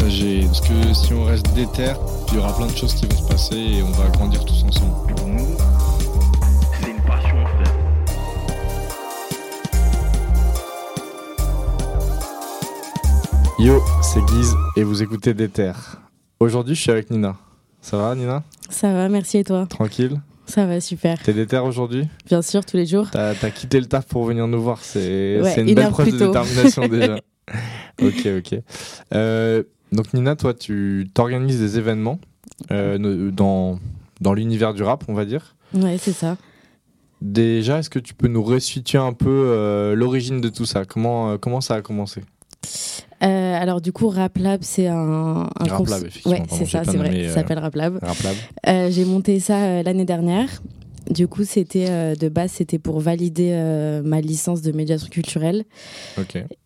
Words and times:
partager. 0.00 0.40
Parce 0.46 0.60
que 0.60 0.94
si 0.94 1.12
on 1.12 1.24
reste 1.24 1.52
déter, 1.54 1.92
il 2.28 2.34
y 2.34 2.38
aura 2.38 2.54
plein 2.56 2.66
de 2.66 2.76
choses 2.76 2.94
qui 2.94 3.06
vont 3.06 3.16
se 3.16 3.28
passer 3.28 3.56
et 3.56 3.82
on 3.82 3.90
va 3.92 4.08
grandir 4.08 4.44
tous 4.44 4.64
ensemble. 4.64 5.14
Pour 5.14 5.26
nous, 5.28 5.56
c'est 6.80 6.90
une 6.90 7.02
passion, 7.02 7.46
frère. 7.46 7.74
Yo, 13.58 13.78
c'est 14.02 14.24
Guise 14.24 14.54
et 14.76 14.82
vous 14.82 15.02
écoutez 15.02 15.34
Déter. 15.34 15.72
Aujourd'hui, 16.38 16.74
je 16.74 16.80
suis 16.80 16.90
avec 16.90 17.10
Nina. 17.10 17.36
Ça 17.82 17.96
va, 17.98 18.14
Nina? 18.14 18.42
Ça 18.70 18.92
va, 18.92 19.08
merci 19.10 19.38
et 19.38 19.44
toi? 19.44 19.66
Tranquille? 19.68 20.20
Ça 20.46 20.66
va, 20.66 20.80
super. 20.80 21.18
T'es 21.22 21.32
déter 21.32 21.58
aujourd'hui? 21.58 22.08
Bien 22.26 22.42
sûr, 22.42 22.64
tous 22.64 22.76
les 22.76 22.86
jours. 22.86 23.08
T'as 23.12 23.30
as 23.30 23.50
quitté 23.50 23.78
le 23.78 23.86
taf 23.86 24.06
pour 24.06 24.24
venir 24.24 24.46
nous 24.48 24.60
voir. 24.60 24.78
C'est 24.82 25.40
Ouais, 25.40 25.60
une, 25.60 25.68
une 25.68 25.74
belle 25.74 25.90
preuve 25.90 26.10
de 26.10 26.18
détermination 26.18 26.88
déjà. 26.88 27.16
ok, 28.02 28.26
ok. 28.38 28.58
Euh, 29.14 29.62
donc 29.92 30.12
Nina, 30.14 30.36
toi, 30.36 30.54
tu 30.54 31.08
t'organises 31.12 31.58
des 31.60 31.78
événements 31.78 32.18
euh, 32.70 33.30
dans, 33.30 33.78
dans 34.20 34.34
l'univers 34.34 34.74
du 34.74 34.82
rap, 34.82 35.04
on 35.08 35.14
va 35.14 35.24
dire. 35.24 35.56
Ouais, 35.74 35.96
c'est 35.98 36.12
ça. 36.12 36.36
Déjà, 37.22 37.78
est-ce 37.78 37.90
que 37.90 37.98
tu 37.98 38.14
peux 38.14 38.28
nous 38.28 38.42
resituer 38.42 38.98
un 38.98 39.12
peu 39.12 39.28
euh, 39.28 39.94
l'origine 39.94 40.40
de 40.40 40.48
tout 40.48 40.64
ça? 40.64 40.84
Comment, 40.84 41.32
euh, 41.32 41.36
comment 41.38 41.60
ça 41.60 41.74
a 41.74 41.82
commencé? 41.82 42.22
Euh, 43.22 43.60
alors, 43.60 43.80
du 43.82 43.92
coup, 43.92 44.08
Rap 44.08 44.38
Lab, 44.38 44.60
c'est 44.62 44.86
un. 44.86 45.48
un 45.58 45.64
Rap 45.66 45.86
Lab, 45.86 46.06
effectivement, 46.06 46.38
Ouais, 46.38 46.42
c'est 46.48 46.64
j'ai 46.64 46.78
ça, 46.78 46.84
c'est 46.84 46.96
vrai. 46.96 47.28
Ça 47.28 47.34
s'appelle 47.34 47.58
Rap 47.58 47.74
Lab. 47.74 47.98
Rap 48.02 48.16
Lab 48.22 48.90
J'ai 48.90 49.04
monté 49.04 49.38
ça 49.40 49.82
l'année 49.82 50.06
dernière. 50.06 50.48
Du 51.10 51.26
coup, 51.26 51.44
c'était 51.44 51.86
euh, 51.90 52.14
de 52.14 52.28
base, 52.28 52.52
c'était 52.52 52.78
pour 52.78 53.00
valider 53.00 53.50
euh, 53.52 54.00
ma 54.02 54.20
licence 54.20 54.62
de 54.62 54.70
médiation 54.70 55.08
culturelle. 55.08 55.64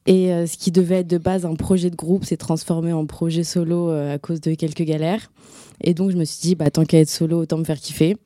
Et 0.06 0.32
euh, 0.32 0.46
ce 0.46 0.58
qui 0.58 0.70
devait 0.70 1.00
être 1.00 1.08
de 1.08 1.16
base 1.16 1.46
un 1.46 1.54
projet 1.54 1.88
de 1.88 1.96
groupe 1.96 2.24
s'est 2.24 2.36
transformé 2.36 2.92
en 2.92 3.06
projet 3.06 3.42
solo 3.42 3.88
à 3.88 4.18
cause 4.18 4.42
de 4.42 4.54
quelques 4.54 4.82
galères. 4.82 5.30
Et 5.80 5.94
donc, 5.94 6.10
je 6.10 6.16
me 6.16 6.24
suis 6.24 6.40
dit, 6.40 6.54
bah, 6.54 6.70
tant 6.70 6.84
qu'à 6.84 6.98
être 7.00 7.08
solo, 7.10 7.38
autant 7.40 7.58
me 7.58 7.64
faire 7.64 7.78
kiffer. 7.78 8.16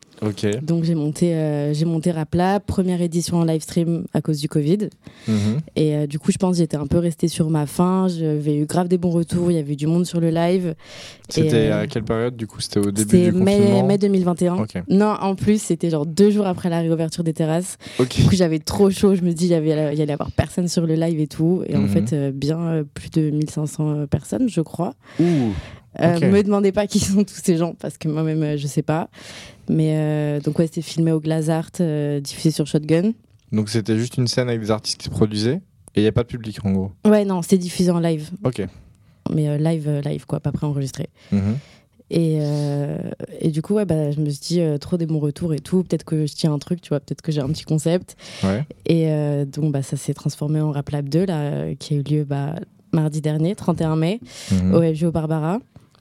Donc, 0.63 0.83
j'ai 0.83 0.97
monté, 0.97 1.33
euh, 1.37 1.73
j'ai 1.73 1.85
monté 1.85 2.11
Rap 2.11 2.35
Lab, 2.35 2.63
première 2.67 3.01
édition 3.01 3.37
en 3.37 3.45
live 3.45 3.63
stream 3.63 4.05
à 4.15 4.21
cause 4.21 4.41
du 4.41 4.49
Covid. 4.49 4.89
Mhm. 5.29 5.61
Et 5.77 5.95
euh, 5.95 6.07
du 6.09 6.19
coup, 6.19 6.33
je 6.33 6.39
pense 6.39 6.53
que 6.57 6.59
j'étais 6.59 6.77
un 6.77 6.89
peu 6.89 6.99
restée 6.99 7.29
sur 7.29 7.51
ma 7.51 7.67
faim. 7.67 8.09
J'avais 8.09 8.57
eu 8.57 8.67
grave 8.67 8.89
des 8.89 8.99
bons 8.99 9.11
retours. 9.11 9.53
Il 9.53 9.55
y 9.55 9.59
avait 9.61 9.75
eu 9.75 9.77
du 9.77 9.87
monde 9.87 10.07
sur 10.07 10.19
le 10.21 10.31
live. 10.31 10.75
C'était 11.29 11.69
euh, 11.71 11.83
à 11.83 11.87
quelle 11.87 12.03
période 12.03 12.37
du 12.37 12.49
coup? 12.49 12.61
C'était 12.61 12.81
au 12.81 12.91
début 12.91 13.31
du 13.31 13.33
mai, 13.33 13.57
confinement? 13.59 13.87
mai 13.87 13.99
2021. 13.99 14.55
Ok. 14.57 14.83
Non, 14.89 15.15
en 15.21 15.37
plus, 15.37 15.62
c'était 15.62 15.89
genre 15.91 16.05
deux 16.05 16.31
jours 16.31 16.47
après 16.49 16.69
la 16.69 16.81
réouverture 16.81 17.23
des 17.23 17.33
terrasses. 17.35 17.77
Du 17.99 18.25
coup, 18.25 18.35
j'avais 18.35 18.59
trop 18.59 18.91
chaud. 18.91 19.15
Je 19.15 19.23
me 19.23 19.31
dis, 19.33 19.45
il 19.47 19.51
y, 19.51 19.55
allait 19.55 20.12
avoir 20.12 20.33
personne 20.33 20.67
sur 20.67 20.85
le 20.85 20.95
live 20.95 21.21
et 21.21 21.29
tout. 21.29 21.62
Et 21.69 21.77
en 21.77 21.83
Mhm. 21.83 21.89
fait, 21.89 22.12
euh, 22.12 22.33
bien 22.33 22.85
plus 22.93 23.11
de 23.11 23.31
1500 23.31 24.07
personnes, 24.11 24.49
je 24.49 24.61
crois. 24.62 24.95
Ouh. 25.21 25.53
Euh, 26.01 26.17
Ok. 26.17 26.23
Me 26.25 26.43
demandez 26.43 26.73
pas 26.73 26.87
qui 26.87 26.99
sont 27.01 27.25
tous 27.25 27.41
ces 27.43 27.57
gens 27.57 27.75
parce 27.75 27.99
que 27.99 28.09
moi-même, 28.09 28.43
euh, 28.43 28.57
je 28.57 28.67
sais 28.67 28.83
pas. 28.83 29.09
Mais 29.69 29.93
euh, 29.97 30.41
donc, 30.41 30.59
ouais, 30.59 30.67
c'était 30.67 30.83
filmé 30.83 31.12
au 31.12 31.21
Glazart, 31.21 31.71
euh, 31.81 32.21
diffusé 32.21 32.50
sur 32.50 32.67
Shotgun. 32.67 33.12
Donc 33.53 33.69
c'était 33.71 33.97
juste 33.97 34.17
une 34.19 34.28
scène 34.28 34.49
avec 34.49 34.61
des 34.61 34.71
artistes 34.71 34.99
qui 34.99 35.06
se 35.06 35.11
produisaient 35.11 35.61
et 35.95 36.00
il 36.00 36.03
n'y 36.03 36.09
a 36.09 36.12
pas 36.12 36.22
de 36.22 36.28
public 36.28 36.59
en 36.65 36.72
gros. 36.72 36.93
Ouais, 37.06 37.25
non, 37.25 37.43
c'était 37.43 37.59
diffusé 37.59 37.91
en 37.91 37.99
live. 37.99 38.31
Ok. 38.45 38.62
Mais 39.34 39.49
euh, 39.49 39.59
live, 39.59 39.89
euh, 39.89 40.00
live, 40.03 40.25
quoi, 40.27 40.41
pas 40.41 40.53
préenregistré. 40.53 41.09
Mhm. 41.33 41.56
Et, 42.11 42.39
euh, 42.41 42.97
et 43.41 43.51
du 43.51 43.61
coup, 43.61 43.75
ouais, 43.75 43.84
bah, 43.84 44.11
je 44.12 44.21
me 44.21 44.31
suis 44.31 44.41
dit, 44.41 44.61
euh, 44.62 44.78
trop 44.78 44.97
des 44.97 45.05
bons 45.05 45.19
retours 45.19 45.53
et 45.53 45.59
tout. 45.59 45.83
Peut-être 45.83 46.05
que 46.05 46.25
je 46.27 46.33
tiens 46.34 46.53
un 46.55 46.59
truc, 46.59 46.81
tu 46.81 46.89
vois, 46.91 47.01
peut-être 47.01 47.21
que 47.21 47.33
j'ai 47.33 47.41
un 47.43 47.49
petit 47.49 47.65
concept. 47.65 48.17
Ouais. 48.45 48.65
Et 48.87 49.11
euh, 49.11 49.45
donc, 49.45 49.72
bah, 49.72 49.83
ça 49.83 49.99
s'est 49.99 50.15
transformé 50.15 50.61
en 50.61 50.71
Rap 50.71 50.89
Lab 50.91 51.09
2, 51.09 51.27
là, 51.27 51.39
euh, 51.41 51.75
qui 51.78 51.93
a 51.95 51.97
eu 51.99 52.03
lieu 52.03 52.25
bah, 52.25 52.55
mardi 52.93 53.21
dernier, 53.21 53.55
31 53.55 53.97
mai, 53.97 54.21
Mhm. 54.53 54.75
au 54.75 54.81
FGO 54.95 55.11
Barbara. 55.11 55.59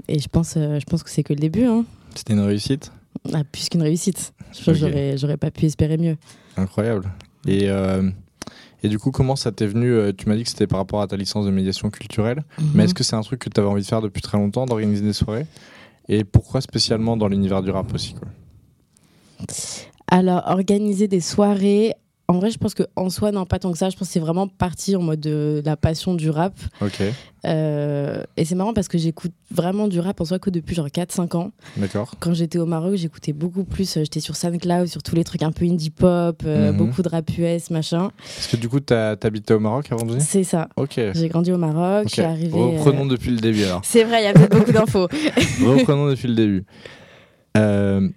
Et 0.07 0.19
je 0.19 0.27
pense, 0.27 0.55
euh, 0.57 0.79
je 0.79 0.85
pense 0.85 1.03
que 1.03 1.09
c'est 1.09 1.23
que 1.23 1.33
le 1.33 1.39
début, 1.39 1.65
hein. 1.65 1.85
C'était 2.15 2.33
une 2.33 2.39
réussite 2.39 2.91
Ah, 3.33 3.43
plus 3.43 3.69
qu'une 3.69 3.81
réussite. 3.81 4.33
J'aurais, 4.65 5.17
j'aurais 5.17 5.37
pas 5.37 5.51
pu 5.51 5.65
espérer 5.65 5.97
mieux. 5.97 6.17
Incroyable. 6.55 7.11
Et, 7.47 7.69
euh, 7.69 8.09
et 8.83 8.89
du 8.89 8.97
coup, 8.97 9.11
comment 9.11 9.35
ça 9.35 9.51
t'est 9.51 9.67
venu 9.67 9.91
euh, 9.91 10.11
Tu 10.17 10.27
m'as 10.27 10.35
dit 10.35 10.43
que 10.43 10.49
c'était 10.49 10.67
par 10.67 10.79
rapport 10.79 11.01
à 11.01 11.07
ta 11.07 11.17
licence 11.17 11.45
de 11.45 11.51
médiation 11.51 11.89
culturelle, 11.89 12.43
mais 12.73 12.85
est-ce 12.85 12.93
que 12.93 13.03
c'est 13.03 13.15
un 13.15 13.21
truc 13.21 13.39
que 13.39 13.49
tu 13.49 13.59
avais 13.59 13.69
envie 13.69 13.81
de 13.81 13.87
faire 13.87 14.01
depuis 14.01 14.21
très 14.21 14.37
longtemps, 14.37 14.65
d'organiser 14.65 15.03
des 15.03 15.13
soirées? 15.13 15.45
Et 16.09 16.23
pourquoi 16.23 16.61
spécialement 16.61 17.17
dans 17.17 17.27
l'univers 17.27 17.61
du 17.61 17.69
rap 17.69 17.93
aussi 17.93 18.13
quoi? 18.13 18.27
Alors, 20.09 20.43
organiser 20.47 21.07
des 21.07 21.19
soirées. 21.21 21.93
En 22.29 22.39
vrai, 22.39 22.51
je 22.51 22.57
pense 22.57 22.73
qu'en 22.73 23.09
soi, 23.09 23.31
non, 23.31 23.45
pas 23.45 23.57
tant 23.57 23.71
que 23.71 23.77
ça. 23.77 23.89
Je 23.89 23.95
pense 23.95 24.09
que 24.09 24.13
c'est 24.13 24.19
vraiment 24.19 24.49
parti 24.49 24.97
en 24.97 25.01
mode 25.01 25.21
de 25.21 25.61
la 25.63 25.77
passion 25.77 26.13
du 26.13 26.29
rap. 26.29 26.53
Ok, 26.81 27.01
Euh, 27.45 28.23
et 28.35 28.43
c'est 28.43 28.55
marrant 28.55 28.73
parce 28.73 28.89
que 28.89 28.97
j'écoute 28.97 29.31
vraiment 29.49 29.87
du 29.87 30.01
rap 30.01 30.19
en 30.19 30.25
soi 30.25 30.37
que 30.37 30.49
depuis 30.49 30.75
genre 30.75 30.87
4-5 30.87 31.35
ans. 31.37 31.51
d'accord. 31.77 32.15
Quand 32.19 32.33
j'étais 32.33 32.57
au 32.59 32.65
Maroc, 32.65 32.95
j'écoutais 32.95 33.31
beaucoup 33.31 33.63
plus. 33.63 33.95
euh, 33.95 34.01
J'étais 34.01 34.19
sur 34.19 34.35
SoundCloud, 34.35 34.87
sur 34.87 35.01
tous 35.03 35.15
les 35.15 35.23
trucs 35.23 35.43
un 35.43 35.53
peu 35.53 35.63
indie 35.63 35.89
pop, 35.91 36.41
euh, 36.45 36.71
Mhm. 36.73 36.77
beaucoup 36.77 37.01
de 37.01 37.07
rap 37.07 37.29
US, 37.37 37.69
machin. 37.69 38.09
Est-ce 38.37 38.49
que 38.49 38.57
du 38.57 38.67
coup, 38.67 38.81
t'habitais 38.81 39.53
au 39.53 39.59
Maroc 39.59 39.89
avant 39.91 40.03
de 40.05 40.11
venir? 40.13 40.25
C'est 40.27 40.43
ça. 40.43 40.67
Ok. 40.75 40.99
J'ai 41.13 41.29
grandi 41.29 41.53
au 41.53 41.57
Maroc, 41.57 42.01
Ok. 42.01 42.09
je 42.09 42.13
suis 42.15 42.21
arrivée. 42.23 42.51
Reprenons 42.77 43.05
euh, 43.05 43.09
depuis 43.09 43.31
le 43.31 43.37
début 43.39 43.63
alors. 43.63 43.81
C'est 43.85 44.03
vrai, 44.03 44.21
il 44.21 44.25
y 44.25 44.27
a 44.27 44.33
peut-être 44.33 44.57
beaucoup 44.57 44.73
d'infos. 44.73 45.07
Reprenons 45.63 46.09
depuis 46.09 46.27
le 46.27 46.35
début. 46.35 46.65
Euh, 47.55 48.09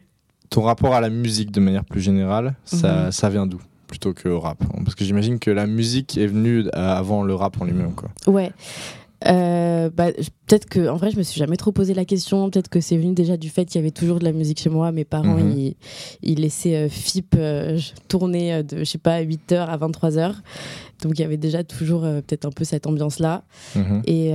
ton 0.48 0.62
rapport 0.62 0.94
à 0.94 1.00
la 1.00 1.10
musique 1.10 1.52
de 1.52 1.60
manière 1.60 1.84
plus 1.84 2.00
générale, 2.00 2.56
ça, 2.64 3.04
Mhm. 3.06 3.12
ça 3.12 3.28
vient 3.28 3.46
d'où? 3.46 3.60
Plutôt 3.90 4.12
que 4.14 4.28
au 4.28 4.40
rap 4.40 4.62
Parce 4.84 4.94
que 4.94 5.04
j'imagine 5.04 5.38
que 5.38 5.50
la 5.50 5.66
musique 5.66 6.16
est 6.16 6.26
venue 6.28 6.64
avant 6.72 7.22
le 7.24 7.34
rap 7.34 7.60
en 7.60 7.64
lui-même. 7.64 7.92
quoi. 7.94 8.08
Ouais. 8.26 8.52
Euh, 9.26 9.90
bah, 9.94 10.12
peut-être 10.46 10.64
que 10.66 10.88
en 10.88 10.96
vrai 10.96 11.10
je 11.10 11.18
me 11.18 11.22
suis 11.22 11.38
jamais 11.38 11.58
trop 11.58 11.72
posé 11.72 11.92
la 11.92 12.06
question 12.06 12.48
peut-être 12.48 12.70
que 12.70 12.80
c'est 12.80 12.96
venu 12.96 13.12
déjà 13.12 13.36
du 13.36 13.50
fait 13.50 13.66
qu'il 13.66 13.78
y 13.78 13.82
avait 13.84 13.90
toujours 13.90 14.18
de 14.18 14.24
la 14.24 14.32
musique 14.32 14.58
chez 14.60 14.70
moi 14.70 14.92
mes 14.92 15.04
parents 15.04 15.34
Mhm. 15.36 15.52
ils, 15.58 15.76
ils 16.22 16.40
laissaient 16.40 16.86
euh, 16.86 16.88
FIP 16.88 17.34
euh, 17.36 17.78
tourner 18.08 18.62
de 18.62 18.78
je 18.78 18.84
sais 18.84 18.96
pas 18.96 19.20
8h 19.22 19.56
à 19.66 19.76
23h 19.76 20.36
donc 21.02 21.18
il 21.18 21.20
y 21.20 21.24
avait 21.26 21.36
déjà 21.36 21.62
toujours 21.64 22.00
peut-être 22.00 22.46
un 22.46 22.50
peu 22.50 22.64
cette 22.64 22.86
ambiance 22.86 23.18
là 23.18 23.42
Mhm. 23.76 24.00
et, 24.06 24.30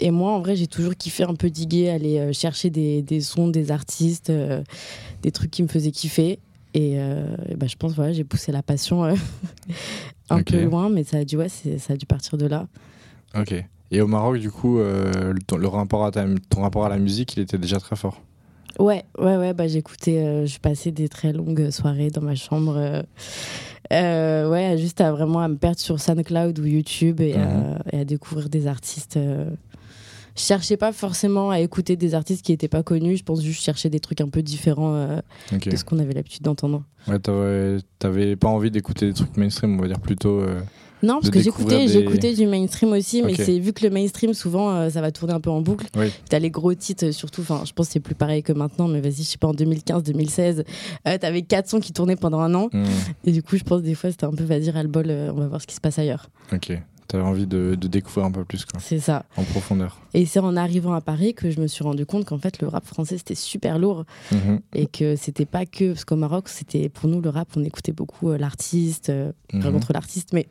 et 0.00 0.10
moi 0.10 0.32
en 0.32 0.40
vrai 0.40 0.56
j'ai 0.56 0.66
toujours 0.66 0.94
kiffé 0.94 1.22
un 1.22 1.34
peu 1.34 1.48
diguer 1.48 1.88
aller 1.88 2.34
chercher 2.34 2.68
des, 2.68 3.00
des 3.00 3.22
sons 3.22 3.48
des 3.48 3.70
artistes 3.70 4.30
des 5.22 5.30
trucs 5.30 5.50
qui 5.50 5.62
me 5.62 5.68
faisaient 5.68 5.90
kiffer 5.90 6.38
et, 6.74 6.94
euh, 7.00 7.26
et 7.48 7.54
bah, 7.56 7.66
je 7.66 7.76
pense 7.76 7.92
voilà 7.94 8.12
j'ai 8.12 8.24
poussé 8.24 8.52
la 8.52 8.62
passion 8.62 9.04
euh, 9.04 9.14
un 10.30 10.42
peu 10.42 10.62
loin 10.64 10.88
mais 10.88 11.04
ça 11.04 11.18
a 11.18 11.24
dû 11.24 11.36
ouais 11.36 11.48
ça 11.48 11.92
a 11.92 11.96
dû 11.96 12.06
partir 12.06 12.38
de 12.38 12.46
là 12.46 12.66
Ok. 13.38 13.54
Et 13.90 14.00
au 14.00 14.06
Maroc, 14.06 14.38
du 14.38 14.50
coup, 14.50 14.78
euh, 14.78 15.34
ton, 15.46 15.56
le 15.58 15.68
rapport 15.68 16.04
à 16.06 16.10
ta- 16.10 16.24
ton 16.48 16.62
rapport 16.62 16.86
à 16.86 16.88
la 16.88 16.96
musique, 16.98 17.36
il 17.36 17.42
était 17.42 17.58
déjà 17.58 17.78
très 17.78 17.94
fort? 17.96 18.22
Ouais, 18.78 19.04
ouais, 19.18 19.36
ouais, 19.36 19.52
bah 19.52 19.68
j'écoutais, 19.68 20.46
je 20.46 20.58
passais 20.58 20.90
des 20.92 21.08
très 21.10 21.32
longues 21.34 21.68
soirées 21.70 22.08
dans 22.10 22.22
ma 22.22 22.34
chambre. 22.34 23.04
ouais, 23.90 24.76
juste 24.78 25.00
à 25.00 25.12
vraiment 25.12 25.40
à 25.40 25.48
me 25.48 25.56
perdre 25.56 25.78
sur 25.78 26.00
SoundCloud 26.00 26.58
ou 26.58 26.64
YouTube 26.64 27.20
et, 27.20 27.34
à, 27.34 27.46
Mhm. 27.46 27.78
et 27.92 27.98
à 28.00 28.04
découvrir 28.04 28.48
des 28.48 28.66
artistes. 28.66 29.18
Je 30.36 30.42
cherchais 30.42 30.76
pas 30.76 30.92
forcément 30.92 31.50
à 31.50 31.60
écouter 31.60 31.96
des 31.96 32.14
artistes 32.14 32.44
qui 32.44 32.52
étaient 32.52 32.68
pas 32.68 32.82
connus, 32.82 33.18
je 33.18 33.22
pense 33.24 33.42
juste 33.42 33.62
chercher 33.62 33.90
des 33.90 34.00
trucs 34.00 34.20
un 34.20 34.28
peu 34.28 34.42
différents 34.42 34.94
euh, 34.94 35.20
de 35.72 35.76
ce 35.76 35.84
qu'on 35.84 35.98
avait 35.98 36.14
l'habitude 36.14 36.42
d'entendre. 36.42 36.82
Ouais, 37.08 37.18
t'avais, 37.98 38.36
pas 38.36 38.48
envie 38.48 38.70
d'écouter 38.70 39.06
des 39.06 39.12
trucs 39.14 39.36
mainstream, 39.36 39.78
on 39.78 39.82
va 39.82 39.88
dire 39.88 40.00
plutôt. 40.00 40.40
euh, 40.40 40.60
Non, 41.02 41.14
parce 41.14 41.30
que 41.30 41.40
j'écoutais, 41.40 41.86
des- 41.86 41.92
j'écoutais 41.92 42.32
du 42.34 42.46
mainstream 42.46 42.92
aussi, 42.92 43.22
mais 43.22 43.34
c'est 43.34 43.58
vu 43.58 43.72
que 43.72 43.84
le 43.84 43.90
mainstream 43.90 44.34
souvent 44.34 44.70
euh, 44.70 44.88
ça 44.88 45.00
va 45.00 45.10
tourner 45.10 45.34
un 45.34 45.40
peu 45.40 45.50
en 45.50 45.60
boucle. 45.60 45.86
Oui. 45.96 46.12
T'as 46.28 46.38
les 46.38 46.50
gros 46.50 46.72
titres 46.74 47.06
euh, 47.06 47.12
surtout, 47.12 47.40
enfin 47.42 47.62
je 47.66 47.72
pense 47.72 47.88
que 47.88 47.92
c'est 47.94 48.00
plus 48.00 48.14
pareil 48.14 48.42
que 48.44 48.52
maintenant, 48.52 48.86
mais 48.88 49.00
vas-y, 49.00 49.14
je 49.16 49.22
sais 49.22 49.38
pas 49.38 49.48
en 49.48 49.54
2015-2016, 49.54 50.64
euh, 51.08 51.18
t'avais 51.18 51.42
quatre 51.42 51.68
sons 51.68 51.80
qui 51.80 51.92
tournaient 51.92 52.16
pendant 52.16 52.40
un 52.40 52.54
an, 52.54 52.68
hmm, 52.72 52.84
et 53.24 53.32
du 53.32 53.42
coup 53.42 53.56
je 53.56 53.64
pense 53.64 53.82
des 53.82 53.94
fois 53.94 54.10
c'était 54.10 54.24
un 54.26 54.32
peu 54.32 54.44
vas-y 54.44 54.70
ras 54.70 54.82
le 54.82 54.88
bol, 54.88 55.06
on 55.10 55.34
va 55.40 55.48
voir 55.48 55.60
ce 55.60 55.66
qui 55.66 55.74
se 55.74 55.80
passe 55.80 55.98
ailleurs. 55.98 56.30
ok. 56.52 56.72
T'avais 57.08 57.24
envie 57.24 57.46
de, 57.46 57.74
de 57.78 57.88
découvrir 57.88 58.24
un 58.24 58.30
peu 58.30 58.44
plus, 58.44 58.64
quoi, 58.64 58.80
C'est 58.80 58.98
ça. 59.00 59.24
en 59.36 59.42
profondeur. 59.44 59.98
Et 60.14 60.24
c'est 60.24 60.38
en 60.40 60.56
arrivant 60.56 60.94
à 60.94 61.00
Paris 61.00 61.34
que 61.34 61.50
je 61.50 61.60
me 61.60 61.66
suis 61.66 61.84
rendu 61.84 62.06
compte 62.06 62.24
qu'en 62.24 62.38
fait 62.38 62.60
le 62.60 62.68
rap 62.68 62.86
français 62.86 63.18
c'était 63.18 63.34
super 63.34 63.78
lourd 63.78 64.04
Mhm, 64.30 64.60
et 64.74 64.86
que 64.86 65.16
c'était 65.16 65.44
pas 65.46 65.66
que 65.66 65.92
parce 65.92 66.04
qu'au 66.04 66.16
Maroc 66.16 66.48
c'était 66.48 66.88
pour 66.88 67.08
nous 67.08 67.20
le 67.20 67.28
rap 67.30 67.48
on 67.56 67.64
écoutait 67.64 67.92
beaucoup 67.92 68.30
euh, 68.30 68.38
l'artiste, 68.38 69.10
euh, 69.10 69.32
mhm. 69.52 69.62
pas 69.62 69.70
contre 69.72 69.92
l'artiste, 69.92 70.32
mais 70.32 70.46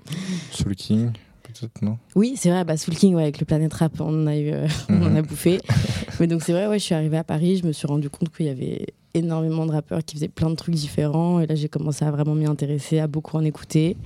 Soul 0.52 0.76
King, 0.76 1.12
peut-être, 1.44 1.82
non? 1.82 1.98
Oui, 2.16 2.34
c'est 2.38 2.50
vrai, 2.52 2.64
bah, 2.64 2.78
Soul 2.78 2.96
King, 2.96 3.16
ouais, 3.16 3.24
avec 3.24 3.40
le 3.40 3.46
Planet 3.46 3.74
Rap, 3.74 4.00
on 4.00 4.24
en 4.24 4.28
a, 4.28 4.36
eu, 4.38 4.52
euh, 4.52 4.68
on 4.90 5.02
en 5.02 5.16
a 5.16 5.22
Mhm. 5.22 5.28
bouffé. 5.28 5.60
Mais 6.20 6.28
donc, 6.28 6.44
c'est 6.44 6.52
vrai, 6.52 6.68
ouais, 6.68 6.78
je 6.78 6.84
suis 6.84 6.94
arrivée 6.96 7.18
à 7.18 7.24
Paris, 7.24 7.58
je 7.58 7.66
me 7.66 7.72
suis 7.72 7.88
rendu 7.88 8.10
compte 8.10 8.30
qu'il 8.36 8.46
y 8.46 8.50
avait 8.50 8.88
énormément 9.16 9.66
de 9.66 9.72
rappeurs 9.72 10.04
qui 10.06 10.16
faisaient 10.16 10.28
plein 10.28 10.50
de 10.52 10.56
trucs 10.56 10.76
différents. 10.76 11.40
Et 11.40 11.48
là, 11.48 11.56
j'ai 11.56 11.68
commencé 11.68 12.06
à 12.06 12.12
vraiment 12.12 12.36
m'y 12.36 12.46
intéresser, 12.46 13.00
à 13.00 13.08
beaucoup 13.08 13.36
en 13.38 13.44
écouter. 13.44 13.98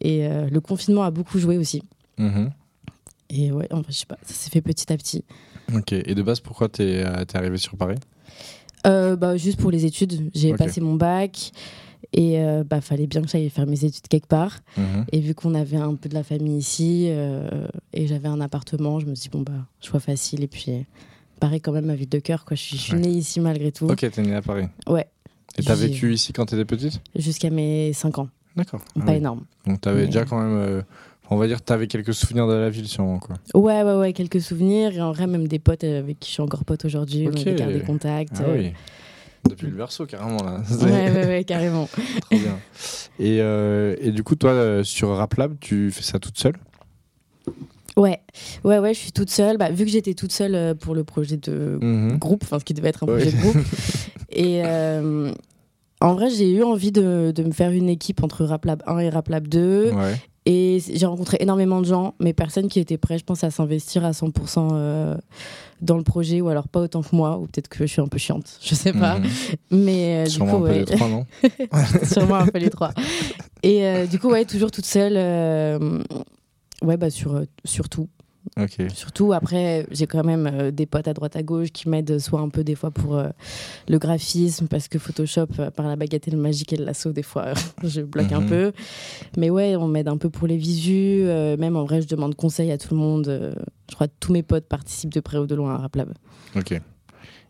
Et 0.00 0.26
euh, 0.26 0.48
le 0.50 0.60
confinement 0.60 1.02
a 1.02 1.10
beaucoup 1.10 1.38
joué 1.38 1.58
aussi. 1.58 1.82
Mhm. 2.18 2.50
Et 3.30 3.50
ouais, 3.52 3.66
en 3.72 3.76
vrai, 3.80 3.92
je 3.92 3.98
sais 3.98 4.06
pas, 4.06 4.18
ça 4.22 4.34
s'est 4.34 4.50
fait 4.50 4.60
petit 4.60 4.92
à 4.92 4.96
petit. 4.96 5.24
Ok. 5.74 5.92
Et 5.92 6.14
de 6.14 6.22
base, 6.22 6.40
pourquoi 6.40 6.68
t'es 6.68 7.02
euh, 7.04 7.24
t'es 7.24 7.36
arrivé 7.38 7.56
sur 7.56 7.76
Paris? 7.76 7.96
Euh, 8.86 9.16
bah, 9.16 9.36
juste 9.36 9.58
pour 9.60 9.70
les 9.70 9.84
études, 9.86 10.30
j'ai 10.34 10.54
passé 10.54 10.80
mon 10.80 10.94
bac. 10.94 11.52
Et 12.14 12.40
euh, 12.40 12.62
bah, 12.62 12.80
fallait 12.82 13.06
bien 13.06 13.22
que 13.22 13.28
j'aille 13.28 13.48
faire 13.48 13.66
mes 13.66 13.84
études 13.84 14.06
quelque 14.08 14.26
part. 14.26 14.58
Mhm. 14.76 15.06
Et 15.12 15.20
vu 15.20 15.34
qu'on 15.34 15.54
avait 15.54 15.76
un 15.78 15.94
peu 15.94 16.08
de 16.10 16.14
la 16.14 16.22
famille 16.24 16.58
ici 16.58 17.06
euh, 17.08 17.66
et 17.94 18.06
j'avais 18.06 18.28
un 18.28 18.40
appartement, 18.40 19.00
je 19.00 19.06
me 19.06 19.14
suis 19.14 19.30
dit, 19.30 19.36
bon, 19.38 19.42
bah, 19.42 19.52
choix 19.80 20.00
facile. 20.00 20.42
Et 20.42 20.48
puis, 20.48 20.66
pareil, 21.40 21.60
quand 21.62 21.72
même, 21.72 21.86
ma 21.86 21.94
ville 21.94 22.08
de 22.08 22.18
cœur, 22.18 22.44
quoi. 22.44 22.54
Je 22.56 22.60
suis, 22.62 22.76
je 22.76 22.82
suis 22.82 22.92
Ouais. 22.94 22.98
née 22.98 23.08
ici 23.12 23.40
malgré 23.40 23.72
tout. 23.72 23.86
Ok, 23.86 24.04
t'es 24.10 24.20
née 24.22 24.34
à 24.34 24.42
Paris. 24.42 24.66
Ouais, 24.88 25.06
Et 25.56 25.62
t'as 25.62 25.74
vécu 25.76 26.12
ici 26.12 26.32
quand 26.34 26.44
t'étais 26.46 26.64
petite? 26.66 27.00
Jusqu'à 27.16 27.48
mes 27.50 27.92
5 27.94 28.18
ans. 28.18 28.28
D'accord. 28.56 28.80
Ah 28.96 29.04
Pas 29.04 29.12
oui. 29.12 29.18
énorme. 29.18 29.44
Donc 29.66 29.80
t'avais 29.80 30.00
Mais- 30.02 30.06
déjà 30.06 30.24
quand 30.24 30.38
même. 30.40 30.56
euh, 30.58 30.82
on 31.30 31.36
va 31.36 31.46
dire 31.46 31.58
que 31.60 31.64
t'avais 31.64 31.86
quelques 31.86 32.12
souvenirs 32.12 32.46
de 32.46 32.52
la 32.52 32.68
ville, 32.68 32.86
sûrement, 32.86 33.18
quoi. 33.18 33.36
Ouais, 33.54 33.82
ouais, 33.82 33.94
ouais, 33.96 34.12
quelques 34.12 34.40
souvenirs. 34.42 34.92
Et 34.94 35.00
en 35.00 35.12
vrai, 35.12 35.26
même 35.26 35.48
des 35.48 35.58
potes 35.58 35.84
euh, 35.84 36.00
avec 36.00 36.20
qui 36.20 36.28
je 36.28 36.34
suis 36.34 36.42
encore 36.42 36.64
pote 36.64 36.84
aujourd'hui. 36.84 37.26
Ok. 37.28 37.34
On 37.38 37.40
avait 37.40 37.54
gardé 37.54 37.80
contact. 37.80 38.32
Ah 38.36 38.42
euh, 38.42 38.58
oui. 38.58 38.72
Depuis 39.48 39.66
le 39.68 39.72
berceau, 39.76 40.04
carrément, 40.06 40.42
là. 40.42 40.60
Ouais, 40.82 41.10
ouais, 41.10 41.26
ouais, 41.26 41.44
carrément. 41.44 41.86
Trop 42.30 42.38
bien. 42.38 42.58
Et, 43.18 43.38
euh, 43.40 43.96
et 44.00 44.10
du 44.12 44.22
coup, 44.22 44.34
toi, 44.36 44.84
sur 44.84 45.16
RapLab, 45.16 45.56
tu 45.58 45.90
fais 45.90 46.02
ça 46.02 46.18
toute 46.18 46.38
seule? 46.38 46.54
Ouais, 47.96 48.20
ouais, 48.64 48.78
ouais, 48.78 48.94
je 48.94 48.98
suis 48.98 49.12
toute 49.12 49.30
seule. 49.30 49.58
Bah, 49.58 49.70
vu 49.70 49.84
que 49.84 49.90
j'étais 49.90 50.14
toute 50.14 50.32
seule 50.32 50.74
pour 50.76 50.94
le 50.94 51.04
projet 51.04 51.36
de 51.36 51.78
Mhm. 51.80 52.18
groupe, 52.18 52.42
enfin 52.44 52.58
ce 52.58 52.64
qui 52.64 52.72
devait 52.74 52.88
être 52.88 53.04
un 53.04 53.06
Ouais. 53.06 53.16
projet 53.20 53.36
de 53.36 53.40
groupe. 53.40 53.56
et 54.30 54.62
euh, 54.64 55.32
en 56.02 56.14
vrai, 56.14 56.30
j'ai 56.30 56.50
eu 56.50 56.62
envie 56.62 56.92
de, 56.92 57.32
de 57.34 57.42
me 57.42 57.52
faire 57.52 57.70
une 57.70 57.88
équipe 57.88 58.22
entre 58.22 58.44
RapLab 58.44 58.82
1 58.86 58.98
et 58.98 59.08
RapLab 59.08 59.46
2. 59.48 59.92
Ouais. 59.92 60.14
Et 60.44 60.82
j'ai 60.92 61.06
rencontré 61.06 61.36
énormément 61.40 61.80
de 61.80 61.86
gens, 61.86 62.14
mais 62.18 62.32
personne 62.32 62.66
qui 62.66 62.80
était 62.80 62.98
prêt, 62.98 63.16
je 63.16 63.24
pense, 63.24 63.44
à 63.44 63.52
s'investir 63.52 64.04
à 64.04 64.10
100% 64.10 64.70
euh, 64.72 65.16
dans 65.80 65.96
le 65.96 66.02
projet, 66.02 66.40
ou 66.40 66.48
alors 66.48 66.66
pas 66.66 66.80
autant 66.80 67.02
que 67.02 67.14
moi, 67.14 67.38
ou 67.38 67.42
peut-être 67.42 67.68
que 67.68 67.86
je 67.86 67.92
suis 67.92 68.00
un 68.00 68.08
peu 68.08 68.18
chiante, 68.18 68.58
je 68.62 68.74
sais 68.74 68.92
pas. 68.92 69.20
Mhm. 69.20 69.28
Mais 69.70 70.26
euh, 70.26 70.28
du 70.28 70.38
coup, 70.40 70.44
un 70.44 70.50
peu 70.50 70.56
ouais, 70.64 70.78
les 70.80 70.84
trois, 70.84 71.08
non 71.08 71.26
sûrement 72.02 72.34
un 72.36 72.46
peu 72.46 72.58
les 72.58 72.70
trois. 72.70 72.90
Et 73.62 73.86
euh, 73.86 74.06
du 74.06 74.18
coup, 74.18 74.30
ouais, 74.30 74.44
toujours 74.44 74.72
toute 74.72 74.86
seule. 74.86 75.14
ouais, 76.82 76.96
bah 76.96 77.10
sur, 77.10 77.42
sur 77.64 77.88
tout. 77.88 78.08
Surtout 78.94 79.32
après, 79.32 79.86
j'ai 79.90 80.06
quand 80.06 80.24
même 80.24 80.46
euh, 80.52 80.70
des 80.70 80.86
potes 80.86 81.08
à 81.08 81.14
droite 81.14 81.36
à 81.36 81.42
gauche 81.42 81.70
qui 81.70 81.88
m'aident 81.88 82.18
soit 82.18 82.40
un 82.40 82.48
peu 82.48 82.64
des 82.64 82.74
fois 82.74 82.90
pour 82.90 83.16
euh, 83.16 83.28
le 83.88 83.98
graphisme, 83.98 84.66
parce 84.68 84.88
que 84.88 84.98
Photoshop, 84.98 85.46
euh, 85.58 85.70
par 85.70 85.86
la 85.86 85.96
bagatelle 85.96 86.36
magique 86.36 86.72
et 86.72 86.76
le 86.76 86.84
lasso, 86.84 87.12
des 87.12 87.22
fois, 87.22 87.52
je 87.84 88.00
bloque 88.02 88.32
un 88.32 88.40
Mhm. 88.40 88.48
peu. 88.48 88.72
Mais 89.36 89.50
ouais, 89.50 89.76
on 89.76 89.86
m'aide 89.88 90.08
un 90.08 90.16
peu 90.16 90.28
pour 90.30 90.46
les 90.48 90.56
visus. 90.56 91.22
même 91.58 91.76
en 91.76 91.84
vrai, 91.84 92.02
je 92.02 92.08
demande 92.08 92.34
conseil 92.34 92.70
à 92.72 92.78
tout 92.78 92.94
le 92.94 93.00
monde. 93.00 93.54
je 93.88 93.94
crois 93.94 94.08
que 94.08 94.12
tous 94.20 94.32
mes 94.32 94.42
potes 94.42 94.66
participent 94.66 95.12
de 95.12 95.20
près 95.20 95.38
ou 95.38 95.46
de 95.46 95.54
loin 95.54 95.74
à 95.74 95.78
RapLab. 95.78 96.12
Ok. 96.56 96.74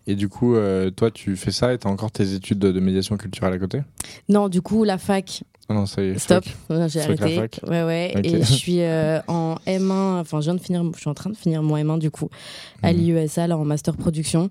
Et 0.06 0.14
du 0.16 0.28
coup, 0.28 0.56
toi, 0.96 1.10
tu 1.12 1.36
fais 1.36 1.52
ça 1.52 1.72
et 1.72 1.78
t'as 1.78 1.88
encore 1.88 2.10
tes 2.10 2.34
études 2.34 2.58
de, 2.58 2.72
de 2.72 2.80
médiation 2.80 3.16
culturelle 3.16 3.52
à 3.54 3.58
côté? 3.58 3.82
Non, 4.28 4.48
du 4.48 4.60
coup, 4.60 4.82
la 4.84 4.98
fac, 4.98 5.44
Ah 5.68 5.74
non, 5.74 5.86
ça 5.86 6.02
y 6.02 6.08
est. 6.08 6.18
stop. 6.18 6.44
J'ai 6.88 7.00
arrêté. 7.00 7.58
Ouais, 7.66 7.82
ouais. 7.84 8.12
Et 8.24 8.40
je 8.42 8.52
suis 8.52 8.80
euh, 8.80 9.20
en 9.28 9.54
M1, 9.66 10.20
enfin, 10.20 10.40
je 10.40 10.46
viens 10.46 10.54
de 10.54 10.60
finir, 10.60 10.84
je 10.94 10.98
suis 11.00 11.08
en 11.08 11.14
train 11.14 11.30
de 11.30 11.36
finir 11.36 11.62
mon 11.62 11.76
M1 11.76 11.98
du 11.98 12.10
coup, 12.10 12.28
à 12.82 12.92
Mhm. 12.92 12.98
l'IESA, 12.98 13.46
là, 13.46 13.56
en 13.56 13.64
master 13.64 13.96
production. 13.96 14.50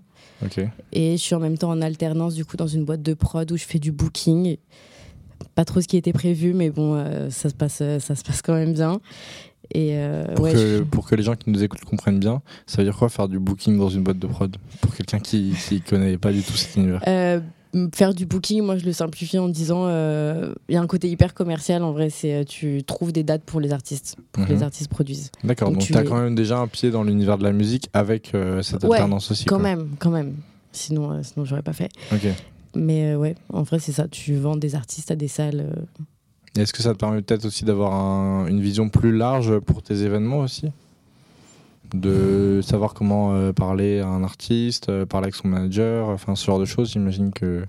Et 0.93 1.11
je 1.17 1.21
suis 1.21 1.35
en 1.35 1.39
même 1.39 1.57
temps 1.57 1.69
en 1.69 1.81
alternance 1.81 2.33
du 2.33 2.45
coup 2.45 2.57
dans 2.57 2.65
une 2.67 2.83
boîte 2.85 3.03
de 3.03 3.13
prod 3.13 3.51
où 3.51 3.57
je 3.57 3.65
fais 3.65 3.77
du 3.79 3.91
booking. 3.91 4.57
Pas 5.53 5.65
trop 5.65 5.81
ce 5.81 5.87
qui 5.87 5.97
était 5.97 6.13
prévu, 6.13 6.53
mais 6.53 6.69
bon, 6.69 6.95
euh, 6.95 7.29
ça, 7.29 7.49
se 7.49 7.53
passe, 7.55 7.79
euh, 7.81 7.99
ça 7.99 8.15
se 8.15 8.23
passe 8.23 8.41
quand 8.41 8.53
même 8.53 8.73
bien. 8.73 8.99
Et 9.73 9.91
euh, 9.97 10.25
Pour, 10.35 10.45
ouais, 10.45 10.53
que, 10.53 10.57
je- 10.77 10.83
pour 10.83 11.07
que 11.07 11.15
les 11.15 11.23
gens 11.23 11.35
qui 11.35 11.49
nous 11.49 11.61
écoutent 11.63 11.85
comprennent 11.85 12.19
bien, 12.19 12.41
ça 12.65 12.77
veut 12.77 12.83
dire 12.83 12.95
quoi 12.97 13.09
faire 13.09 13.27
du 13.27 13.37
booking 13.39 13.77
dans 13.77 13.89
une 13.89 14.03
boîte 14.03 14.19
de 14.19 14.27
prod? 14.27 14.55
Pour 14.81 14.95
quelqu'un 14.95 15.19
qui 15.19 15.53
ne 15.71 15.77
connaît 15.89 16.17
pas 16.17 16.31
du 16.31 16.41
tout 16.41 16.53
cet 16.53 16.75
univers? 16.77 17.01
Faire 17.93 18.13
du 18.13 18.25
booking, 18.25 18.61
moi 18.63 18.77
je 18.77 18.85
le 18.85 18.93
simplifie 18.93 19.37
en 19.39 19.47
disant 19.49 19.85
euh, 19.87 20.53
il 20.69 20.73
y 20.75 20.77
a 20.77 20.81
un 20.81 20.87
côté 20.87 21.09
hyper 21.09 21.33
commercial 21.33 21.83
en 21.83 21.91
vrai, 21.91 22.09
c'est 22.09 22.33
euh, 22.33 22.43
tu 22.43 22.83
trouves 22.83 23.11
des 23.11 23.23
dates 23.23 23.43
pour 23.43 23.59
les 23.61 23.71
artistes, 23.71 24.15
pour 24.31 24.45
que 24.45 24.51
Mhm. 24.51 24.57
les 24.57 24.63
artistes 24.63 24.89
produisent. 24.89 25.31
D'accord, 25.43 25.69
donc 25.69 25.77
donc 25.79 25.87
tu 25.87 25.95
as 25.95 26.03
quand 26.03 26.21
même 26.21 26.35
déjà 26.35 26.57
un 26.59 26.67
pied 26.67 26.91
dans 26.91 27.03
l'univers 27.03 27.37
de 27.37 27.43
la 27.43 27.51
musique 27.53 27.89
avec 27.93 28.33
euh, 28.35 28.61
cette 28.61 28.83
Ouais, 28.83 28.97
alternance 28.97 29.31
aussi. 29.31 29.45
Quand 29.45 29.55
quoi. 29.57 29.63
même, 29.63 29.89
quand 29.99 30.11
même. 30.11 30.35
Sinon, 30.73 31.11
euh, 31.11 31.19
sinon 31.23 31.45
j'aurais 31.45 31.61
pas 31.63 31.73
fait. 31.73 31.89
Mais 32.75 33.15
ouais, 33.15 33.35
en 33.51 33.63
vrai 33.63 33.79
c'est 33.79 33.91
ça, 33.91 34.07
tu 34.07 34.35
vends 34.35 34.55
des 34.55 34.75
artistes 34.75 35.11
à 35.11 35.15
des 35.15 35.27
salles. 35.27 35.85
Est-ce 36.57 36.73
que 36.73 36.81
ça 36.81 36.93
te 36.93 36.97
permet 36.99 37.21
peut-être 37.21 37.45
aussi 37.45 37.63
d'avoir 37.65 37.93
un- 37.93 38.47
une 38.47 38.59
vision 38.61 38.89
plus 38.89 39.15
large 39.15 39.59
pour 39.59 39.81
tes 39.81 40.01
événements 40.03 40.39
aussi? 40.39 40.67
De 41.93 42.61
savoir 42.63 42.93
comment 42.93 43.33
euh, 43.33 43.51
parler 43.51 43.99
à 43.99 44.07
un 44.07 44.23
artiste, 44.23 44.87
euh, 44.87 45.05
parler 45.05 45.25
avec 45.25 45.35
son 45.35 45.49
manager, 45.49 46.07
enfin 46.07 46.35
ce 46.35 46.45
genre 46.45 46.59
de 46.59 46.65
choses, 46.65 46.91
j'imagine 46.91 47.31
que. 47.31 47.65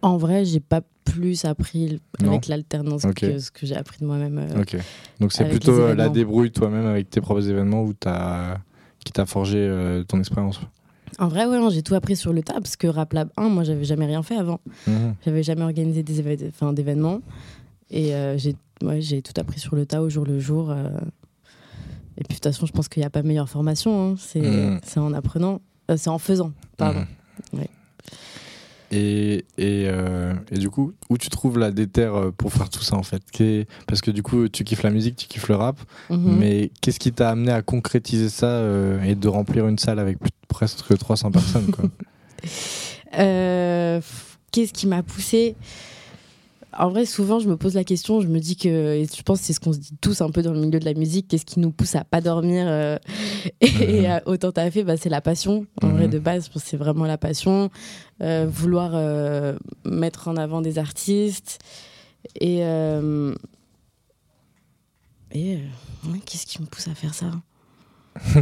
En 0.00 0.16
vrai, 0.16 0.44
j'ai 0.44 0.60
pas 0.60 0.80
plus 1.04 1.44
appris 1.44 2.00
avec 2.20 2.46
l'alternance 2.46 3.04
que 3.16 3.38
ce 3.38 3.50
que 3.50 3.66
j'ai 3.66 3.74
appris 3.74 3.98
de 4.00 4.06
moi-même. 4.06 4.38
euh, 4.38 4.60
Ok. 4.60 4.76
Donc 5.18 5.32
c'est 5.32 5.48
plutôt 5.48 5.92
la 5.94 6.08
débrouille 6.08 6.52
toi-même 6.52 6.86
avec 6.86 7.10
tes 7.10 7.20
propres 7.20 7.48
événements 7.48 7.82
où 7.82 7.94
as, 8.06 8.58
qui 9.04 9.12
t'a 9.12 9.26
forgé 9.26 10.02
ton 10.06 10.18
expérience. 10.20 10.60
En 11.18 11.28
vrai, 11.28 11.44
ouais, 11.46 11.58
j'ai 11.70 11.82
tout 11.82 11.94
appris 11.94 12.16
sur 12.16 12.32
le 12.32 12.42
tas 12.42 12.54
parce 12.54 12.76
que 12.76 12.86
RapLab 12.86 13.28
1, 13.36 13.48
moi, 13.48 13.64
j'avais 13.64 13.84
jamais 13.84 14.06
rien 14.06 14.22
fait 14.22 14.36
avant. 14.36 14.60
Mhm. 14.86 15.14
J'avais 15.24 15.42
jamais 15.42 15.62
organisé 15.62 16.02
des 16.02 16.22
d'événements. 16.72 17.20
Et 17.90 18.12
j'ai 18.36 18.54
ouais, 18.82 19.00
j'ai 19.00 19.20
tout 19.20 19.38
appris 19.40 19.58
sur 19.58 19.74
le 19.74 19.84
tas 19.84 20.00
au 20.00 20.08
jour 20.08 20.24
le 20.24 20.38
jour. 20.38 20.72
Et 22.22 22.24
puis, 22.24 22.36
de 22.36 22.40
toute 22.40 22.52
façon, 22.52 22.66
je 22.66 22.72
pense 22.72 22.88
qu'il 22.88 23.00
n'y 23.00 23.06
a 23.06 23.10
pas 23.10 23.22
meilleure 23.24 23.48
formation. 23.48 24.12
hein. 24.12 24.14
C'est 24.16 24.40
Mhm. 24.40 24.80
c'est 24.84 25.00
en 25.00 25.12
apprenant. 25.12 25.60
Euh, 25.90 25.96
c'est 25.96 26.08
en 26.08 26.18
faisant, 26.18 26.52
pardon. 26.76 27.04
Ouais. 27.52 27.68
Et, 28.92 29.38
et, 29.58 29.86
euh, 29.88 30.34
et 30.52 30.58
du 30.58 30.70
coup, 30.70 30.92
où 31.10 31.18
tu 31.18 31.30
trouves 31.30 31.58
la 31.58 31.70
déterre 31.72 32.14
euh, 32.14 32.30
pour 32.30 32.52
faire 32.52 32.68
tout 32.70 32.82
ça 32.82 32.94
en 32.94 33.02
fait? 33.02 33.22
Parce 33.88 34.00
que 34.02 34.10
du 34.12 34.22
coup, 34.22 34.48
tu 34.48 34.62
kiffes 34.64 34.82
la 34.84 34.90
musique, 34.90 35.16
tu 35.16 35.26
kiffes 35.26 35.48
le 35.48 35.56
rap, 35.56 35.80
Mhm. 36.10 36.36
mais 36.38 36.70
qu'est-ce 36.80 37.00
qui 37.00 37.10
t'a 37.10 37.30
amené 37.30 37.50
à 37.50 37.62
concrétiser 37.62 38.28
ça 38.28 38.46
euh, 38.46 39.02
et 39.02 39.14
de 39.16 39.28
remplir 39.28 39.66
une 39.66 39.78
salle 39.78 39.98
avec 39.98 40.18
plus- 40.20 40.30
presque 40.46 40.96
300 40.96 41.30
personnes 41.32 41.70
quoi? 41.72 41.84
Qu'est-ce 44.52 44.72
qui 44.72 44.86
m'a 44.86 45.02
poussé? 45.02 45.56
En 46.78 46.88
vrai, 46.88 47.04
souvent, 47.06 47.38
je 47.38 47.48
me 47.48 47.56
pose 47.56 47.74
la 47.74 47.84
question. 47.84 48.20
Je 48.20 48.28
me 48.28 48.38
dis 48.38 48.56
que, 48.56 48.68
et 48.68 49.06
je 49.06 49.22
pense 49.22 49.40
que 49.40 49.46
c'est 49.46 49.52
ce 49.52 49.60
qu'on 49.60 49.72
se 49.72 49.78
dit 49.78 49.96
tous 50.00 50.20
un 50.20 50.30
peu 50.30 50.42
dans 50.42 50.52
le 50.52 50.60
milieu 50.60 50.78
de 50.80 50.84
la 50.84 50.94
musique. 50.94 51.28
Qu'est-ce 51.28 51.44
qui 51.44 51.60
nous 51.60 51.70
pousse 51.70 51.94
à 51.94 52.04
pas 52.04 52.20
dormir 52.20 52.66
euh, 52.66 52.98
et 53.60 54.06
à 54.06 54.22
autant 54.26 54.52
taffer? 54.52 54.82
Bah, 54.84 54.96
C'est 54.96 55.08
la 55.10 55.20
passion. 55.20 55.66
En 55.82 55.88
vrai, 55.88 56.08
de 56.08 56.18
base, 56.18 56.46
je 56.46 56.50
pense 56.52 56.62
que 56.62 56.68
c'est 56.68 56.76
vraiment 56.76 57.04
la 57.04 57.18
passion. 57.18 57.70
Euh, 58.22 58.46
vouloir 58.48 58.92
euh, 58.94 59.56
mettre 59.84 60.28
en 60.28 60.36
avant 60.36 60.60
des 60.62 60.78
artistes. 60.78 61.58
Et. 62.40 62.64
euh, 62.64 63.34
et 65.34 65.60
qu'est-ce 66.26 66.46
qui 66.46 66.60
me 66.60 66.66
pousse 66.66 66.88
à 66.88 66.94
faire 66.94 67.14
ça? 67.14 67.30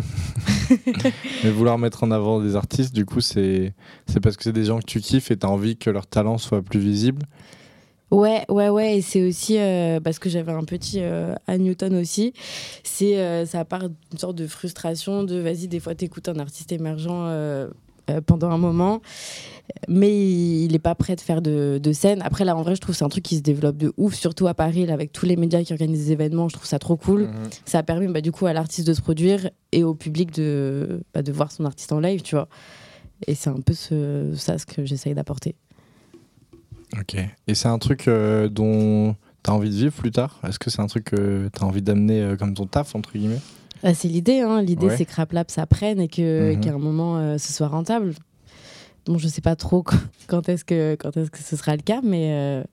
Mais 1.44 1.50
vouloir 1.50 1.78
mettre 1.78 2.02
en 2.02 2.10
avant 2.10 2.40
des 2.40 2.56
artistes, 2.56 2.92
du 2.92 3.04
coup, 3.06 3.20
c'est 3.20 3.74
parce 4.22 4.36
que 4.36 4.42
c'est 4.42 4.52
des 4.52 4.64
gens 4.64 4.80
que 4.80 4.86
tu 4.86 5.00
kiffes 5.00 5.30
et 5.30 5.36
tu 5.38 5.46
as 5.46 5.50
envie 5.50 5.76
que 5.76 5.90
leur 5.90 6.06
talent 6.08 6.38
soit 6.38 6.62
plus 6.62 6.80
visible. 6.80 7.24
Ouais, 8.10 8.44
ouais, 8.48 8.68
ouais, 8.68 8.98
et 8.98 9.02
c'est 9.02 9.22
aussi 9.22 9.56
euh, 9.58 10.00
parce 10.00 10.18
que 10.18 10.28
j'avais 10.28 10.52
un 10.52 10.64
petit 10.64 10.98
euh, 11.00 11.34
à 11.46 11.58
Newton 11.58 11.94
aussi. 11.94 12.32
C'est 12.82 13.18
euh, 13.18 13.46
ça 13.46 13.64
part 13.64 13.88
d'une 13.88 14.18
sorte 14.18 14.36
de 14.36 14.46
frustration 14.48 15.22
de 15.22 15.38
vas-y, 15.38 15.68
des 15.68 15.78
fois 15.78 15.94
t'écoutes 15.94 16.28
un 16.28 16.38
artiste 16.40 16.72
émergent 16.72 17.08
euh, 17.10 17.68
pendant 18.26 18.50
un 18.50 18.58
moment, 18.58 19.00
mais 19.86 20.10
il 20.10 20.74
est 20.74 20.80
pas 20.80 20.96
prêt 20.96 21.14
de 21.14 21.20
faire 21.20 21.40
de, 21.40 21.78
de 21.80 21.92
scène. 21.92 22.20
Après 22.24 22.44
là, 22.44 22.56
en 22.56 22.62
vrai, 22.62 22.74
je 22.74 22.80
trouve 22.80 22.94
que 22.94 22.98
c'est 22.98 23.04
un 23.04 23.08
truc 23.08 23.22
qui 23.22 23.36
se 23.36 23.42
développe 23.42 23.76
de 23.76 23.92
ouf, 23.96 24.14
surtout 24.14 24.48
à 24.48 24.54
Paris, 24.54 24.86
là, 24.86 24.94
avec 24.94 25.12
tous 25.12 25.26
les 25.26 25.36
médias 25.36 25.62
qui 25.62 25.72
organisent 25.72 26.06
des 26.06 26.12
événements. 26.12 26.48
Je 26.48 26.54
trouve 26.56 26.66
ça 26.66 26.80
trop 26.80 26.96
cool. 26.96 27.28
Ça 27.64 27.78
a 27.78 27.82
permis 27.84 28.08
bah, 28.08 28.20
du 28.20 28.32
coup 28.32 28.46
à 28.46 28.52
l'artiste 28.52 28.88
de 28.88 28.94
se 28.94 29.00
produire 29.00 29.48
et 29.70 29.84
au 29.84 29.94
public 29.94 30.32
de, 30.34 31.02
bah, 31.14 31.22
de 31.22 31.30
voir 31.30 31.52
son 31.52 31.64
artiste 31.64 31.92
en 31.92 32.00
live, 32.00 32.22
tu 32.22 32.34
vois. 32.34 32.48
Et 33.28 33.36
c'est 33.36 33.50
un 33.50 33.60
peu 33.60 33.74
ce, 33.74 34.32
ça 34.34 34.58
ce 34.58 34.66
que 34.66 34.84
j'essaye 34.84 35.14
d'apporter. 35.14 35.54
Ok. 36.98 37.16
Et 37.46 37.54
c'est 37.54 37.68
un 37.68 37.78
truc 37.78 38.08
euh, 38.08 38.48
dont 38.48 39.14
tu 39.44 39.50
as 39.50 39.54
envie 39.54 39.70
de 39.70 39.74
vivre 39.74 39.92
plus 39.92 40.10
tard? 40.10 40.40
Est-ce 40.46 40.58
que 40.58 40.70
c'est 40.70 40.80
un 40.80 40.86
truc 40.86 41.04
que 41.04 41.48
tu 41.54 41.62
as 41.62 41.66
envie 41.66 41.82
d'amener 41.82 42.20
euh, 42.20 42.36
comme 42.36 42.54
ton 42.54 42.66
taf, 42.66 42.94
entre 42.94 43.12
guillemets? 43.12 43.40
Bah, 43.82 43.94
c'est 43.94 44.08
l'idée, 44.08 44.40
hein. 44.40 44.60
l'idée 44.62 44.86
Ouais. 44.86 44.96
c'est 44.96 45.04
que 45.06 45.14
RapLab 45.14 45.46
ça 45.50 45.66
prenne 45.66 46.00
et 46.00 46.08
que- 46.08 46.54
Mhm. 46.54 46.60
qu'à 46.60 46.74
un 46.74 46.78
moment 46.78 47.18
euh, 47.18 47.38
ce 47.38 47.52
soit 47.52 47.68
rentable. 47.68 48.14
Bon, 49.06 49.16
je 49.16 49.28
sais 49.28 49.40
pas 49.40 49.56
trop 49.56 49.82
quand, 50.26 50.48
est-ce 50.48 50.64
que, 50.64 50.94
quand 50.96 51.16
est-ce 51.16 51.30
que 51.30 51.38
ce 51.38 51.56
sera 51.56 51.74
le 51.76 51.82
cas, 51.82 52.00
mais, 52.02 52.32
euh, 52.32 52.64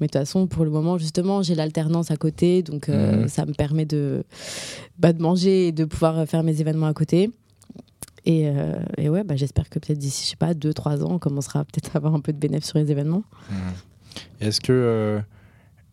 Mais 0.00 0.08
de 0.08 0.12
toute 0.12 0.20
façon, 0.20 0.46
pour 0.46 0.64
le 0.66 0.70
moment, 0.70 0.98
justement, 0.98 1.40
j'ai 1.42 1.54
l'alternance 1.54 2.10
à 2.10 2.16
côté, 2.18 2.62
donc 2.62 2.88
euh, 2.90 3.22
Mhm. 3.22 3.28
ça 3.28 3.46
me 3.46 3.52
permet 3.54 3.86
de, 3.86 4.24
bah, 4.98 5.12
de 5.14 5.22
manger 5.22 5.68
et 5.68 5.72
de 5.72 5.84
pouvoir 5.86 6.26
faire 6.26 6.42
mes 6.42 6.60
événements 6.60 6.88
à 6.88 6.92
côté. 6.92 7.30
Et, 8.26 8.48
euh, 8.48 8.74
et 8.98 9.08
ouais, 9.08 9.22
bah, 9.22 9.36
j'espère 9.36 9.70
que 9.70 9.78
peut-être 9.78 9.98
d'ici, 9.98 10.24
je 10.24 10.30
sais 10.30 10.36
pas, 10.36 10.52
2-3 10.52 11.04
ans, 11.04 11.12
on 11.12 11.18
commencera 11.18 11.64
peut-être 11.64 11.94
à 11.94 11.98
avoir 11.98 12.14
un 12.14 12.20
peu 12.20 12.32
de 12.32 12.38
bénéfice 12.38 12.70
sur 12.70 12.78
les 12.78 12.90
événements. 12.90 13.22
Est-ce 14.40 14.60
que 14.60 14.72
euh, 14.72 15.20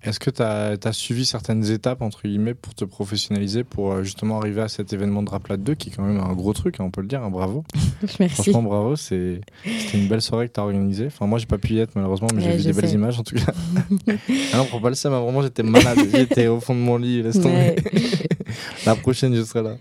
est-ce 0.04 0.20
que 0.20 0.30
tu 0.30 0.42
as, 0.42 0.94
suivi 0.94 1.26
certaines 1.26 1.70
étapes 1.70 2.02
entre 2.02 2.24
guillemets 2.24 2.54
pour 2.54 2.74
te 2.74 2.84
professionnaliser 2.84 3.64
pour 3.64 3.94
euh, 3.94 4.04
justement 4.04 4.38
arriver 4.40 4.62
à 4.62 4.68
cet 4.68 4.92
événement 4.92 5.24
de 5.24 5.30
Raplat 5.30 5.58
2 5.58 5.76
qui 5.76 5.90
est 5.90 5.92
quand 5.94 6.04
même 6.04 6.20
un 6.20 6.34
gros 6.34 6.54
truc, 6.54 6.80
hein, 6.80 6.86
on 6.86 6.92
peut 6.92 7.02
le 7.02 7.08
dire, 7.08 7.24
hein, 7.24 7.30
bravo. 7.30 7.64
Merci. 8.20 8.36
Franchement 8.36 8.64
bravo, 8.64 8.96
c'était 8.98 9.42
une 9.94 10.08
belle 10.08 10.22
soirée 10.22 10.50
que 10.50 10.54
tu 10.54 10.60
as 10.60 10.64
organisée. 10.64 11.08
Enfin 11.08 11.26
moi 11.26 11.40
j'ai 11.40 11.46
pas 11.46 11.58
pu 11.58 11.74
y 11.74 11.80
être 11.80 11.92
malheureusement 11.96 12.28
mais 12.34 12.44
Ouais, 12.44 12.52
j'ai 12.52 12.58
vu 12.58 12.64
des 12.74 12.82
belles 12.82 12.94
images 12.94 13.20
en 13.20 13.24
tout 13.24 13.36
cas. 13.36 13.54
ah 14.54 14.58
non, 14.58 14.66
prends 14.66 14.82
pas 14.82 14.90
le 14.90 14.96
seum, 14.96 15.14
hein, 15.14 15.22
vraiment 15.22 15.42
j'étais 15.42 15.64
malade, 15.64 16.00
j'étais 16.12 16.48
au 16.48 16.60
fond 16.60 16.74
de 16.74 16.80
mon 16.80 16.98
lit, 16.98 17.22
laisse 17.22 17.40
tomber. 17.40 17.56
Ouais, 17.56 17.76
La 18.86 18.96
prochaine 18.96 19.34
je 19.36 19.44
serai 19.44 19.64
là. 19.64 19.76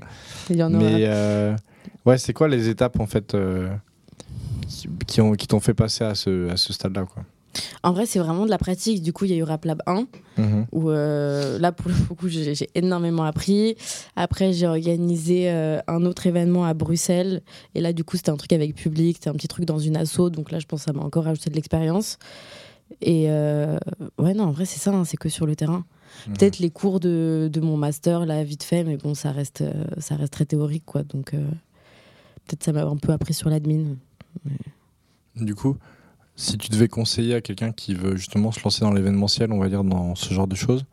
il 0.50 0.56
y 0.56 0.62
en 0.62 0.72
aura. 0.72 0.84
Mais 0.84 1.04
euh, 1.06 1.56
ouais, 2.06 2.18
c'est 2.18 2.32
quoi 2.32 2.48
les 2.48 2.68
étapes 2.68 2.98
en 3.00 3.06
fait 3.06 3.34
euh, 3.34 3.68
qui- 4.68 4.88
qui 5.06 5.20
ont 5.20 5.32
qui 5.32 5.46
t'ont 5.46 5.60
fait 5.60 5.74
passer 5.74 6.04
à 6.04 6.14
ce 6.14 6.48
à 6.50 6.56
ce 6.56 6.72
stade 6.72 6.94
là 6.96 7.04
quoi? 7.04 7.24
En 7.82 7.92
vrai, 7.92 8.06
c'est 8.06 8.18
vraiment 8.18 8.46
de 8.46 8.50
la 8.50 8.56
pratique. 8.56 9.02
Du 9.02 9.12
coup, 9.12 9.26
il 9.26 9.30
y 9.32 9.34
a 9.34 9.36
eu 9.36 9.42
Rap 9.42 9.66
Lab 9.66 9.82
1, 9.86 10.06
Mhm. 10.38 10.66
où 10.72 10.88
euh, 10.88 11.58
là, 11.58 11.70
pour 11.70 11.90
le 11.90 11.94
coup, 12.16 12.28
j'ai 12.28 12.54
énormément 12.74 13.24
appris. 13.24 13.76
Après, 14.16 14.54
j'ai 14.54 14.66
organisé 14.66 15.50
euh, 15.50 15.78
un 15.86 16.06
autre 16.06 16.26
événement 16.26 16.64
à 16.64 16.72
Bruxelles. 16.72 17.42
Et 17.74 17.82
là, 17.82 17.92
du 17.92 18.04
coup, 18.04 18.16
c'était 18.16 18.30
un 18.30 18.38
truc 18.38 18.54
avec 18.54 18.74
public, 18.74 19.16
c'était 19.18 19.28
un 19.28 19.34
petit 19.34 19.48
truc 19.48 19.66
dans 19.66 19.78
une 19.78 19.98
asso. 19.98 20.30
Donc 20.30 20.50
là, 20.50 20.60
je 20.60 20.66
pense 20.66 20.80
que 20.80 20.84
ça 20.86 20.92
m'a 20.94 21.02
encore 21.02 21.26
ajouté 21.28 21.50
de 21.50 21.54
l'expérience. 21.54 22.18
Et 23.02 23.26
euh, 23.28 23.76
ouais, 24.16 24.32
non, 24.32 24.44
en 24.44 24.50
vrai, 24.52 24.64
c'est 24.64 24.78
ça, 24.80 24.90
hein, 24.90 25.04
c'est 25.04 25.18
que 25.18 25.28
sur 25.28 25.44
le 25.44 25.54
terrain. 25.54 25.84
Mhm. 26.28 26.34
Peut-être 26.38 26.58
les 26.58 26.70
cours 26.70 27.00
de, 27.00 27.50
de 27.52 27.60
mon 27.60 27.76
master, 27.76 28.24
là, 28.24 28.42
vite 28.44 28.62
fait, 28.62 28.82
mais 28.82 28.96
bon, 28.96 29.12
ça 29.12 29.30
reste, 29.30 29.62
ça 29.98 30.16
reste 30.16 30.32
très 30.32 30.46
théorique, 30.46 30.84
quoi. 30.86 31.02
Donc 31.02 31.34
peut-être 32.46 32.62
ça 32.64 32.72
m'a 32.72 32.84
un 32.84 32.96
peu 32.96 33.12
appris 33.12 33.34
sur 33.34 33.48
l'admin. 33.48 33.96
Du 35.36 35.54
coup, 35.54 35.76
si 36.36 36.58
tu 36.58 36.70
devais 36.70 36.88
conseiller 36.88 37.34
à 37.34 37.40
quelqu'un 37.40 37.72
qui 37.72 37.94
veut 37.94 38.16
justement 38.16 38.52
se 38.52 38.62
lancer 38.62 38.80
dans 38.80 38.92
l'événementiel, 38.92 39.52
on 39.52 39.58
va 39.58 39.68
dire 39.68 39.84
dans 39.84 40.14
ce 40.14 40.32
genre 40.32 40.46
de 40.46 40.54
choses, 40.54 40.84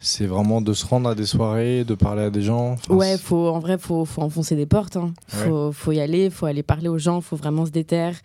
c'est 0.00 0.26
vraiment 0.26 0.60
de 0.60 0.72
se 0.74 0.84
rendre 0.84 1.08
à 1.08 1.14
des 1.14 1.26
soirées, 1.26 1.84
de 1.84 1.94
parler 1.94 2.22
à 2.22 2.30
des 2.30 2.42
gens. 2.42 2.72
Enfin, 2.72 2.94
Ouais, 2.94 3.16
faut, 3.16 3.48
en 3.48 3.58
vrai, 3.58 3.78
faut, 3.78 4.04
faut 4.04 4.22
enfoncer 4.22 4.54
des 4.54 4.66
portes. 4.66 4.96
Hein. 4.96 5.14
Faut, 5.28 5.72
faut 5.72 5.92
y 5.92 6.00
aller, 6.00 6.28
faut 6.30 6.46
aller 6.46 6.62
parler 6.62 6.88
aux 6.88 6.98
gens, 6.98 7.20
faut 7.20 7.36
vraiment 7.36 7.64
se 7.64 7.70
déterre. 7.70 8.16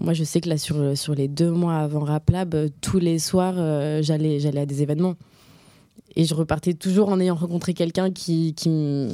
Moi, 0.00 0.12
je 0.12 0.24
sais 0.24 0.40
que 0.40 0.48
là, 0.48 0.58
sur, 0.58 0.98
sur 0.98 1.14
les 1.14 1.28
deux 1.28 1.52
mois 1.52 1.76
avant 1.76 2.00
Rap 2.00 2.28
Lab, 2.30 2.54
euh, 2.54 2.68
tous 2.80 2.98
les 2.98 3.20
soirs, 3.20 3.54
euh, 3.56 4.02
j'allais, 4.02 4.40
j'allais 4.40 4.62
à 4.62 4.66
des 4.66 4.82
événements. 4.82 5.14
Et 6.16 6.24
je 6.24 6.34
repartais 6.34 6.74
toujours 6.74 7.08
en 7.08 7.18
ayant 7.20 7.34
rencontré 7.34 7.74
quelqu'un 7.74 8.10
qui, 8.12 8.54
que 8.54 9.08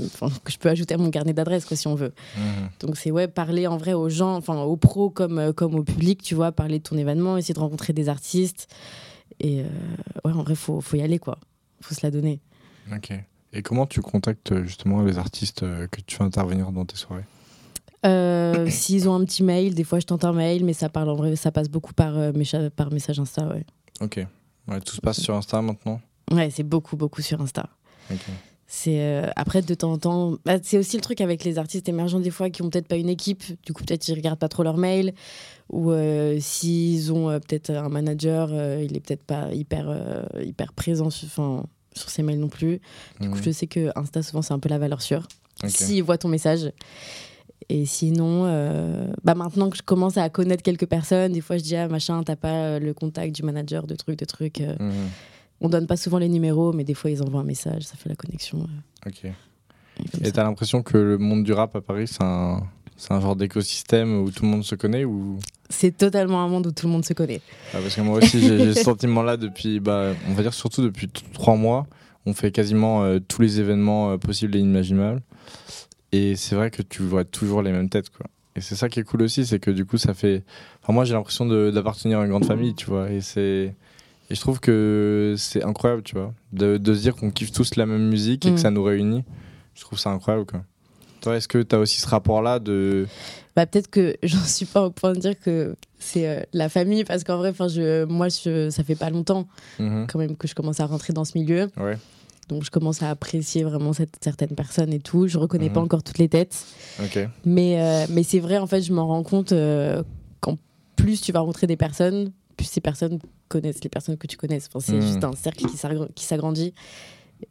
je 0.49 0.59
peux 0.59 0.69
ajouter 0.69 0.95
à 0.95 0.99
mon 0.99 1.11
carnet 1.11 1.33
d'adresses, 1.33 1.65
quoi, 1.65 1.77
si 1.77 1.87
on 1.89 1.95
veut. 1.95 2.13
Mhm. 2.37 2.69
Donc, 2.81 2.97
c'est 2.97 3.11
ouais, 3.11 3.27
parler 3.29 3.67
en 3.67 3.77
vrai 3.79 3.93
aux 3.95 4.09
gens, 4.09 4.37
enfin, 4.37 4.61
aux 4.63 4.77
pros 4.77 5.09
comme, 5.11 5.39
euh, 5.39 5.53
comme 5.53 5.75
au 5.75 5.83
public, 5.83 6.23
tu 6.23 6.35
vois, 6.35 6.53
parler 6.53 6.79
de 6.79 6.85
ton 6.85 6.97
événement, 6.99 7.37
essayer 7.37 7.55
de 7.55 7.61
rencontrer 7.61 7.93
des 7.93 8.09
artistes. 8.09 8.69
Et 9.41 9.61
euh, 9.61 9.65
ouais, 10.25 10.33
en 10.33 10.43
vrai, 10.43 10.55
faut, 10.55 10.81
faut 10.81 10.97
y 10.97 11.03
aller, 11.03 11.19
quoi. 11.19 11.39
Faut 11.81 11.95
se 11.95 12.01
la 12.03 12.11
donner. 12.11 12.41
Ok. 12.95 13.13
Et 13.53 13.63
comment 13.63 13.87
tu 13.87 14.01
contactes 14.01 14.63
justement 14.63 15.03
les 15.03 15.19
artistes 15.19 15.63
euh, 15.63 15.87
que 15.89 16.01
tu 16.03 16.17
fais 16.17 16.23
intervenir 16.25 16.71
dans 16.71 16.85
tes 16.85 16.97
soirées? 16.97 17.25
Euh, 18.07 18.67
S'ils 18.71 19.09
ont 19.09 19.15
un 19.15 19.25
petit 19.25 19.43
mail, 19.43 19.75
des 19.75 19.85
fois 19.85 19.99
je 20.01 20.07
tente 20.07 20.25
un 20.25 20.33
mail, 20.33 20.65
mais 20.65 20.73
ça 20.73 20.89
parle 20.89 21.09
en 21.11 21.17
vrai, 21.17 21.35
ça 21.37 21.51
passe 21.51 21.69
beaucoup 21.69 21.93
par, 21.93 22.17
euh, 22.17 22.33
mécha- 22.33 22.71
par 22.71 22.93
message 22.93 23.19
Insta, 23.19 23.49
ouais. 23.49 23.65
Ok. 24.01 24.25
Ouais, 24.69 24.81
tout 24.81 24.95
se 24.95 25.01
passe 25.01 25.21
sur 25.21 25.35
Insta 25.35 25.61
maintenant? 25.63 26.01
Ouais, 26.31 26.51
c'est 26.51 26.63
beaucoup, 26.63 26.97
beaucoup 26.97 27.23
sur 27.23 27.41
Insta. 27.41 27.69
C'est 28.73 29.01
euh, 29.01 29.27
après 29.35 29.63
de 29.63 29.75
temps 29.75 29.93
en 29.93 29.99
temps, 29.99 30.37
bah, 30.45 30.59
c'est 30.63 30.79
aussi 30.79 30.97
le 30.97 31.03
truc 31.03 31.21
avec 31.21 31.43
les 31.43 31.59
artistes 31.59 31.89
émergents 31.89 32.21
des 32.21 32.31
fois 32.31 32.51
qui 32.51 32.63
ont 32.63 32.71
peut-être 32.71 32.87
pas 32.87 32.97
une 32.97 33.09
équipe, 33.09 33.43
du 33.65 33.73
coup 33.73 33.83
peut-être 33.83 34.07
ils 34.07 34.15
regardent 34.15 34.39
pas 34.39 34.49
trop 34.49 34.63
leurs 34.63 34.77
mails 34.77 35.13
ou 35.71 35.91
euh, 35.91 36.39
s'ils 36.41 37.13
ont 37.13 37.29
euh, 37.31 37.41
peut-être 37.41 37.71
un 37.71 37.89
manager, 37.89 38.51
il 38.81 38.97
est 38.97 39.01
peut-être 39.01 39.25
pas 39.25 39.53
hyper 39.53 40.25
hyper 40.41 40.73
présent 40.73 41.11
sur, 41.11 41.27
enfin, 41.27 41.65
sur 41.97 42.11
ses 42.11 42.23
mails 42.23 42.39
non 42.39 42.49
plus. 42.49 42.81
Du 43.21 43.29
coup, 43.29 43.37
Mhm. 43.39 43.43
je 43.43 43.51
sais 43.51 43.67
que 43.67 43.91
Insta 43.97 44.23
souvent 44.23 44.43
c'est 44.43 44.55
un 44.55 44.61
peu 44.61 44.69
la 44.69 44.79
valeur 44.79 45.03
sûre. 45.03 45.27
Ok. 45.65 45.71
S'ils 45.71 46.05
voient 46.05 46.19
ton 46.19 46.29
message. 46.29 46.71
Et 47.69 47.87
sinon, 47.87 48.45
bah 49.25 49.35
maintenant 49.35 49.69
que 49.71 49.77
je 49.77 49.83
commence 49.83 50.17
à 50.17 50.29
connaître 50.29 50.63
quelques 50.63 50.87
personnes, 50.87 51.33
des 51.33 51.41
fois 51.41 51.57
je 51.59 51.63
dis 51.65 51.75
ah 51.77 51.89
machin, 51.89 52.23
t'as 52.23 52.37
pas 52.37 52.79
le 52.79 52.95
contact 52.95 53.35
du 53.35 53.43
manager, 53.43 53.89
de 53.89 53.97
trucs, 53.97 54.19
de 54.19 54.25
trucs. 54.25 54.61
euh. 54.61 54.77
On 55.61 55.69
donne 55.69 55.87
pas 55.87 55.97
souvent 55.97 56.19
les 56.19 56.29
numéros, 56.29 56.73
mais 56.73 56.85
des 56.85 56.95
fois 56.95 57.11
ils 57.11 57.23
envoient 57.23 57.41
un 57.41 57.45
message, 57.45 57.83
ça 57.83 57.97
fait 57.97 58.09
la 58.09 58.17
connexion. 58.17 58.61
euh, 59.07 59.09
Ok. 59.11 59.25
et 60.23 60.33
t'as 60.33 60.43
l'impression 60.45 60.83
que 60.83 60.97
le 60.97 61.19
monde 61.19 61.45
du 61.45 61.53
rap 61.53 61.77
à 61.77 61.81
Paris, 61.81 62.07
c'est 62.09 62.23
un, 62.23 62.63
c'est 62.97 63.13
un 63.13 63.21
genre 63.21 63.37
d'écosystème 63.37 64.23
où 64.23 64.31
tout 64.31 64.43
le 64.45 64.49
monde 64.51 64.65
se 64.65 64.75
connaît 64.75 65.05
ou? 65.05 65.39
C'est 65.69 65.97
totalement 65.97 66.43
un 66.43 66.49
monde 66.49 66.67
où 66.67 66.73
tout 66.73 66.87
le 66.87 66.93
monde 66.93 67.05
se 67.05 67.13
connaît. 67.13 67.41
Ah, 67.75 67.79
Parce 67.83 67.95
que 67.95 68.01
moi 68.01 68.19
aussi, 68.19 68.41
j'ai 68.41 68.75
ce 68.75 68.83
sentiment-là 68.83 69.37
depuis, 69.37 69.79
bah, 69.81 70.13
on 70.29 70.33
va 70.33 70.43
dire 70.43 70.55
surtout 70.55 70.83
depuis 70.83 71.09
trois 71.33 71.57
mois. 71.57 71.87
On 72.27 72.35
fait 72.35 72.51
quasiment 72.51 73.05
euh, 73.05 73.19
tous 73.21 73.41
les 73.41 73.61
événements 73.61 74.11
euh, 74.11 74.17
possibles 74.19 74.57
et 74.57 74.59
inimaginables. 74.59 75.23
Et 76.13 76.35
c'est 76.37 76.55
vrai 76.57 76.71
que 76.71 76.83
tu 76.83 77.03
vois 77.03 77.25
toujours 77.25 77.63
les 77.63 77.71
mêmes 77.73 77.89
têtes, 77.89 78.11
quoi. 78.11 78.27
Et 78.57 78.61
c'est 78.61 78.75
ça 78.75 78.89
qui 78.89 78.99
est 78.99 79.05
cool 79.05 79.23
aussi, 79.23 79.47
c'est 79.47 79.61
que 79.61 79.71
du 79.71 79.85
coup, 79.87 79.97
ça 79.97 80.13
fait. 80.13 80.43
Enfin, 80.83 80.93
moi, 80.93 81.05
j'ai 81.05 81.15
l'impression 81.15 81.47
d'appartenir 81.47 82.19
à 82.19 82.25
une 82.25 82.31
grande 82.31 82.45
famille, 82.45 82.75
tu 82.75 82.87
vois. 82.87 83.11
Et 83.11 83.21
c'est. 83.21 83.75
Et 84.31 84.35
je 84.37 84.41
trouve 84.41 84.61
que 84.61 85.35
c'est 85.37 85.65
incroyable, 85.65 86.03
tu 86.03 86.15
vois, 86.15 86.33
de, 86.53 86.77
de 86.77 86.95
se 86.95 87.01
dire 87.01 87.17
qu'on 87.17 87.31
kiffe 87.31 87.51
tous 87.53 87.75
la 87.77 87.85
même 87.87 88.09
musique 88.09 88.47
et 88.47 88.51
Mm. 88.51 88.55
que 88.55 88.61
ça 88.61 88.71
nous 88.71 88.83
réunit. 88.85 89.25
Je 89.75 89.81
trouve 89.83 89.99
ça 89.99 90.11
incroyable, 90.11 90.47
quoi. 90.47 90.63
Toi, 91.21 91.37
est-ce 91.37 91.49
que 91.49 91.59
tu 91.63 91.75
as 91.75 91.79
aussi 91.79 92.01
ce 92.01 92.07
rapport-là 92.09 92.59
de. 92.61 93.07
Bah, 93.57 93.67
peut-être 93.67 93.91
que 93.91 94.17
j'en 94.23 94.43
suis 94.45 94.67
pas 94.67 94.87
au 94.87 94.91
point 94.91 95.13
de 95.13 95.19
dire 95.19 95.39
que 95.39 95.75
c'est 95.99 96.29
euh, 96.29 96.41
la 96.53 96.69
famille, 96.69 97.05
parce 97.05 97.25
qu'en 97.25 97.37
vrai, 97.39 97.53
je, 97.69 98.05
moi, 98.05 98.29
je, 98.29 98.71
ça 98.71 98.85
fait 98.85 98.95
pas 98.95 99.11
longtemps 99.11 99.47
Mhm. 99.79 100.07
quand 100.09 100.19
même 100.19 100.37
que 100.37 100.47
je 100.49 100.55
commence 100.55 100.81
à 100.81 100.87
rentrer 100.87 101.13
dans 101.13 101.25
ce 101.25 101.37
milieu. 101.37 101.69
Ouais. 101.77 101.99
Donc 102.49 102.65
je 102.65 102.71
commence 102.71 103.01
à 103.03 103.11
apprécier 103.11 103.63
vraiment 103.65 103.93
cette, 103.93 104.17
certaines 104.23 104.55
personnes 104.57 104.93
et 104.93 104.99
tout. 104.99 105.29
Je 105.29 105.39
reconnais 105.39 105.71
pas 105.71 105.81
encore 105.81 106.03
toutes 106.03 106.19
les 106.19 106.29
têtes. 106.29 106.65
Ok. 107.01 107.19
Mais, 107.45 107.81
euh, 107.81 108.07
mais 108.11 108.23
c'est 108.25 108.41
vrai, 108.41 108.59
en 108.59 108.67
fait, 108.67 108.83
je 108.83 108.93
m'en 108.93 109.07
rends 109.07 109.23
compte 109.23 109.53
euh, 109.53 110.03
qu'en 110.41 110.57
plus 110.97 111.21
tu 111.21 111.31
vas 111.31 111.41
rencontrer 111.41 111.69
des 111.69 111.77
personnes, 111.77 112.33
ces 112.65 112.81
personnes 112.81 113.19
connaissent 113.49 113.83
les 113.83 113.91
personnes 113.91 114.17
que 114.17 114.27
tu 114.27 114.37
connais. 114.37 114.59
Enfin, 114.67 114.81
c'est 114.81 114.93
Mhm. 114.95 115.03
juste 115.03 115.25
un 115.25 115.33
cercle 115.35 115.67
qui 115.67 115.77
s'agr- 115.77 116.13
qui 116.15 116.25
s'agrandit. 116.25 116.75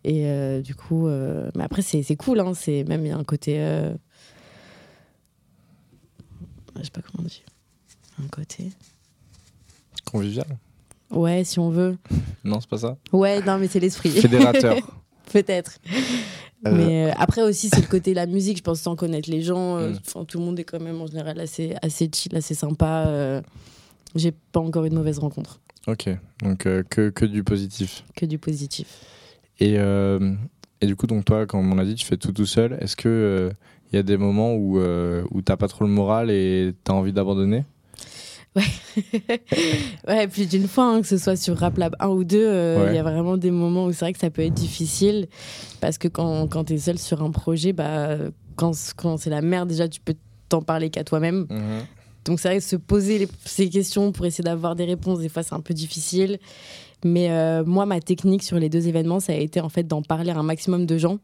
Et 0.03 0.25
euh, 0.27 0.61
du 0.61 0.75
coup, 0.75 1.07
euh, 1.07 1.49
mais 1.55 1.63
après, 1.63 1.81
c'est 1.81 2.15
cool. 2.15 2.39
Hein, 2.39 2.53
c'est 2.53 2.83
même, 2.83 3.05
il 3.05 3.09
y 3.09 3.11
a 3.11 3.17
un 3.17 3.23
côté. 3.23 3.55
euh, 3.59 3.93
Je 6.77 6.83
sais 6.83 6.91
pas 6.91 7.01
comment 7.01 7.27
dire. 7.27 7.41
Un 8.23 8.27
côté. 8.27 8.69
Convivial 10.05 10.57
Ouais, 11.11 11.43
si 11.43 11.59
on 11.59 11.69
veut. 11.69 11.97
Non, 12.43 12.59
c'est 12.61 12.69
pas 12.69 12.77
ça 12.77 12.97
Ouais, 13.11 13.41
non, 13.41 13.57
mais 13.57 13.67
c'est 13.67 13.79
l'esprit. 13.79 14.11
Fédérateur. 14.11 14.75
Peut-être. 15.31 15.77
Euh, 16.65 16.71
Mais 16.75 17.11
après 17.17 17.41
aussi, 17.43 17.69
c'est 17.69 17.81
le 17.81 17.87
côté 17.87 18.11
de 18.11 18.15
la 18.15 18.25
musique, 18.25 18.57
je 18.57 18.63
pense, 18.63 18.79
sans 18.81 18.95
connaître 18.95 19.29
les 19.29 19.41
gens. 19.41 19.77
euh, 19.77 19.91
Mm. 19.91 19.99
enfin, 20.05 20.25
tout 20.25 20.39
le 20.39 20.45
monde 20.45 20.59
est 20.59 20.63
quand 20.63 20.79
même 20.79 21.01
en 21.01 21.07
général 21.07 21.39
assez, 21.39 21.75
assez 21.81 22.09
chill, 22.13 22.35
assez 22.35 22.53
sympa. 22.55 23.05
Euh, 24.15 24.19
J'ai 24.19 24.31
pas 24.31 24.59
encore 24.59 24.85
eu 24.85 24.89
de 24.89 24.95
mauvaise 24.95 25.19
rencontre, 25.19 25.59
Ok, 25.87 26.09
donc 26.43 26.65
euh, 26.65 26.83
que, 26.89 27.09
que 27.09 27.25
du 27.25 27.43
positif. 27.43 28.03
que 28.15 28.25
du 28.25 28.37
positif. 28.37 28.87
Et, 29.59 29.75
euh, 29.77 30.33
et 30.81 30.85
du 30.87 30.95
coup, 30.95 31.07
donc 31.07 31.25
toi, 31.25 31.45
comme 31.45 31.71
on 31.71 31.77
a 31.77 31.85
dit, 31.85 31.95
tu 31.95 32.05
fais 32.05 32.17
tout 32.17 32.31
tout 32.31 32.45
seul. 32.45 32.77
Est-ce 32.81 32.95
que 32.95 33.51
il 33.91 33.95
y 33.95 33.99
a 33.99 34.03
des 34.03 34.17
moments 34.17 34.53
où, 34.53 34.79
euh, 34.79 35.23
où 35.31 35.41
t'as 35.41 35.57
pas 35.57 35.67
trop 35.67 35.83
le 35.85 35.89
moral 35.91 36.29
et 36.29 36.73
t'as 36.83 36.93
envie 36.93 37.11
d'abandonner? 37.13 37.65
Ouais, 40.07 40.27
plus 40.27 40.47
d'une 40.49 40.67
fois, 40.67 40.85
hein, 40.85 41.01
que 41.01 41.07
ce 41.07 41.17
soit 41.17 41.35
sur 41.35 41.57
Rap 41.57 41.77
Lab 41.77 41.95
1 41.99 42.07
ou 42.09 42.23
2, 42.23 42.37
euh, 42.37 42.75
il 42.79 42.89
Ouais. 42.89 42.95
y 42.95 42.97
a 42.97 43.03
vraiment 43.03 43.37
des 43.37 43.51
moments 43.51 43.85
où 43.85 43.91
c'est 43.91 44.05
vrai 44.05 44.13
que 44.13 44.19
ça 44.19 44.29
peut 44.29 44.41
être 44.43 44.53
difficile. 44.53 45.27
Parce 45.81 45.97
que 45.97 46.07
quand, 46.07 46.47
quand 46.47 46.65
tu 46.65 46.73
es 46.73 46.77
seul 46.77 46.97
sur 46.97 47.21
un 47.23 47.31
projet, 47.31 47.73
bah, 47.73 48.17
quand, 48.55 48.71
quand 48.97 49.17
c'est 49.17 49.29
la 49.29 49.41
merde, 49.41 49.69
déjà, 49.69 49.87
tu 49.87 49.99
peux 50.01 50.15
t'en 50.49 50.61
parler 50.61 50.89
qu'à 50.89 51.03
toi-même. 51.03 51.47
Donc 52.29 52.39
c'est 52.39 52.47
vrai 52.47 52.57
que 52.59 52.63
se 52.63 52.75
poser 52.75 53.17
les- 53.17 53.27
ces 53.43 53.69
questions 53.69 54.11
pour 54.11 54.25
essayer 54.27 54.43
d'avoir 54.43 54.75
des 54.75 54.85
réponses, 54.85 55.19
des 55.19 55.29
fois 55.29 55.41
c'est 55.43 55.55
un 55.55 55.59
peu 55.61 55.73
difficile. 55.73 56.37
Mais 57.03 57.31
euh, 57.31 57.63
moi, 57.65 57.85
ma 57.85 57.99
technique 58.01 58.43
sur 58.43 58.59
les 58.59 58.69
deux 58.69 58.87
événements, 58.87 59.19
ça 59.19 59.33
a 59.33 59.35
été 59.35 59.61
en 59.61 59.69
fait 59.69 59.83
d'en 59.83 60.01
parler 60.03 60.31
à 60.31 60.37
un 60.37 60.43
maximum 60.43 60.85
de 60.85 60.97
gens. 60.97 61.17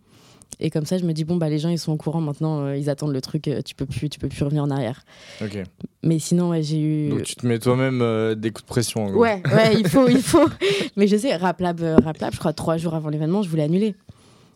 Et 0.59 0.69
comme 0.69 0.85
ça, 0.85 0.97
je 0.97 1.03
me 1.05 1.11
dis 1.13 1.25
bon 1.25 1.35
bah 1.35 1.49
les 1.49 1.59
gens 1.59 1.69
ils 1.69 1.77
sont 1.77 1.91
au 1.91 1.97
courant 1.97 2.21
maintenant, 2.21 2.61
euh, 2.61 2.77
ils 2.77 2.89
attendent 2.89 3.11
le 3.13 3.19
truc, 3.21 3.47
euh, 3.47 3.61
tu 3.61 3.75
peux 3.75 3.85
plus, 3.85 4.09
tu 4.09 4.19
peux 4.19 4.29
plus 4.29 4.43
revenir 4.43 4.63
en 4.63 4.69
arrière. 4.71 5.03
Ok. 5.43 5.57
Mais 6.01 6.17
sinon, 6.17 6.49
ouais, 6.49 6.63
j'ai 6.63 6.79
eu. 6.79 7.09
Donc 7.09 7.23
tu 7.23 7.35
te 7.35 7.45
mets 7.45 7.59
toi-même 7.59 8.01
euh, 8.01 8.35
des 8.35 8.51
coups 8.51 8.63
de 8.63 8.67
pression. 8.67 9.05
En 9.05 9.11
gros. 9.11 9.19
Ouais, 9.21 9.43
ouais, 9.53 9.75
il 9.79 9.87
faut, 9.87 10.07
il 10.07 10.21
faut. 10.21 10.47
Mais 10.95 11.07
je 11.07 11.17
sais, 11.17 11.35
Rap 11.35 11.59
Lab, 11.61 11.81
euh, 11.81 11.97
Rap 12.03 12.17
Lab, 12.19 12.33
je 12.33 12.39
crois 12.39 12.53
trois 12.53 12.77
jours 12.77 12.93
avant 12.95 13.09
l'événement, 13.09 13.43
je 13.43 13.49
voulais 13.49 13.63
annuler. 13.63 13.95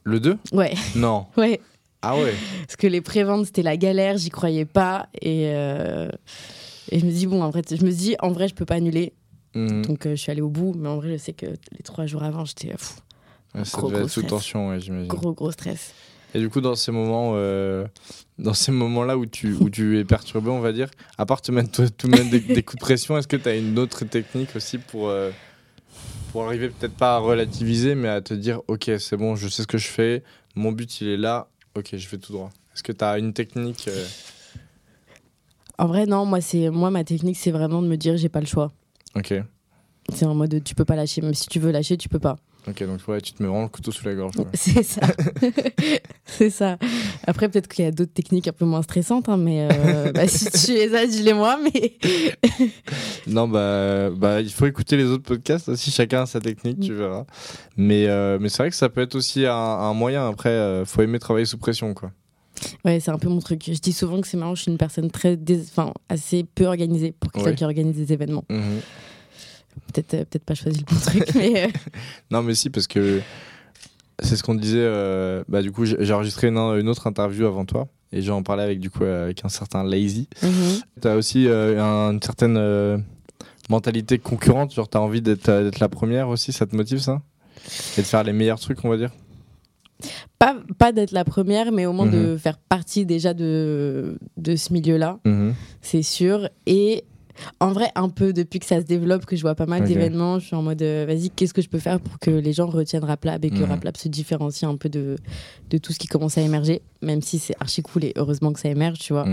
Le 0.06 0.20
2 0.20 0.38
Ouais, 0.54 0.74
Non. 0.96 1.26
ouais. 1.38 1.60
Ah 2.02 2.18
ouais. 2.18 2.34
Parce 2.66 2.76
que 2.78 2.88
les 2.88 3.02
préventes, 3.02 3.48
c'était 3.48 3.62
la 3.64 3.76
galère, 3.78 4.18
j'y 4.18 4.30
croyais 4.30 4.66
pas. 4.66 5.08
Et, 5.22 5.48
euh, 5.54 6.10
et 6.92 7.00
je 7.00 7.06
me 7.06 7.12
dis, 7.12 7.28
bon, 7.28 7.42
en 7.44 7.50
vrai, 7.50 7.62
je 7.70 7.84
me 7.84 7.92
dis, 7.92 8.16
en 8.20 8.32
vrai, 8.32 8.48
je 8.48 8.54
peux 8.56 8.66
pas 8.66 8.76
annuler. 8.76 9.14
Mhm. 9.56 9.84
Donc 9.86 10.06
euh, 10.06 10.12
je 10.12 10.16
suis 10.16 10.32
allée 10.32 10.42
au 10.42 10.50
bout, 10.50 10.74
mais 10.78 10.88
en 10.90 10.98
vrai, 10.98 11.12
je 11.14 11.18
sais 11.18 11.34
que 11.34 11.48
les 11.48 11.84
trois 11.84 12.06
jours 12.06 12.24
avant, 12.24 12.46
j'étais 12.46 12.74
fou, 12.78 13.00
Ouais, 13.56 13.66
ça 13.66 13.78
gros, 13.80 13.88
devait 13.88 14.00
gros 14.00 14.06
être 14.08 14.12
sous 14.14 14.22
tension, 14.24 14.70
ouais, 14.70 14.80
j'imagine. 14.80 15.08
gros, 15.08 15.34
gros 15.34 15.52
stress. 15.52 15.94
Et 16.36 16.40
du 16.40 16.50
coup, 16.50 16.62
dans 16.62 16.76
ces 16.76 16.92
moments, 16.92 17.32
euh, 17.34 17.88
dans 18.38 18.54
ces 18.54 18.72
moments-là 18.72 19.18
où 19.18 19.26
tu, 19.26 19.54
où 19.54 19.72
tu 19.72 19.98
es 19.98 20.06
perturbé, 20.06 20.52
on 20.52 20.60
va 20.60 20.72
dire, 20.72 20.90
à 21.18 21.26
part 21.26 21.42
te 21.42 21.52
mettre, 21.52 21.72
te, 21.72 21.82
te 21.92 22.06
mettre 22.06 22.30
des, 22.30 22.40
des 22.42 22.62
coups 22.62 22.76
de 22.80 22.86
pression, 22.86 23.18
est-ce 23.18 23.28
que 23.28 23.36
tu 23.38 23.50
as 23.50 23.56
une 23.56 23.80
autre 23.80 24.06
technique 24.06 24.56
aussi 24.56 24.78
pour, 24.78 25.10
euh, 25.10 25.32
pour 26.32 26.46
arriver 26.46 26.70
peut-être 26.70 26.94
pas 26.94 27.16
à 27.16 27.18
relativiser, 27.18 27.96
mais 27.96 28.08
à 28.10 28.22
te 28.22 28.36
dire, 28.36 28.62
ok, 28.68 28.92
c'est 29.00 29.18
bon, 29.18 29.36
je 29.36 29.48
sais 29.48 29.64
ce 29.64 29.68
que 29.68 29.80
je 29.80 29.88
fais, 29.88 30.22
mon 30.56 30.72
but 30.72 31.02
il 31.02 31.08
est 31.08 31.18
là, 31.18 31.48
ok, 31.80 31.96
je 31.98 32.10
vais 32.10 32.18
tout 32.18 32.34
droit. 32.34 32.50
Est-ce 32.74 32.84
que 32.84 32.92
tu 32.92 33.04
as 33.04 33.18
une 33.18 33.34
technique 33.34 33.88
euh, 33.88 34.06
En 35.78 35.88
vrai, 35.88 36.06
non, 36.06 36.26
moi, 36.26 36.42
c'est 36.42 36.70
moi 36.70 36.90
ma 36.92 37.04
technique, 37.04 37.38
c'est 37.38 37.52
vraiment 37.52 37.82
de 37.82 37.88
me 37.88 37.96
dire, 37.98 38.18
j'ai 38.18 38.30
pas 38.30 38.40
le 38.42 38.46
choix. 38.46 38.72
Ok, 39.16 39.34
C'est 40.14 40.26
en 40.26 40.36
mode, 40.36 40.64
tu 40.64 40.76
peux 40.76 40.86
pas 40.86 40.96
lâcher, 40.96 41.22
même 41.22 41.34
si 41.34 41.48
tu 41.48 41.60
veux 41.60 41.72
lâcher, 41.72 41.98
tu 41.98 42.10
peux 42.10 42.20
pas. 42.20 42.38
ok, 42.68 42.84
donc 42.86 43.00
ouais, 43.08 43.20
tu 43.22 43.34
te 43.34 43.42
mets 43.42 43.50
vraiment 43.50 43.64
le 43.64 43.70
couteau 43.70 43.92
sous 43.92 44.06
la 44.06 44.14
gorge. 44.16 44.36
ouais. 44.38 44.46
C'est 44.54 44.84
ça. 44.84 45.02
c'est 46.26 46.50
ça. 46.52 46.78
Après, 47.28 47.50
peut-être 47.50 47.68
qu'il 47.68 47.86
y 47.86 47.88
a 47.88 47.92
d'autres 47.92 48.14
techniques 48.14 48.48
un 48.48 48.52
peu 48.54 48.66
moins 48.66 48.82
stressantes, 48.82 49.30
hein, 49.30 49.38
mais 49.38 49.68
euh, 49.72 50.12
bah, 50.12 50.28
si 50.28 50.50
tu 50.50 50.74
les 50.74 50.96
as, 50.96 51.06
dis-les 51.06 51.34
moi. 51.34 51.60
Mais 51.64 51.98
Non, 53.28 53.48
bah, 53.48 54.10
bah, 54.10 54.42
il 54.42 54.50
faut 54.52 54.66
écouter 54.66 54.98
les 54.98 55.06
autres 55.06 55.24
podcasts 55.24 55.70
aussi, 55.70 55.92
chacun 55.92 56.24
a 56.24 56.26
sa 56.26 56.40
technique, 56.40 56.80
tu 56.80 56.94
verras. 56.94 57.26
Mais, 57.78 58.08
euh, 58.08 58.38
mais 58.42 58.50
c'est 58.50 58.64
vrai 58.64 58.70
que 58.70 58.76
ça 58.76 58.90
peut 58.90 59.02
être 59.02 59.16
aussi 59.16 59.46
un, 59.46 59.54
un 59.54 59.94
moyen, 59.94 60.28
après, 60.28 60.50
euh, 60.50 60.86
faut 60.86 61.02
aimer 61.02 61.20
travailler 61.20 61.46
sous 61.46 61.58
pression, 61.58 61.94
quoi. 61.94 62.12
ouais, 62.86 63.00
c'est 63.00 63.12
un 63.12 63.20
peu 63.20 63.30
mon 63.30 63.40
truc. 63.40 63.64
Je 63.68 63.80
dis 63.80 63.94
souvent 63.94 64.20
que 64.22 64.28
c'est 64.28 64.38
marrant, 64.38 64.56
je 64.56 64.64
suis 64.64 64.72
une 64.72 64.78
personne 64.78 65.12
très, 65.12 65.36
dés- 65.38 65.62
enfin, 65.70 65.94
assez 66.10 66.44
peu 66.44 66.66
organisée 66.66 67.14
pour 67.20 67.32
quelqu'un 67.32 67.50
Ouais. 67.52 67.56
qui 67.56 67.64
organise 67.64 67.96
des 67.96 68.12
événements. 68.14 68.46
Mhm. 68.50 68.80
Peut-être, 69.94 70.14
euh, 70.16 70.26
peut-être 70.26 70.44
pas 70.46 70.56
choisi 70.56 70.80
le 70.80 70.86
bon 70.86 71.00
truc, 71.00 71.36
mais 71.36 71.70
Non, 72.32 72.42
mais 72.44 72.56
si, 72.56 72.70
parce 72.70 72.88
que 72.88 73.22
c'est 74.24 74.36
ce 74.36 74.44
qu'on 74.44 74.56
disait. 74.56 74.78
euh, 74.82 75.44
bah, 75.48 75.62
du 75.62 75.72
coup, 75.72 75.86
j'ai 75.86 76.14
enregistré 76.14 76.48
une, 76.48 76.58
une 76.58 76.90
autre 76.90 77.08
interview 77.08 77.46
avant 77.46 77.66
toi 77.66 77.88
et 78.12 78.22
j'en 78.22 78.42
parlais 78.44 78.64
avec, 78.64 78.80
du 78.80 78.90
coup, 78.90 79.04
avec 79.04 79.44
un 79.46 79.50
certain 79.50 79.84
Lazy. 79.84 80.28
mhm. 80.44 80.80
Tu 81.02 81.08
as 81.08 81.16
aussi 81.16 81.48
euh, 81.48 81.82
un- 81.82 82.12
une 82.14 82.22
certaine 82.22 82.58
euh, 82.58 82.98
mentalité 83.70 84.18
concurrente, 84.18 84.74
genre 84.74 84.90
tu 84.90 84.98
as 84.98 85.02
envie 85.02 85.22
d'être 85.22 85.50
euh, 85.50 85.64
d'être 85.66 85.80
la 85.80 85.90
première 85.90 86.30
aussi, 86.30 86.52
ça 86.52 86.66
te 86.66 86.76
motive 86.76 87.00
ça? 87.00 87.22
Et 87.98 88.02
de 88.02 88.08
faire 88.08 88.24
les 88.24 88.34
meilleurs 88.34 88.60
trucs, 88.60 88.84
on 88.84 88.90
va 88.90 88.98
dire? 88.98 89.12
Pas, 90.40 90.56
pas 90.78 90.92
d'être 90.94 91.12
la 91.12 91.26
première, 91.26 91.72
mais 91.74 91.86
au 91.86 91.92
moins 91.92 92.06
de 92.06 92.18
Mhm. 92.32 92.38
faire 92.40 92.58
partie 92.58 93.06
déjà 93.06 93.34
de, 93.34 94.18
de 94.38 94.56
ce 94.56 94.72
milieu-là. 94.74 95.20
Mhm. 95.26 95.54
c'est 95.82 96.02
sûr. 96.04 96.50
Et 96.66 97.04
en 97.60 97.72
vrai, 97.72 97.92
un 97.96 98.10
peu 98.10 98.34
depuis 98.34 98.60
que 98.60 98.66
ça 98.66 98.80
se 98.82 98.86
développe, 98.86 99.26
que 99.26 99.36
je 99.36 99.42
vois 99.42 99.56
pas 99.56 99.66
mal 99.66 99.84
d'événements, 99.88 100.40
je 100.40 100.46
suis 100.48 100.56
en 100.56 100.62
mode 100.62 100.82
euh, 100.82 101.06
vas-y, 101.08 101.30
qu'est-ce 101.30 101.54
que 101.54 101.62
je 101.62 101.70
peux 101.70 101.80
faire 101.80 102.00
pour 102.00 102.20
que 102.20 102.30
les 102.32 102.54
gens 102.54 102.68
retiennent 102.68 103.04
Raplab 103.04 103.44
et 103.46 103.50
que 103.50 103.56
Mhm. 103.64 103.64
Raplab 103.70 103.98
se 103.98 104.08
différencie 104.08 104.70
un 104.70 104.76
peu 104.78 104.90
de, 104.90 105.16
de 105.70 105.78
tout 105.78 105.94
ce 105.94 106.00
qui 106.00 106.08
commence 106.08 106.38
à 106.38 106.42
émerger, 106.42 106.82
même 107.02 107.22
si 107.22 107.40
c'est 107.40 107.56
archi 107.60 107.82
cool 107.82 108.04
et 108.06 108.14
heureusement 108.16 108.52
que 108.54 108.60
ça 108.60 108.70
émerge, 108.70 109.00
tu 109.00 109.14
vois. 109.14 109.26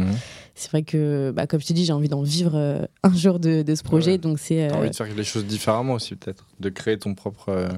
C'est 0.55 0.71
vrai 0.71 0.83
que, 0.83 1.33
bah, 1.35 1.47
comme 1.47 1.61
je 1.61 1.67
te 1.67 1.73
dis, 1.73 1.85
j'ai 1.85 1.93
envie 1.93 2.09
d'en 2.09 2.23
vivre 2.23 2.53
euh, 2.55 2.85
un 3.03 3.15
jour 3.15 3.39
de, 3.39 3.63
de 3.63 3.75
ce 3.75 3.83
projet, 3.83 4.13
Ouais. 4.13 4.19
donc 4.19 4.39
c'est 4.39 4.67
T'as 4.69 4.75
euh, 4.75 4.79
envie 4.79 4.91
de 4.91 4.97
faire 4.97 5.07
les 5.15 5.25
choses 5.25 5.45
différemment 5.47 5.95
aussi, 5.95 6.15
peut-être 6.17 6.47
De 6.61 6.69
créer 6.71 6.99
ton 6.99 7.15
propre. 7.15 7.49
euh, 7.51 7.69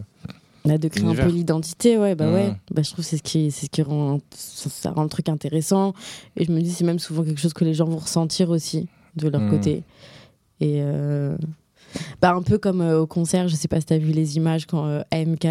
là, 0.64 0.76
de 0.78 0.88
créer 0.88 1.02
univers. 1.04 1.24
un 1.24 1.28
peu 1.28 1.34
l'identité, 1.34 1.96
ouais, 1.98 2.14
bah 2.14 2.30
ouais. 2.30 2.52
Bah, 2.72 2.82
je 2.82 2.90
trouve 2.92 3.04
que 3.04 3.08
c'est 3.10 3.16
ce 3.16 3.22
qui, 3.22 3.50
c'est 3.50 3.66
ce 3.66 3.70
qui 3.70 3.82
rend, 3.82 4.20
ça, 4.34 4.68
ça 4.70 4.90
rend 4.90 5.02
le 5.04 5.08
truc 5.08 5.28
intéressant. 5.28 5.94
Et 6.36 6.44
je 6.44 6.52
me 6.52 6.60
dis, 6.60 6.70
c'est 6.70 6.84
même 6.84 6.98
souvent 6.98 7.24
quelque 7.24 7.40
chose 7.40 7.54
que 7.54 7.64
les 7.64 7.74
gens 7.74 7.86
vont 7.86 7.96
ressentir 7.98 8.50
aussi 8.50 8.86
de 9.16 9.28
leur 9.28 9.40
Mhm. 9.40 9.50
côté. 9.50 9.82
Et 10.60 10.80
euh, 10.82 11.36
bah, 12.20 12.34
un 12.34 12.42
peu 12.42 12.58
comme 12.58 12.80
euh, 12.80 13.00
au 13.00 13.06
concert, 13.06 13.48
je 13.48 13.56
sais 13.56 13.68
pas 13.68 13.80
si 13.80 13.86
tu 13.86 13.94
as 13.94 13.98
vu 13.98 14.12
les 14.12 14.36
images 14.36 14.66
quand 14.66 14.86
euh, 14.86 15.02
AMK 15.10 15.44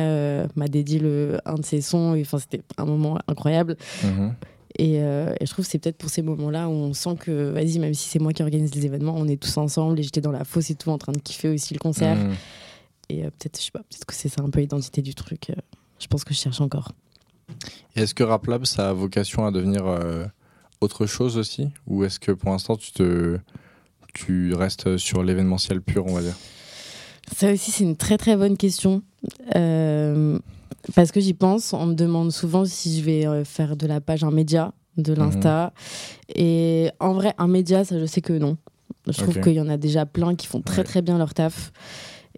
m'a 0.56 0.68
dédié 0.68 1.00
le, 1.00 1.40
un 1.46 1.56
de 1.56 1.66
ses 1.66 1.82
sons. 1.82 2.18
Enfin, 2.20 2.40
c'était 2.40 2.62
un 2.78 2.86
moment 2.86 3.18
incroyable. 3.28 3.78
mhm. 4.04 4.34
Et, 4.80 5.02
euh, 5.02 5.34
et 5.40 5.46
je 5.48 5.52
trouve 5.52 5.66
que 5.66 5.72
c'est 5.72 5.80
peut-être 5.80 5.98
pour 5.98 6.10
ces 6.12 6.22
moments-là 6.22 6.68
où 6.70 6.72
on 6.72 6.94
sent 6.94 7.16
que, 7.20 7.50
vas-y, 7.50 7.80
même 7.80 7.96
si 7.96 8.10
c'est 8.10 8.20
moi 8.20 8.32
qui 8.32 8.44
organise 8.44 8.76
les 8.76 8.86
événements, 8.86 9.16
on 9.16 9.28
est 9.28 9.42
tous 9.42 9.58
ensemble 9.58 10.00
et 10.00 10.04
j'étais 10.04 10.22
dans 10.22 10.32
la 10.32 10.44
fosse 10.44 10.70
et 10.70 10.76
tout 10.76 10.92
en 10.92 11.00
train 11.00 11.14
de 11.14 11.18
kiffer 11.18 11.50
aussi 11.50 11.74
le 11.74 11.80
concert. 11.80 12.16
Mhm. 12.16 12.34
Et 13.10 13.24
euh, 13.24 13.30
peut-être, 13.32 13.58
je 13.58 13.66
sais 13.66 13.72
pas, 13.72 13.80
peut-être 13.80 14.06
que 14.06 14.14
c'est 14.14 14.30
ça 14.30 14.44
un 14.44 14.50
peu 14.50 14.60
l'identité 14.60 15.02
du 15.02 15.16
truc. 15.16 15.50
euh, 15.50 15.56
je 15.98 16.06
pense 16.06 16.24
que 16.24 16.34
je 16.34 16.40
cherche 16.40 16.62
encore. 16.62 16.92
Et 17.96 18.02
Est-ce 18.02 18.14
que 18.14 18.24
RapLab, 18.24 18.66
ça 18.66 18.90
a 18.90 18.94
vocation 18.94 19.48
à 19.48 19.52
devenir 19.52 19.86
autre 20.82 21.08
chose 21.08 21.38
aussi? 21.38 21.70
Ou 21.88 22.04
est-ce 22.04 22.20
que 22.20 22.32
pour 22.32 22.52
l'instant, 22.52 22.76
tu, 22.76 22.92
te... 22.92 23.40
tu 24.18 24.54
restes 24.54 24.98
sur 24.98 25.24
l'événementiel 25.24 25.82
pur, 25.82 26.06
on 26.08 26.14
va 26.14 26.22
dire 26.22 26.36
Ça 27.36 27.52
aussi, 27.52 27.72
c'est 27.72 27.84
une 27.84 27.96
très 27.98 28.18
très 28.18 28.36
bonne 28.36 28.58
question. 28.58 29.02
Euh, 29.56 30.40
parce 30.96 31.12
que 31.12 31.20
j'y 31.20 31.34
pense, 31.34 31.74
on 31.74 31.86
me 31.88 31.94
demande 31.94 32.32
souvent 32.32 32.66
si 32.66 32.98
je 33.00 33.04
vais 33.04 33.26
euh, 33.28 33.44
faire 33.44 33.76
de 33.76 33.86
la 33.88 34.02
page 34.02 34.24
un 34.24 34.32
média, 34.32 34.74
de 34.98 35.14
l'Insta. 35.14 35.74
Et 36.34 36.90
en 37.00 37.14
vrai, 37.14 37.34
un 37.38 37.48
média, 37.48 37.84
ça, 37.84 38.00
je 38.00 38.06
sais 38.06 38.22
que 38.22 38.34
non. 38.34 38.58
Je 39.08 39.22
trouve 39.22 39.40
qu'il 39.40 39.54
y 39.54 39.62
en 39.62 39.70
a 39.70 39.78
déjà 39.78 40.06
plein 40.06 40.36
qui 40.36 40.48
font 40.48 40.62
très 40.62 40.80
Ouais. 40.80 40.84
très 40.84 41.02
bien 41.02 41.18
leur 41.18 41.34
taf. 41.34 41.72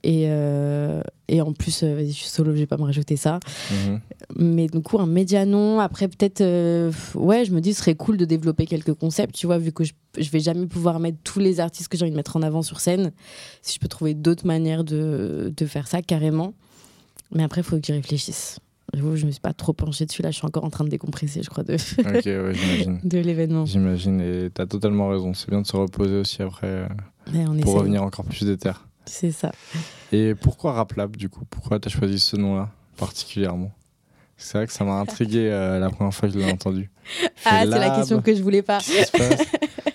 Et, 0.03 0.25
euh, 0.27 1.01
et 1.27 1.41
en 1.41 1.53
plus, 1.53 1.81
euh, 1.83 1.99
je 2.05 2.11
suis 2.11 2.29
solo, 2.29 2.53
je 2.53 2.59
vais 2.59 2.65
pas 2.65 2.77
me 2.77 2.83
rajouter 2.83 3.15
ça. 3.17 3.39
Mhm. 3.71 3.99
Mais 4.37 4.67
du 4.67 4.81
coup, 4.81 4.99
un 4.99 5.05
média, 5.05 5.45
non. 5.45 5.79
Après, 5.79 6.07
peut-être, 6.07 6.41
euh, 6.41 6.91
ouais, 7.15 7.45
je 7.45 7.51
me 7.51 7.61
dis, 7.61 7.73
ce 7.73 7.81
serait 7.81 7.95
cool 7.95 8.17
de 8.17 8.25
développer 8.25 8.65
quelques 8.65 8.93
concepts, 8.93 9.35
tu 9.35 9.45
vois, 9.45 9.57
vu 9.57 9.71
que 9.71 9.83
je, 9.83 9.93
je 10.17 10.29
vais 10.29 10.39
jamais 10.39 10.67
pouvoir 10.67 10.99
mettre 10.99 11.17
tous 11.23 11.39
les 11.39 11.59
artistes 11.59 11.89
que 11.89 11.97
j'ai 11.97 12.03
envie 12.03 12.11
de 12.11 12.17
mettre 12.17 12.35
en 12.37 12.41
avant 12.41 12.61
sur 12.61 12.79
scène. 12.79 13.11
Si 13.61 13.75
je 13.75 13.79
peux 13.79 13.87
trouver 13.87 14.13
d'autres 14.13 14.47
manières 14.47 14.83
de, 14.83 15.53
de 15.55 15.65
faire 15.65 15.87
ça, 15.87 16.01
carrément. 16.01 16.53
Mais 17.33 17.43
après, 17.43 17.61
il 17.61 17.63
faut 17.63 17.77
que 17.77 17.85
j'y 17.85 17.93
réfléchisse. 17.93 18.59
J'avoue, 18.93 19.15
je 19.15 19.27
me 19.27 19.31
suis 19.31 19.41
pas 19.41 19.53
trop 19.53 19.73
penchée 19.73 20.05
dessus. 20.05 20.23
Là, 20.23 20.31
je 20.31 20.37
suis 20.37 20.47
encore 20.47 20.63
en 20.63 20.71
train 20.71 20.83
de 20.83 20.89
décompresser, 20.89 21.43
je 21.43 21.49
crois, 21.49 21.63
de, 21.63 21.73
ouais, 21.73 22.99
de 23.03 23.17
l'événement. 23.19 23.65
J'imagine, 23.65 24.19
et 24.19 24.49
t'as 24.51 24.65
totalement 24.65 25.09
raison. 25.09 25.33
C'est 25.35 25.49
bien 25.49 25.61
de 25.61 25.67
se 25.67 25.77
reposer 25.77 26.15
aussi 26.15 26.41
après 26.41 26.87
on 27.35 27.59
pour 27.59 27.75
revenir 27.75 28.03
encore 28.03 28.25
plus 28.25 28.45
déter. 28.45 28.71
C'est 29.09 29.31
ça. 29.31 29.51
Et 30.11 30.35
pourquoi 30.35 30.73
RapLab 30.73 31.15
du 31.17 31.29
coup? 31.29 31.43
Pourquoi 31.49 31.79
t'as 31.79 31.89
choisi 31.89 32.19
ce 32.19 32.35
nom-là 32.35 32.69
particulièrement? 32.97 33.71
C'est 34.37 34.57
vrai 34.57 34.67
que 34.67 34.73
ça 34.73 34.85
m'a 34.85 34.93
intrigué 34.93 35.49
euh, 35.51 35.79
la 35.79 35.89
première 35.89 36.13
fois 36.13 36.29
que 36.29 36.33
je 36.35 36.39
l'ai 36.39 36.49
entendu. 36.51 36.89
Ah, 37.43 37.59
c'est 37.61 37.65
la 37.67 37.89
question 37.97 38.21
que 38.21 38.33
je 38.33 38.41
voulais 38.41 38.61
pas. 38.61 38.79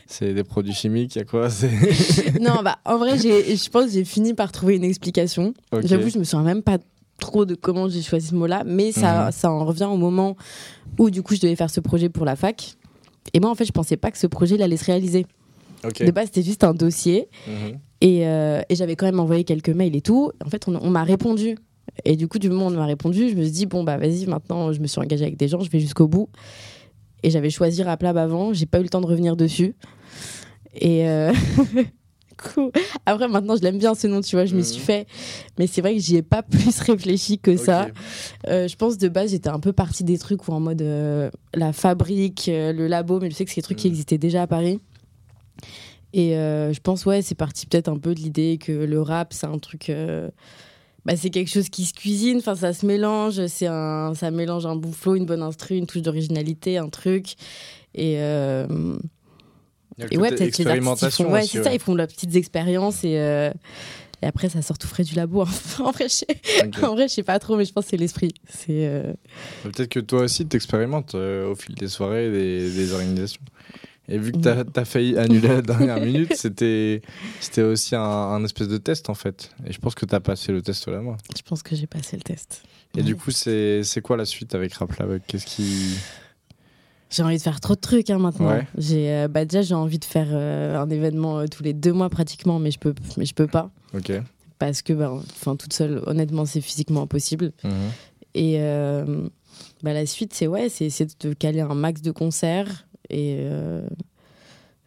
C'est 0.07 0.35
des 0.35 0.45
produits 0.45 0.75
chimiques, 0.75 1.17
y 1.17 1.21
a 1.21 1.25
quoi? 1.25 1.49
Non, 2.41 2.63
bah, 2.63 2.79
en 2.85 2.99
vrai, 2.99 3.17
je 3.19 3.69
pense 3.71 3.87
que 3.87 3.91
j'ai 3.93 4.05
fini 4.05 4.35
par 4.35 4.53
trouver 4.53 4.77
une 4.77 4.85
explication. 4.85 5.55
J'avoue, 5.83 6.09
je 6.11 6.19
me 6.19 6.25
souviens 6.25 6.45
même 6.45 6.63
pas 6.63 6.79
trop 7.19 7.45
de 7.45 7.55
comment 7.55 7.89
j'ai 7.89 8.03
choisi 8.03 8.29
ce 8.29 8.35
mot-là, 8.35 8.65
mais 8.67 8.93
ça, 8.93 9.27
Mhm. 9.27 9.33
ça 9.33 9.51
en 9.51 9.65
revient 9.65 9.85
au 9.85 9.97
moment 9.97 10.37
où 10.99 11.11
du 11.11 11.23
coup 11.23 11.35
je 11.35 11.41
devais 11.41 11.57
faire 11.57 11.71
ce 11.71 11.81
projet 11.81 12.09
pour 12.09 12.25
la 12.27 12.37
fac. 12.37 12.75
Et 13.33 13.41
moi, 13.41 13.51
en 13.51 13.55
fait, 13.55 13.65
je 13.65 13.73
pensais 13.73 13.97
pas 13.97 14.11
que 14.11 14.19
ce 14.19 14.27
projet 14.27 14.57
il 14.57 14.63
allait 14.63 14.77
se 14.77 14.85
réaliser. 14.85 15.25
Ok. 15.85 16.03
De 16.05 16.11
base, 16.11 16.27
c'était 16.27 16.43
juste 16.43 16.65
un 16.65 16.75
dossier 16.75 17.29
Mhm. 17.47 17.79
Et, 18.05 18.27
euh, 18.29 18.61
et 18.69 18.75
j'avais 18.77 18.95
quand 18.97 19.07
même 19.07 19.19
envoyé 19.19 19.45
quelques 19.45 19.71
mails 19.71 19.97
et 19.97 20.03
tout. 20.03 20.31
En 20.45 20.51
fait, 20.51 20.69
on, 20.69 20.77
on 20.77 20.91
m'a 20.91 21.03
répondu. 21.05 21.57
Et 22.05 22.17
du 22.17 22.29
coup, 22.29 22.39
du 22.39 22.51
moment 22.51 22.67
où 22.67 22.69
on 22.69 22.77
m'a 22.77 22.85
répondu, 22.87 23.31
je 23.31 23.35
me 23.35 23.43
suis 23.43 23.53
dit, 23.53 23.67
bon, 23.67 23.83
bah 23.83 23.97
vas-y, 23.97 24.27
maintenant 24.27 24.73
je 24.73 24.81
me 24.81 24.87
suis 24.87 25.01
engagée 25.01 25.25
avec 25.25 25.37
des 25.39 25.49
gens, 25.49 25.61
je 25.61 25.71
vais 25.71 25.81
jusqu'au 25.81 26.07
bout. 26.07 26.29
Et 27.23 27.31
j'avais 27.31 27.51
choisi 27.51 27.83
Raplab 27.83 28.17
avant, 28.19 28.53
j'ai 28.53 28.67
pas 28.67 28.79
eu 28.81 28.83
le 28.83 28.89
temps 28.91 29.01
de 29.01 29.07
revenir 29.07 29.37
dessus. 29.37 29.75
Et 30.75 31.09
euh, 31.09 31.33
cool. 32.55 32.71
après, 33.07 33.29
maintenant, 33.29 33.57
je 33.57 33.63
l'aime 33.63 33.79
bien 33.79 33.95
ce 33.95 34.07
nom, 34.07 34.21
tu 34.21 34.35
vois, 34.37 34.45
je 34.45 34.55
m'y 34.57 34.65
suis 34.65 34.81
fait. 34.81 35.07
Mais 35.59 35.67
c'est 35.67 35.81
vrai 35.81 35.95
que 35.95 36.01
j'y 36.01 36.17
ai 36.17 36.23
pas 36.23 36.43
plus 36.51 36.79
réfléchi 36.81 37.39
que 37.39 37.57
ça. 37.57 37.89
Euh, 38.49 38.67
je 38.69 38.77
pense 38.77 38.99
de 38.99 39.09
base, 39.09 39.31
j'étais 39.31 39.49
un 39.49 39.61
peu 39.61 39.73
partie 39.73 40.05
des 40.05 40.19
trucs 40.19 40.47
où 40.49 40.53
en 40.53 40.61
mode 40.61 40.83
euh, 40.83 41.31
la 41.55 41.73
fabrique, 41.73 42.49
euh, 42.49 42.73
le 42.73 42.87
labo, 42.89 43.21
mais 43.21 43.31
je 43.31 43.37
sais 43.37 43.45
que 43.45 43.51
c'est 43.51 43.61
des 43.61 43.63
trucs 43.63 43.79
qui 43.79 43.87
Mhm. 43.87 43.93
existaient 43.93 44.19
déjà 44.19 44.43
à 44.43 44.47
Paris. 44.47 44.81
Et 46.17 46.39
euh, 46.39 46.73
je 46.73 46.79
pense, 46.81 47.07
ouais, 47.07 47.23
c'est 47.23 47.35
parti 47.35 47.67
peut-être 47.67 47.89
un 47.89 47.99
peu 47.99 48.15
de 48.15 48.21
l'idée 48.21 48.57
que 48.59 48.71
le 48.71 49.03
rap, 49.03 49.33
c'est 49.33 49.47
un 49.47 49.59
truc. 49.59 49.91
euh, 49.91 50.31
bah, 51.05 51.17
c'est 51.17 51.29
quelque 51.31 51.51
chose 51.51 51.69
qui 51.69 51.85
se 51.85 51.93
cuisine, 51.93 52.39
enfin 52.39 52.55
ça 52.55 52.73
se 52.73 52.87
mélange, 52.87 53.45
c'est 53.49 53.67
un, 53.67 54.15
ça 54.15 54.31
mélange 54.31 54.65
un 54.65 54.77
bon 54.77 54.93
flow, 54.93 55.17
une 55.17 55.27
bonne 55.27 55.43
instru, 55.43 55.77
une 55.77 55.87
touche 55.87 56.03
d'originalité, 56.03 56.79
un 56.79 56.89
truc. 56.89 57.35
Et, 57.97 58.15
euh, 58.21 58.67
et 60.11 60.17
ouais, 60.17 60.31
peut-être 60.31 60.57
les 60.57 60.67
artistes, 60.69 61.11
font, 61.17 61.31
ouais, 61.33 61.43
c'est 61.47 61.63
ça, 61.63 61.75
ils 61.75 61.81
font 61.81 61.95
leurs 61.95 62.07
petites 62.07 62.37
expériences 62.37 63.03
et, 63.05 63.11
et 64.23 64.27
après 64.27 64.49
ça 64.49 64.63
sort 64.63 64.79
tout 64.79 64.87
frais 64.87 65.03
du 65.05 65.15
labo. 65.15 65.43
en 65.81 65.91
vrai, 65.91 66.09
je 66.09 66.15
sais, 66.15 66.27
Ok. 66.65 66.83
en 66.85 66.95
vrai, 66.95 67.09
je 67.09 67.15
sais 67.15 67.23
pas 67.25 67.39
trop, 67.41 67.57
mais 67.57 67.65
je 67.65 67.73
pense 67.73 67.85
que 67.85 67.91
c'est 67.91 67.97
l'esprit. 67.97 68.33
C'est 68.49 69.03
Peut-être 69.65 69.89
que 69.91 70.01
toi 70.01 70.21
aussi, 70.23 70.47
t'expérimentes 70.47 71.15
euh, 71.17 71.51
au 71.51 71.55
fil 71.55 71.75
des 71.75 71.89
soirées, 71.89 72.31
des, 72.31 72.71
des 72.73 72.93
organisations. 72.93 73.43
Et 74.09 74.19
vu 74.19 74.33
que 74.33 74.39
t'as 74.39 74.65
as 74.81 74.85
failli 74.85 75.17
annuler 75.17 75.49
à 75.49 75.55
la 75.55 75.63
dernière 75.63 76.01
minute, 76.05 76.35
c'était 76.37 77.01
aussi 77.63 77.95
un, 77.97 78.01
un 78.01 78.45
espèce 78.45 78.69
de 78.69 78.77
test 78.77 79.09
en 79.09 79.15
fait. 79.15 79.51
Et 79.67 79.73
je 79.73 79.79
pense 79.79 79.95
que 79.95 80.05
t'as 80.05 80.21
passé 80.21 80.53
le 80.53 80.61
test 80.63 80.87
là 80.89 81.01
moi. 81.01 81.17
Je 81.37 81.43
pense 81.43 81.63
que 81.63 81.75
j'ai 81.75 81.87
passé 81.87 82.17
le 82.17 82.23
test. 82.23 82.63
Et 82.97 83.03
du 83.03 83.17
coup, 83.17 83.31
c'est 83.31 83.83
quoi 84.03 84.17
la 84.17 84.25
suite 84.25 84.55
avec 84.55 84.75
RapLab 84.75 85.21
Qu'est-ce 85.27 85.47
qui. 85.47 85.97
J'ai 87.11 87.23
envie 87.23 87.37
de 87.37 87.43
faire 87.43 87.61
trop 87.61 87.75
de 87.75 87.81
trucs 87.81 88.11
hein, 88.11 88.19
maintenant. 88.19 88.49
Ouais. 88.49 88.67
J'ai 88.77 89.11
euh, 89.11 89.29
bah, 89.29 89.45
déjà 89.45 89.63
j'ai 89.63 89.75
envie 89.75 89.99
de 90.01 90.05
faire 90.05 90.29
euh, 90.31 90.77
un 90.77 90.91
événement 90.91 91.39
euh, 91.39 91.47
tous 91.47 91.63
les 91.63 91.73
deux 91.73 91.93
mois 91.93 92.11
pratiquement, 92.11 92.59
mais 92.59 92.73
je 92.73 92.79
peux 92.79 92.95
mais 93.17 93.25
je 93.25 93.35
peux 93.35 93.47
pas 93.47 93.71
Ok. 93.95 94.13
parce 94.59 94.83
que, 94.83 94.93
bah, 94.93 95.13
enfin, 95.13 95.55
toute 95.55 95.73
seule, 95.73 96.03
honnêtement, 96.07 96.45
c'est 96.45 96.61
physiquement 96.61 97.03
impossible. 97.03 97.53
Mhm. 97.63 97.73
Et 98.35 98.59
bah, 99.83 99.93
la 99.93 100.07
suite, 100.07 100.35
c'est 100.35 100.49
ouais, 100.49 100.69
c'est 100.69 100.87
essayer 100.87 101.09
de 101.21 101.33
caler 101.35 101.61
un 101.61 101.75
max 101.75 102.03
de 102.03 102.11
concerts 102.11 102.87
et 103.11 103.37
euh, 103.41 103.87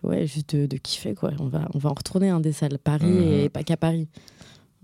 ouais, 0.03 0.25
juste 0.27 0.55
de, 0.55 0.65
de 0.65 0.77
kiffer 0.77 1.13
quoi. 1.15 1.31
On 1.39 1.47
va, 1.47 1.67
on 1.73 1.79
va 1.79 1.89
en 1.89 1.93
retourner 1.93 2.29
un 2.29 2.39
des 2.39 2.51
salles 2.53 2.77
Paris 2.79 3.05
Mhm. 3.05 3.21
et 3.43 3.49
pas 3.49 3.63
qu'à 3.63 3.77
Paris. 3.77 4.07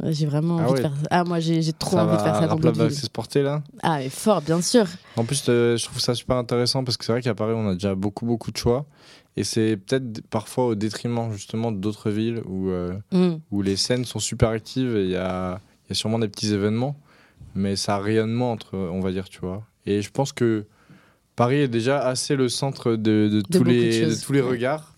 J'ai 0.06 0.26
vraiment 0.26 0.58
Ah 0.58 0.64
envie 0.64 0.72
ouais. 0.72 0.78
de 0.80 0.82
faire 0.82 0.96
ça. 0.96 1.08
Ah, 1.12 1.24
moi, 1.24 1.40
j'ai 1.40 1.72
trop 1.72 1.98
Ça 1.98 2.06
envie 2.06 2.18
de 2.18 2.22
faire 2.22 2.36
ça 2.36 2.48
dans 2.48 2.56
d'autres 2.56 2.86
villes. 2.88 2.96
s'exporter 2.96 3.44
là? 3.44 3.64
Ah, 3.84 4.00
mais 4.00 4.10
fort, 4.10 4.42
bien 4.42 4.60
sûr. 4.60 4.86
En 5.18 5.24
plus, 5.24 5.46
euh, 5.50 5.78
je 5.78 5.86
trouve 5.86 6.00
ça 6.00 6.16
super 6.16 6.36
intéressant 6.38 6.84
parce 6.84 6.98
que 6.98 7.06
c'est 7.06 7.12
vrai 7.12 7.22
qu'à 7.22 7.36
Paris, 7.36 7.54
on 7.56 7.70
a 7.70 7.74
déjà 7.76 7.94
beaucoup, 7.94 8.26
beaucoup 8.26 8.52
de 8.52 8.58
choix. 8.58 8.88
Et 9.38 9.44
c'est 9.44 9.78
peut-être 9.78 10.22
parfois 10.30 10.66
au 10.66 10.76
détriment 10.76 11.32
justement 11.32 11.72
d'autres 11.72 12.10
villes 12.10 12.42
où, 12.46 12.70
euh, 12.70 12.94
Mm. 13.12 13.36
où 13.52 13.62
les 13.62 13.76
scènes 13.76 14.04
sont 14.04 14.20
super 14.20 14.50
actives 14.50 14.96
et 14.98 15.04
il 15.06 15.12
y 15.12 15.16
a, 15.16 15.60
y 15.90 15.92
a 15.92 15.96
sûrement 15.96 16.20
des 16.20 16.28
petits 16.28 16.52
événements, 16.54 16.96
mais 17.54 17.76
ça 17.76 17.96
a 17.96 18.00
rayonnement 18.00 18.52
entre, 18.52 18.76
on 18.76 19.00
va 19.00 19.12
dire, 19.12 19.30
tu 19.30 19.40
vois. 19.42 19.64
Et 19.86 20.02
je 20.02 20.10
pense 20.10 20.34
que 20.34 20.66
Paris 21.36 21.58
est 21.58 21.68
déjà 21.68 22.00
assez 22.06 22.36
le 22.36 22.50
centre 22.50 22.92
de, 22.96 23.28
de 23.30 23.42
tous, 23.42 23.64
les, 23.64 24.00
de 24.02 24.06
choses, 24.06 24.22
tous 24.22 24.34
les 24.34 24.42
ouais. 24.42 24.50
regards. 24.52 24.94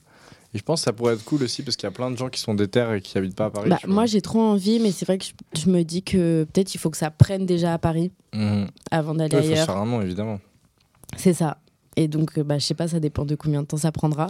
Et 0.53 0.57
je 0.57 0.63
pense 0.63 0.81
que 0.81 0.85
ça 0.85 0.93
pourrait 0.93 1.13
être 1.15 1.23
cool 1.25 1.43
aussi 1.43 1.63
parce 1.63 1.75
qu'il 1.75 1.85
y 1.85 1.91
a 1.91 1.91
plein 1.91 2.09
de 2.11 2.17
gens 2.17 2.29
qui 2.29 2.39
sont 2.39 2.53
déter 2.53 2.85
et 2.95 3.01
qui 3.01 3.17
habitent 3.17 3.35
pas 3.35 3.45
à 3.45 3.49
Paris. 3.49 3.69
Bah, 3.69 3.79
moi, 3.87 4.05
j'ai 4.05 4.21
trop 4.21 4.39
envie, 4.41 4.79
mais 4.79 4.91
c'est 4.91 5.05
vrai 5.05 5.17
que 5.17 5.25
je, 5.25 5.31
je 5.61 5.69
me 5.69 5.83
dis 5.83 6.01
que 6.01 6.45
peut-être 6.45 6.73
il 6.73 6.77
faut 6.77 6.89
que 6.89 6.97
ça 6.97 7.11
prenne 7.11 7.45
déjà 7.45 7.73
à 7.73 7.77
Paris 7.77 8.11
Mhm. 8.33 8.67
avant 8.91 9.15
d'aller 9.15 9.35
Ouais, 9.35 9.41
il 9.43 9.47
faut 9.47 9.53
ailleurs. 9.53 9.65
faire 9.65 9.77
un 9.77 9.85
nom, 9.85 10.01
évidemment. 10.01 10.39
C'est 11.17 11.33
ça. 11.33 11.57
Et 11.97 12.07
donc, 12.09 12.37
euh, 12.37 12.43
bah, 12.43 12.57
je 12.57 12.65
sais 12.65 12.73
pas, 12.73 12.87
ça 12.89 12.99
dépend 12.99 13.25
de 13.25 13.35
combien 13.35 13.61
de 13.61 13.67
temps 13.67 13.77
ça 13.77 13.91
prendra. 13.91 14.27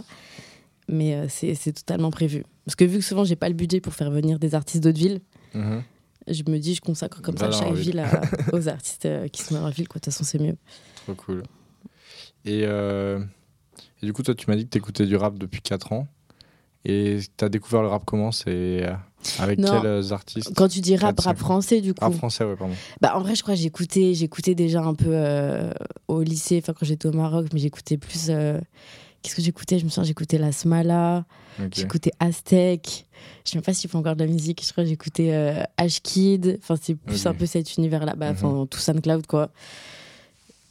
Mais 0.88 1.14
euh, 1.16 1.26
c'est 1.28 1.72
totalement 1.72 2.10
prévu. 2.10 2.44
Parce 2.64 2.76
que 2.76 2.84
vu 2.84 2.98
que 2.98 3.04
souvent, 3.04 3.24
j'ai 3.24 3.34
pas 3.36 3.48
le 3.48 3.54
budget 3.54 3.80
pour 3.80 3.94
faire 3.94 4.10
venir 4.10 4.38
des 4.38 4.54
artistes 4.54 4.82
d'autres 4.82 4.98
villes, 4.98 5.20
Mhm. 5.54 5.82
je 6.28 6.42
me 6.48 6.58
dis, 6.58 6.74
je 6.74 6.80
consacre 6.80 7.22
comme 7.22 7.36
ça 7.36 7.50
chaque 7.50 7.68
la 7.68 7.74
ville. 7.74 7.98
à- 8.00 8.20
aux 8.52 8.68
artistes 8.68 9.06
euh, 9.06 9.26
qui 9.28 9.42
sont 9.42 9.54
dans 9.54 9.62
leur 9.62 9.70
ville. 9.70 9.86
De 9.86 9.92
toute 9.92 10.04
façon, 10.04 10.22
c'est 10.24 10.38
mieux. 10.40 10.56
Trop 11.04 11.14
cool. 11.14 11.42
Et, 12.46 12.62
euh, 12.64 13.18
et 14.02 14.06
du 14.06 14.12
coup, 14.12 14.22
toi, 14.22 14.34
tu 14.34 14.48
m'as 14.48 14.56
dit 14.56 14.64
que 14.64 14.70
tu 14.70 14.78
écoutais 14.78 15.04
du 15.06 15.16
rap 15.16 15.36
depuis 15.38 15.60
4 15.60 15.92
ans. 15.92 16.06
Et 16.84 17.18
tu 17.36 17.44
as 17.44 17.48
découvert 17.48 17.82
le 17.82 17.88
rap 17.88 18.04
comment? 18.06 18.30
C'est 18.30 18.86
euh, 18.86 18.94
avec 19.40 19.58
Non. 19.58 19.72
quels 19.72 19.86
euh, 19.86 20.12
artistes? 20.12 20.52
Quand 20.54 20.68
tu 20.68 20.80
dis 20.80 20.94
rap, 20.96 21.18
rap 21.18 21.36
français, 21.36 21.80
du 21.80 21.92
coup. 21.94 22.04
Rap 22.04 22.14
français, 22.14 22.44
ouais, 22.44 22.54
pardon. 22.54 22.74
Bah, 23.00 23.16
en 23.16 23.20
vrai, 23.20 23.34
je 23.34 23.42
crois 23.42 23.54
que 23.54 23.60
j'écoutais, 23.60 24.14
j'écoutais 24.14 24.54
déjà 24.54 24.82
un 24.82 24.94
peu 24.94 25.08
euh, 25.10 25.72
au 26.06 26.22
lycée, 26.22 26.60
enfin 26.62 26.72
quand 26.78 26.86
j'étais 26.86 27.08
au 27.08 27.12
Maroc, 27.12 27.46
mais 27.52 27.58
j'écoutais 27.58 27.96
plus. 27.96 28.26
euh, 28.30 28.60
Qu'est-ce 29.22 29.34
que 29.34 29.42
j'écoutais? 29.42 29.80
Je 29.80 29.84
me 29.84 29.88
souviens, 29.90 30.04
j'écoutais 30.06 30.38
La 30.38 30.52
Smala, 30.52 31.24
Ok. 31.58 31.72
j'écoutais 31.74 32.12
Aztec. 32.20 33.06
Je 33.44 33.50
sais 33.50 33.56
même 33.56 33.64
pas 33.64 33.74
s'ils 33.74 33.90
font 33.90 33.98
encore 33.98 34.14
de 34.14 34.22
la 34.24 34.30
musique. 34.30 34.64
Je 34.64 34.70
crois 34.70 34.84
que 34.84 34.88
j'écoutais 34.90 35.32
euh, 35.32 35.64
H-Kid. 35.80 36.60
Enfin, 36.62 36.76
c'est 36.80 36.94
plus 36.94 37.26
un 37.26 37.34
peu 37.34 37.46
cet 37.46 37.76
univers-là. 37.78 38.14
Bah, 38.14 38.30
Mhm. 38.30 38.36
enfin, 38.36 38.66
tout 38.70 38.78
SoundCloud, 38.78 39.26
quoi. 39.26 39.50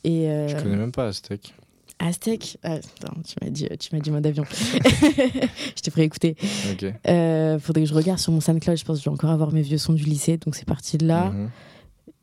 Et 0.05 0.27
Je 0.47 0.55
connais 0.61 0.77
même 0.77 0.93
pas 0.93 1.07
Aztec. 1.07 1.53
Aztec. 1.99 2.57
Ah, 2.63 2.73
attends, 2.73 3.13
tu 3.25 3.35
m'as 3.41 3.49
dit, 3.49 3.67
tu 3.79 3.95
m'as 3.95 4.01
dit 4.01 4.11
mode 4.11 4.23
d'avion. 4.23 4.43
je 4.51 5.81
t'ai 5.81 5.91
pris 5.91 6.01
écouter. 6.01 6.35
Ok. 6.71 6.85
Euh, 7.07 7.57
faudrait 7.59 7.83
que 7.83 7.89
je 7.89 7.93
regarde 7.93 8.19
sur 8.19 8.31
mon 8.33 8.41
SoundCloud. 8.41 8.77
Je 8.77 8.83
pense 8.83 8.97
que 8.97 9.03
je 9.03 9.09
vais 9.09 9.13
encore 9.13 9.29
avoir 9.31 9.51
mes 9.53 9.61
vieux 9.61 9.77
sons 9.77 9.93
du 9.93 10.03
lycée, 10.03 10.37
donc 10.37 10.55
c'est 10.55 10.65
parti 10.65 10.97
de 10.97 11.07
là. 11.07 11.29
Mhm. 11.31 11.49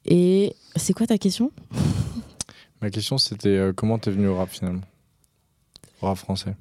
Et 0.05 0.55
c'est 0.77 0.93
quoi 0.93 1.07
ta 1.07 1.17
question? 1.19 1.53
Ma 2.81 2.91
question, 2.91 3.17
c'était 3.19 3.49
euh, 3.49 3.73
comment 3.73 3.99
t'es 3.99 4.11
venu 4.11 4.27
au 4.29 4.37
rap 4.37 4.51
finalement? 4.51 4.83
Au 6.03 6.07
rap 6.07 6.19
français. 6.19 6.55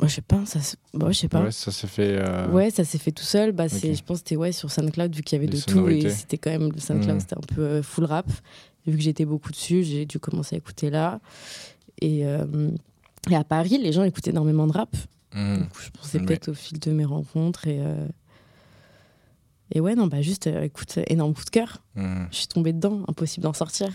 Moi, 0.00 0.08
je 0.08 0.14
sais 0.16 0.22
pas. 0.22 0.44
Ça, 0.44 0.58
bah, 0.92 1.06
je 1.10 1.18
sais 1.18 1.28
pas. 1.28 1.42
Ouais, 1.44 1.52
ça 1.52 1.70
s'est 1.70 1.86
fait. 1.86 2.18
euh, 2.18 2.48
Ouais, 2.50 2.70
ça 2.70 2.84
s'est 2.84 2.98
fait 2.98 3.12
tout 3.12 3.22
seul. 3.24 3.52
Bah, 3.52 3.68
c'est, 3.68 3.90
Ok. 3.90 3.96
je 3.96 4.02
pense 4.02 4.16
que 4.18 4.24
c'était 4.28 4.36
ouais, 4.36 4.52
sur 4.52 4.70
SoundCloud, 4.70 5.14
vu 5.14 5.22
qu'il 5.22 5.36
y 5.36 5.40
avait 5.42 5.50
Les 5.50 5.58
de 5.60 5.64
tout. 5.64 5.88
Et 5.88 6.10
c'était 6.10 6.36
quand 6.36 6.50
même 6.50 6.70
le 6.72 6.80
SoundCloud, 6.80 7.14
Mhm. 7.14 7.20
c'était 7.20 7.36
un 7.38 7.54
peu 7.54 7.80
full 7.80 8.04
rap. 8.04 8.26
Vu 8.86 8.96
que 8.96 9.02
j'étais 9.02 9.24
beaucoup 9.24 9.50
dessus, 9.50 9.82
j'ai 9.82 10.04
dû 10.06 10.18
commencer 10.18 10.56
à 10.56 10.58
écouter 10.58 10.90
là. 10.90 11.20
Et, 12.00 12.26
euh, 12.26 12.70
et 13.30 13.34
à 13.36 13.44
Paris, 13.44 13.78
les 13.78 13.92
gens 13.92 14.04
écoutaient 14.04 14.30
énormément 14.30 14.66
de 14.66 14.72
rap. 14.72 14.90
coup, 15.32 15.80
je 15.82 15.90
pensais 15.90 16.18
Mais- 16.18 16.26
peut-être 16.26 16.48
au 16.48 16.54
fil 16.54 16.78
de 16.78 16.90
mes 16.92 17.04
rencontres. 17.04 17.66
Et, 17.66 17.78
euh, 17.80 18.06
et 19.72 19.80
ouais, 19.80 19.94
non, 19.94 20.06
bah 20.06 20.20
juste, 20.22 20.46
euh, 20.46 20.62
écoute, 20.62 20.98
énorme 21.08 21.34
coup 21.34 21.44
de 21.44 21.50
cœur. 21.50 21.82
Mhm. 21.96 22.28
Je 22.30 22.36
suis 22.36 22.46
tombée 22.46 22.72
dedans, 22.72 23.02
impossible 23.08 23.44
d'en 23.44 23.52
sortir. 23.54 23.88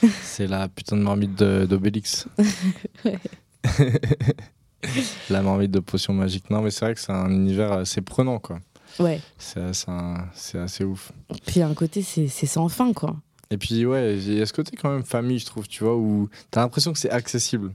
C'est 0.22 0.46
la 0.46 0.68
putain 0.68 0.96
de 0.96 1.02
marmite 1.02 1.34
d'Obélix. 1.36 2.26
La 5.30 5.42
marmite 5.42 5.70
de 5.70 5.80
potion 5.80 6.12
magique. 6.12 6.50
Non, 6.50 6.62
mais 6.62 6.70
c'est 6.70 6.84
vrai 6.84 6.94
que 6.94 7.00
c'est 7.00 7.12
un 7.12 7.30
univers 7.30 7.72
assez 7.72 8.00
prenant, 8.02 8.38
quoi. 8.38 8.60
Ouais. 9.00 9.20
C'est 9.38 9.60
assez, 9.60 10.58
assez 10.58 10.84
ouf. 10.84 11.12
Puis 11.46 11.60
à 11.60 11.66
un 11.68 11.74
côté, 11.74 12.02
c'est 12.02 12.28
sans 12.46 12.68
fin, 12.68 12.92
quoi. 12.92 13.16
Et 13.50 13.58
puis, 13.58 13.86
ouais, 13.86 14.16
il 14.16 14.34
y 14.38 14.42
a 14.42 14.46
ce 14.46 14.52
côté 14.52 14.76
quand 14.76 14.90
même 14.90 15.04
famille, 15.04 15.38
je 15.38 15.46
trouve, 15.46 15.68
tu 15.68 15.84
vois, 15.84 15.96
où 15.96 16.28
t'as 16.50 16.60
l'impression 16.62 16.92
que 16.92 16.98
c'est 16.98 17.10
accessible. 17.10 17.72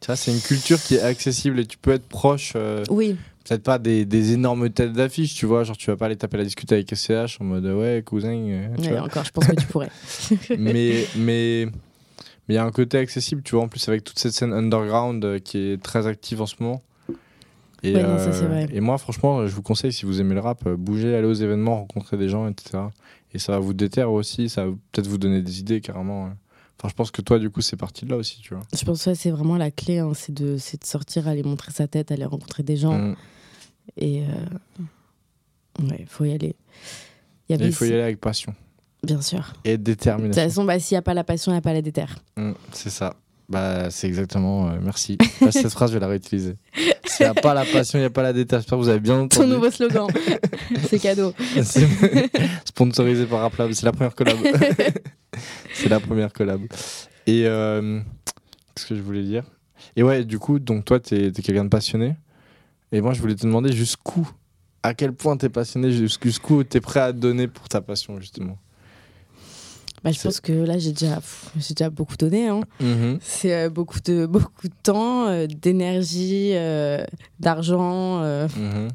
Tu 0.00 0.06
vois, 0.06 0.16
c'est 0.16 0.30
une 0.30 0.40
culture 0.40 0.80
qui 0.82 0.96
est 0.96 1.00
accessible 1.00 1.58
et 1.60 1.64
tu 1.66 1.78
peux 1.78 1.92
être 1.92 2.06
proche, 2.06 2.52
euh, 2.54 2.84
Oui, 2.90 3.16
peut-être 3.48 3.62
pas 3.62 3.78
des, 3.78 4.04
des 4.04 4.32
énormes 4.32 4.68
têtes 4.68 4.92
d'affiche, 4.92 5.34
tu 5.34 5.46
vois, 5.46 5.64
genre 5.64 5.76
tu 5.76 5.86
vas 5.90 5.96
pas 5.96 6.06
aller 6.06 6.16
taper 6.16 6.36
la 6.36 6.44
discute 6.44 6.70
avec 6.70 6.94
SCH 6.94 7.40
en 7.40 7.44
mode 7.44 7.64
ouais, 7.64 8.02
cousin, 8.04 8.34
euh, 8.36 8.68
tu 8.76 8.82
Ouais, 8.82 8.88
vois. 8.90 9.02
encore, 9.06 9.24
je 9.24 9.30
pense 9.30 9.46
que 9.46 9.54
tu 9.54 9.66
pourrais. 9.66 9.88
mais 10.58 11.06
mais 11.16 11.66
mais 12.48 12.54
il 12.54 12.56
y 12.56 12.58
a 12.58 12.64
un 12.64 12.70
côté 12.70 12.98
accessible, 12.98 13.42
tu 13.42 13.54
vois, 13.54 13.64
en 13.64 13.68
plus 13.68 13.88
avec 13.88 14.04
toute 14.04 14.18
cette 14.18 14.32
scène 14.34 14.52
underground 14.52 15.24
euh, 15.24 15.38
qui 15.38 15.58
est 15.58 15.82
très 15.82 16.06
active 16.06 16.42
en 16.42 16.46
ce 16.46 16.56
moment. 16.60 16.82
Et, 17.82 17.94
Ouais, 17.94 18.02
non, 18.02 18.18
ça, 18.18 18.32
c'est 18.32 18.46
vrai. 18.46 18.66
et 18.72 18.80
moi, 18.80 18.98
franchement, 18.98 19.46
je 19.46 19.54
vous 19.54 19.62
conseille, 19.62 19.92
si 19.92 20.06
vous 20.06 20.20
aimez 20.20 20.34
le 20.34 20.40
rap, 20.40 20.66
euh, 20.66 20.76
bougez, 20.76 21.14
allez 21.14 21.26
aux 21.26 21.32
événements, 21.34 21.76
rencontrer 21.76 22.16
des 22.16 22.28
gens, 22.28 22.46
etc. 22.48 22.78
Et 23.36 23.38
ça 23.38 23.52
va 23.52 23.58
vous 23.58 23.74
déterre 23.74 24.10
aussi, 24.10 24.48
ça 24.48 24.64
va 24.64 24.72
peut-être 24.92 25.08
vous 25.08 25.18
donner 25.18 25.42
des 25.42 25.60
idées 25.60 25.82
carrément. 25.82 26.30
Enfin, 26.78 26.88
je 26.88 26.94
pense 26.94 27.10
que 27.10 27.20
toi, 27.20 27.38
du 27.38 27.50
coup, 27.50 27.60
c'est 27.60 27.76
parti 27.76 28.06
de 28.06 28.10
là 28.10 28.16
aussi, 28.16 28.40
tu 28.40 28.54
vois. 28.54 28.62
Je 28.74 28.82
pense 28.82 29.04
que 29.04 29.12
c'est 29.12 29.30
vraiment 29.30 29.58
la 29.58 29.70
clé, 29.70 29.98
hein, 29.98 30.12
c'est 30.14 30.32
de, 30.32 30.56
sortir, 30.82 31.28
aller 31.28 31.42
montrer 31.42 31.70
sa 31.70 31.86
tête, 31.86 32.10
aller 32.10 32.24
rencontrer 32.24 32.62
des 32.62 32.78
gens. 32.78 32.96
Mm. 32.96 33.16
Et 33.98 34.22
euh, 34.22 35.84
ouais, 35.86 36.06
faut 36.08 36.24
y 36.24 36.32
aller. 36.32 36.56
Il 37.50 37.52
y 37.52 37.58
Et 37.58 37.60
avait 37.60 37.66
il 37.66 37.74
faut 37.74 37.84
y 37.84 37.92
aller 37.92 38.00
avec 38.00 38.22
passion 38.22 38.54
Bien 39.02 39.20
sûr. 39.20 39.52
et 39.64 39.72
De 39.72 39.76
toute 39.76 39.84
détermination. 39.84 40.42
façon, 40.42 40.64
bah, 40.64 40.80
s'il 40.80 40.94
n'y 40.94 40.98
a 40.98 41.02
pas 41.02 41.12
la 41.12 41.24
passion, 41.24 41.52
il 41.52 41.56
n'y 41.56 41.58
a 41.58 41.62
pas 41.62 41.74
la 41.74 41.82
déterre. 41.82 42.16
Mm, 42.38 42.52
c'est 42.72 42.88
ça. 42.90 43.16
Bah, 43.48 43.90
c'est 43.90 44.08
exactement. 44.08 44.68
euh, 44.70 44.78
merci. 44.82 45.16
Là, 45.40 45.52
cette 45.52 45.70
phrase, 45.70 45.90
je 45.90 45.94
vais 45.94 46.00
la 46.00 46.08
réutiliser. 46.08 46.56
S'il 47.04 47.26
n'y 47.26 47.30
a 47.30 47.34
pas 47.34 47.54
la 47.54 47.64
passion, 47.64 47.98
il 47.98 48.02
n'y 48.02 48.06
a 48.06 48.10
pas 48.10 48.22
la 48.22 48.32
déterre. 48.32 48.58
J'espère 48.60 48.78
que 48.78 48.82
vous 48.82 48.88
avez 48.88 48.98
bien 49.00 49.14
Ton 49.28 49.42
entendu. 49.42 49.50
nouveau 49.50 49.70
slogan. 49.70 50.08
c'est 50.88 50.98
cadeau. 50.98 51.32
Sponsorisé 52.64 53.26
par 53.26 53.40
Raplab. 53.40 53.72
C'est 53.72 53.86
la 53.86 53.92
première 53.92 54.14
collab. 54.14 54.36
c'est 55.74 55.88
la 55.88 56.00
première 56.00 56.32
collab. 56.32 56.62
Et 57.26 57.42
euh, 57.46 58.00
qu'est-ce 58.74 58.86
que 58.86 58.96
je 58.96 59.02
voulais 59.02 59.22
dire? 59.22 59.44
Et 59.94 60.02
ouais, 60.02 60.24
du 60.24 60.38
coup, 60.38 60.58
donc 60.58 60.84
toi, 60.84 61.00
t'es 61.00 61.26
es 61.28 61.32
quelqu'un 61.32 61.64
de 61.64 61.68
passionné. 61.68 62.16
Et 62.92 63.00
moi, 63.00 63.12
je 63.14 63.20
voulais 63.20 63.34
te 63.34 63.42
demander 63.46 63.72
jusqu'où, 63.72 64.28
à 64.82 64.94
quel 64.94 65.12
point 65.12 65.36
t'es 65.36 65.48
passionné, 65.48 65.90
jusqu'où 65.92 66.64
t'es 66.64 66.80
prêt 66.80 67.00
à 67.00 67.12
donner 67.12 67.48
pour 67.48 67.68
ta 67.68 67.80
passion, 67.80 68.20
justement? 68.20 68.58
Bah, 70.04 70.12
je 70.12 70.20
pense 70.20 70.40
que 70.40 70.52
là, 70.52 70.78
j'ai 70.78 70.92
déjà, 70.92 71.20
j'ai 71.58 71.74
déjà 71.74 71.90
beaucoup 71.90 72.16
donné. 72.16 72.48
hein. 72.48 72.60
Mhm. 72.80 73.18
C'est 73.20 73.54
euh, 73.54 73.70
beaucoup, 73.70 73.98
de, 74.04 74.26
beaucoup 74.30 74.68
de 74.68 74.74
temps, 74.82 75.26
euh, 75.28 75.46
d'énergie, 75.46 76.50
euh, 76.54 77.04
d'argent. 77.40 78.20
Mhm. 78.20 78.88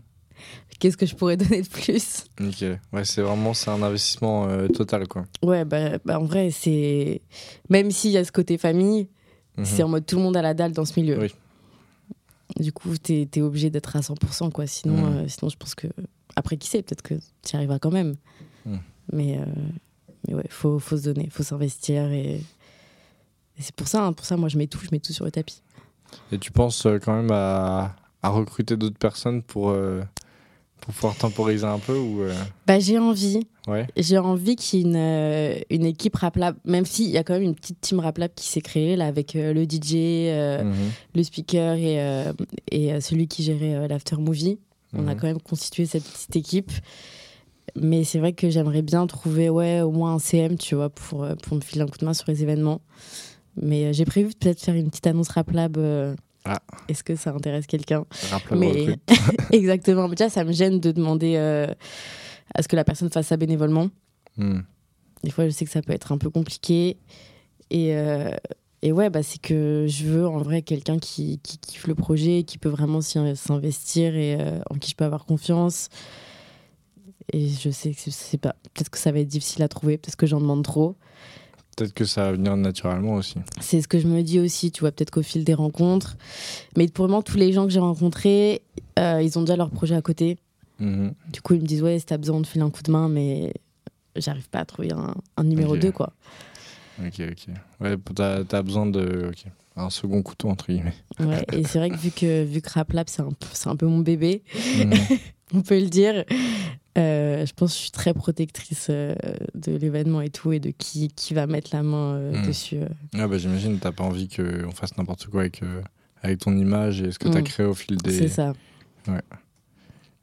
Qu'est-ce 0.80 0.98
que 0.98 1.06
je 1.06 1.16
pourrais 1.16 1.38
donner 1.38 1.62
de 1.62 1.68
plus? 1.68 2.26
Ok. 2.40 2.64
Ouais, 2.94 3.04
c'est 3.06 3.22
vraiment 3.22 3.54
c'est 3.54 3.70
un 3.70 3.82
investissement 3.84 4.48
total, 4.70 5.08
quoi. 5.08 5.26
Ouais, 5.44 5.66
bah, 5.66 5.98
bah, 6.06 6.20
en 6.20 6.24
vrai, 6.26 6.50
c'est. 6.52 7.22
Même 7.70 7.92
s'il 7.92 8.12
y 8.12 8.18
a 8.18 8.24
ce 8.26 8.32
côté 8.32 8.58
famille, 8.58 9.08
Mhm. 9.58 9.66
c'est 9.66 9.84
en 9.84 9.90
mode 9.90 10.06
tout 10.06 10.16
le 10.16 10.22
monde 10.24 10.38
a 10.38 10.42
la 10.42 10.54
dalle 10.54 10.72
dans 10.72 10.86
ce 10.86 10.98
milieu. 11.00 11.20
Oui. 11.20 11.34
Du 12.58 12.72
coup, 12.72 12.98
t'es 12.98 13.28
es 13.36 13.42
obligé 13.42 13.70
d'être 13.70 13.96
à 13.98 14.00
100%, 14.02 14.50
quoi. 14.50 14.66
Sinon, 14.66 15.28
sinon, 15.28 15.50
je 15.50 15.58
pense 15.58 15.76
que. 15.76 15.88
Après, 16.38 16.56
qui 16.56 16.70
sait, 16.70 16.82
peut-être 16.82 17.02
que 17.02 17.16
tu 17.16 17.54
y 17.54 17.56
arriveras 17.58 17.78
quand 17.80 17.92
même. 17.92 18.16
Mhm. 18.66 18.80
Mais, 19.12 19.40
mais 20.28 20.34
ouais, 20.36 20.46
faut, 20.50 20.80
faut 20.80 20.98
se 20.98 21.04
donner, 21.04 21.30
faut 21.32 21.44
s'investir. 21.44 22.12
Et, 22.12 22.36
et 22.36 23.62
c'est 23.62 23.76
pour 23.76 23.88
ça, 23.88 24.06
hein, 24.06 24.14
pour 24.14 24.26
ça, 24.26 24.38
moi, 24.38 24.50
je 24.50 24.58
mets 24.58 24.68
tout, 24.68 24.80
je 24.84 24.90
mets 24.92 25.00
tout 25.00 25.14
sur 25.14 25.26
le 25.26 25.32
tapis. 25.32 25.62
Et 26.32 26.38
tu 26.38 26.52
penses 26.52 26.86
euh, 26.86 27.00
quand 27.00 27.16
même 27.16 27.32
à, 27.32 27.96
à 28.22 28.30
recruter 28.30 28.76
d'autres 28.78 28.98
personnes 28.98 29.42
pour, 29.42 29.70
euh, 29.70 30.02
pour 30.82 30.94
pouvoir 30.94 31.16
temporiser 31.16 31.66
un 31.66 31.80
peu 31.80 31.98
ou 31.98 32.22
euh, 32.22 32.34
Bah, 32.68 32.80
j'ai 32.80 32.98
envie. 33.00 33.40
Ouais. 33.68 33.88
J'ai 33.96 34.18
envie 34.18 34.56
qu'il 34.56 34.80
y 34.80 34.82
ait 34.82 34.86
une, 34.86 34.96
euh, 34.98 35.56
une 35.70 35.86
équipe 35.86 36.16
Rap 36.16 36.36
Lab, 36.36 36.56
même 36.66 36.86
s'il 36.86 37.10
y 37.10 37.18
a 37.18 37.24
quand 37.24 37.34
même 37.34 37.44
une 37.44 37.56
petite 37.56 37.80
team 37.80 38.00
Rap 38.00 38.18
Lab 38.18 38.32
qui 38.36 38.48
s'est 38.48 38.62
créée 38.62 38.96
là 38.96 39.06
avec 39.08 39.34
le 39.36 39.64
DJ, 39.66 39.94
Mhm. 40.64 40.74
le 41.16 41.24
speaker 41.24 41.76
et, 41.76 42.26
et 42.72 43.00
celui 43.02 43.28
qui 43.28 43.44
gérait 43.44 43.88
l'after 43.88 44.16
movie. 44.18 44.60
On 44.94 45.08
a 45.08 45.14
Mhm. 45.14 45.20
quand 45.22 45.28
même 45.28 45.42
constitué 45.42 45.86
cette 45.86 46.04
petite 46.04 46.36
équipe. 46.36 46.72
Mais 47.76 48.04
c'est 48.04 48.20
vrai 48.20 48.34
que 48.34 48.50
j'aimerais 48.50 48.82
bien 48.82 49.08
trouver 49.08 49.50
ouais, 49.50 49.82
au 49.82 49.92
moins 49.92 50.16
un 50.16 50.20
CM, 50.20 50.58
tu 50.58 50.76
vois, 50.76 50.90
pour, 50.90 51.24
euh, 51.24 51.36
pour 51.36 51.56
me 51.56 51.62
filer 51.62 51.82
un 51.82 51.88
coup 51.88 51.98
de 51.98 52.06
main 52.06 52.14
sur 52.14 52.26
les 52.30 52.44
événements. 52.44 52.82
Mais 53.62 53.86
euh, 53.86 53.94
j'ai 53.94 54.06
prévu 54.06 54.30
de 54.30 54.36
peut-être 54.38 54.60
faire 54.62 54.76
une 54.76 54.90
petite 54.90 55.08
annonce 55.08 55.30
Rap 55.30 55.52
Lab 55.52 55.78
euh, 55.78 56.16
Ah. 56.46 56.60
Est-ce 56.90 57.04
que 57.04 57.16
ça 57.16 57.32
intéresse 57.32 57.68
quelqu'un? 57.68 58.06
Mais 58.56 58.88
exactement. 59.52 60.08
Mais 60.08 60.16
déjà, 60.16 60.30
ça 60.30 60.44
me 60.44 60.52
gêne 60.52 60.80
de 60.80 60.92
demander 60.92 61.36
euh, 61.38 61.68
à 62.56 62.62
ce 62.62 62.68
que 62.68 62.76
la 62.76 62.84
personne 62.84 63.10
fasse 63.10 63.28
ça 63.28 63.38
bénévolement. 63.38 63.88
Hmm. 64.38 64.60
Des 65.24 65.30
fois, 65.32 65.46
je 65.46 65.52
sais 65.52 65.66
que 65.66 65.72
ça 65.72 65.82
peut 65.82 65.94
être 65.94 66.12
un 66.12 66.18
peu 66.18 66.30
compliqué. 66.30 66.98
Et, 67.70 67.96
euh, 67.96 68.32
et 68.82 68.92
ouais, 68.92 69.10
bah, 69.10 69.22
c'est 69.24 69.40
que 69.40 69.86
je 69.88 70.06
veux 70.06 70.28
en 70.28 70.40
vrai 70.40 70.62
quelqu'un 70.62 70.98
qui, 70.98 71.40
qui 71.44 71.58
kiffe 71.60 71.88
le 71.88 71.96
projet, 71.96 72.44
qui 72.44 72.58
peut 72.58 72.70
vraiment 72.70 73.02
s'y- 73.02 73.36
s'investir 73.36 74.16
et 74.16 74.38
en 74.70 74.76
qui 74.76 74.90
je 74.92 74.96
peux 74.96 75.06
avoir 75.06 75.26
confiance. 75.26 75.90
Et 77.34 77.48
je 77.50 77.70
sais 77.70 77.92
que 77.92 78.00
c'est 78.12 78.38
pas. 78.38 78.56
Peut-être 78.74 78.90
que 78.90 78.98
ça 78.98 79.12
va 79.12 79.20
être 79.20 79.28
difficile 79.28 79.64
à 79.64 79.68
trouver, 79.68 79.98
peut-être 79.98 80.16
que 80.18 80.26
j'en 80.28 80.40
demande 80.42 80.64
trop. 80.64 80.96
Peut-être 81.78 81.94
que 81.94 82.04
ça 82.04 82.24
va 82.26 82.32
venir 82.34 82.58
naturellement 82.58 83.14
aussi. 83.14 83.36
C'est 83.62 83.82
ce 83.82 83.88
que 83.88 83.98
je 84.00 84.08
me 84.08 84.22
dis 84.24 84.40
aussi, 84.40 84.72
tu 84.72 84.82
vois, 84.82 84.92
peut-être 84.92 85.12
qu'au 85.12 85.24
fil 85.24 85.46
des 85.46 85.54
rencontres. 85.54 86.18
Mais 86.78 86.88
pour 86.90 87.06
le 87.06 87.12
moment, 87.12 87.22
tous 87.24 87.38
les 87.38 87.54
gens 87.54 87.64
que 87.66 87.72
j'ai 87.72 87.80
rencontrés, 87.80 88.62
euh, 89.00 89.22
ils 89.22 89.40
ont 89.40 89.42
déjà 89.42 89.56
leur 89.56 89.70
projet 89.70 89.96
à 89.96 90.02
côté. 90.02 90.38
Mhm. 90.80 91.14
Du 91.32 91.42
coup, 91.42 91.54
ils 91.54 91.62
me 91.62 91.66
disent, 91.66 91.82
ouais, 91.82 91.98
si 92.00 92.06
t'as 92.06 92.18
besoin 92.18 92.42
de 92.42 92.46
filer 92.48 92.64
un 92.66 92.70
coup 92.70 92.84
de 92.84 92.92
main, 92.92 93.08
mais 93.08 93.54
j'arrive 94.18 94.50
pas 94.50 94.60
à 94.60 94.66
trouver 94.66 94.92
un, 94.92 95.16
un 95.38 95.44
numéro 95.46 95.76
Ok. 95.76 95.80
2, 95.80 95.92
quoi. 95.94 96.12
Ok, 97.00 97.22
ok. 97.22 97.56
Ouais, 97.80 97.96
t'as 98.14 98.44
as 98.52 98.62
besoin 98.62 98.86
de. 98.86 99.30
ok. 99.30 99.46
Un 99.78 99.90
second 99.90 100.22
couteau, 100.22 100.50
entre 100.50 100.68
guillemets. 100.68 100.94
Ouais, 101.22 101.46
et 101.54 101.64
c'est 101.64 101.80
vrai 101.80 101.90
que 101.90 101.96
vu 101.96 102.12
que, 102.12 102.44
vu 102.44 102.62
que 102.62 102.70
Rap 102.70 102.92
Lab, 102.92 103.08
c'est 103.08 103.22
un, 103.22 103.32
peu- 103.32 103.48
c'est 103.54 103.70
un 103.70 103.78
peu 103.78 103.86
mon 103.88 104.00
bébé, 104.00 104.44
Mhm. 104.78 104.92
on 105.54 105.62
peut 105.62 105.80
le 105.80 105.88
dire, 105.90 106.24
euh, 106.98 107.46
je 107.46 107.54
pense 107.54 107.72
que 107.72 107.78
je 107.78 107.82
suis 107.84 107.92
très 107.92 108.14
protectrice 108.14 108.88
euh, 108.90 109.16
de 109.56 109.74
l'événement 109.76 110.22
et 110.22 110.30
tout, 110.30 110.52
et 110.52 110.60
de 110.60 110.72
qui, 110.72 111.10
qui 111.10 111.34
va 111.34 111.48
mettre 111.48 111.70
la 111.74 111.84
main 111.84 112.16
euh, 112.16 112.42
Mm. 112.44 112.48
dessus. 112.48 112.78
Ouais, 113.14 113.28
bah, 113.28 113.38
J'imagine 113.38 113.80
t'as 113.80 113.92
pas 113.92 114.04
envie 114.04 114.28
qu'on 114.30 114.72
fasse 114.72 114.98
n'importe 114.98 115.28
quoi 115.28 115.42
avec, 115.42 115.62
avec 116.22 116.40
ton 116.40 116.56
image 116.58 117.02
et 117.02 117.12
ce 117.12 117.20
que 117.20 117.28
t'as 117.30 117.42
Mm. 117.42 117.44
créé 117.46 117.66
au 117.66 117.74
fil 117.74 117.98
des. 117.98 118.12
C'est 118.18 118.28
ça. 118.28 118.54
Ouais, 119.08 119.22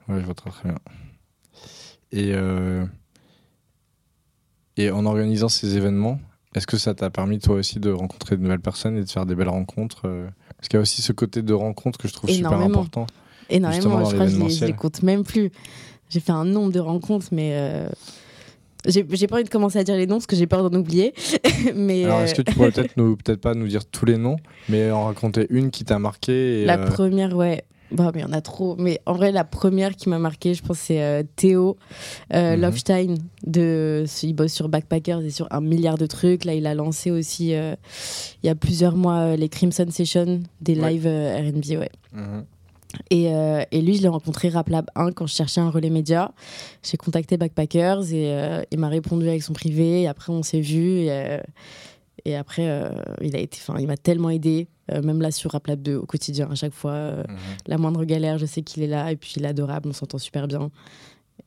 je 0.08 0.24
vois 0.24 0.34
très 0.34 0.50
très 0.50 0.68
bien. 0.70 0.78
Et, 2.12 2.32
et 4.76 4.90
en 4.90 5.04
organisant 5.06 5.48
ces 5.48 5.76
événements, 5.76 6.20
est-ce 6.54 6.66
que 6.66 6.78
ça 6.78 6.94
t'a 6.94 7.10
permis 7.10 7.38
toi 7.38 7.56
aussi 7.56 7.78
de 7.80 7.90
rencontrer 7.90 8.36
de 8.36 8.42
nouvelles 8.42 8.60
personnes 8.60 8.96
et 8.96 9.04
de 9.04 9.10
faire 9.10 9.26
des 9.26 9.34
belles 9.34 9.48
rencontres 9.48 10.02
Parce 10.56 10.68
qu'il 10.68 10.76
y 10.76 10.78
a 10.78 10.80
aussi 10.80 11.02
ce 11.02 11.12
côté 11.12 11.42
de 11.42 11.52
rencontre 11.52 11.98
que 11.98 12.08
je 12.08 12.12
trouve 12.14 12.30
super 12.30 12.52
Énormément. 12.52 12.80
important. 12.80 13.06
Énormément, 13.50 14.04
je 14.04 14.14
crois 14.14 14.26
que 14.26 14.30
je 14.50 14.64
les, 14.64 14.72
compte 14.72 15.02
même 15.02 15.24
plus. 15.24 15.50
J'ai 16.10 16.20
fait 16.20 16.32
un 16.32 16.44
nombre 16.44 16.72
de 16.72 16.80
rencontres, 16.80 17.28
mais 17.32 17.50
euh, 17.54 17.88
j'ai 18.86 19.02
pas 19.26 19.36
envie 19.36 19.44
de 19.44 19.48
commencer 19.48 19.78
à 19.78 19.84
dire 19.84 19.96
les 19.96 20.06
noms 20.06 20.16
parce 20.16 20.26
que 20.26 20.36
j'ai 20.36 20.46
peur 20.46 20.68
d'en 20.68 20.78
oublier. 20.78 21.12
mais 21.74 22.04
Alors 22.04 22.18
euh, 22.20 22.24
est-ce 22.24 22.34
que 22.34 22.42
tu 22.42 22.54
pourrais 22.54 22.70
peut-être 22.70 22.96
nous 22.96 23.16
peut-être 23.16 23.40
pas 23.40 23.54
nous 23.54 23.68
dire 23.68 23.84
tous 23.84 24.06
les 24.06 24.16
noms, 24.16 24.36
mais 24.68 24.90
en 24.90 25.04
raconter 25.04 25.46
une 25.50 25.70
qui 25.70 25.84
t'a 25.84 25.98
marqué 25.98 26.62
et, 26.62 26.64
la 26.64 26.78
euh, 26.78 26.86
première, 26.86 27.36
ouais. 27.36 27.62
Bah, 27.90 28.10
mais 28.14 28.20
il 28.20 28.22
y 28.22 28.26
en 28.26 28.32
a 28.32 28.40
trop. 28.42 28.76
Mais 28.78 29.00
en 29.06 29.14
vrai, 29.14 29.32
la 29.32 29.44
première 29.44 29.96
qui 29.96 30.10
m'a 30.10 30.18
marqué, 30.18 30.52
je 30.52 30.62
pense, 30.62 30.78
c'est 30.78 31.02
euh, 31.02 31.22
Théo 31.36 31.78
euh, 32.34 32.54
Mhm. 32.54 32.60
Lofstein. 32.62 33.14
De, 33.46 34.04
il 34.22 34.34
bosse 34.34 34.52
sur 34.52 34.68
Backpackers 34.68 35.20
et 35.22 35.30
sur 35.30 35.46
un 35.50 35.62
milliard 35.62 35.96
de 35.96 36.04
trucs. 36.06 36.44
Là, 36.44 36.52
il 36.54 36.66
a 36.66 36.74
lancé 36.74 37.10
aussi, 37.10 37.54
euh, 37.54 37.74
il 38.42 38.46
y 38.46 38.50
a 38.50 38.54
plusieurs 38.54 38.94
mois, 38.94 39.20
euh, 39.20 39.36
les 39.36 39.48
Crimson 39.48 39.86
Sessions, 39.90 40.42
des 40.60 40.78
Ouais. 40.78 40.90
lives 40.92 41.06
euh, 41.06 41.48
RB, 41.48 41.78
ouais. 41.80 41.90
mhm. 42.12 42.44
Et, 43.10 43.32
euh, 43.34 43.62
et 43.70 43.82
lui, 43.82 43.96
je 43.96 44.02
l'ai 44.02 44.08
rencontré 44.08 44.48
Rap 44.48 44.68
Lab 44.70 44.86
1 44.94 45.12
quand 45.12 45.26
je 45.26 45.34
cherchais 45.34 45.60
un 45.60 45.70
relais 45.70 45.90
média. 45.90 46.32
J'ai 46.82 46.96
contacté 46.96 47.36
Backpackers 47.36 48.12
et 48.12 48.32
euh, 48.32 48.62
il 48.70 48.78
m'a 48.78 48.88
répondu 48.88 49.28
avec 49.28 49.42
son 49.42 49.52
privé. 49.52 50.02
Et 50.02 50.08
après, 50.08 50.32
on 50.32 50.42
s'est 50.42 50.60
vu. 50.60 51.00
Et, 51.02 51.10
euh, 51.10 51.40
et 52.24 52.34
après, 52.36 52.64
il 53.20 53.36
a 53.36 53.38
été, 53.38 53.58
enfin, 53.60 53.78
il 53.80 53.86
m'a 53.86 53.96
tellement 53.96 54.30
aidé. 54.30 54.68
même 54.90 55.20
là 55.20 55.30
sur 55.30 55.52
Rap 55.52 55.66
Lab 55.66 55.82
2 55.82 55.96
au 55.96 56.06
quotidien, 56.06 56.48
à 56.50 56.54
chaque 56.54 56.72
fois, 56.72 57.12
Mhm. 57.12 57.26
la 57.66 57.78
moindre 57.78 58.04
galère, 58.04 58.38
je 58.38 58.46
sais 58.46 58.62
qu'il 58.62 58.82
est 58.82 58.86
là. 58.88 59.12
Et 59.12 59.16
puis, 59.16 59.34
il 59.36 59.44
est 59.44 59.48
adorable, 59.48 59.88
on 59.88 59.92
s'entend 59.92 60.18
super 60.18 60.48
bien. 60.48 60.70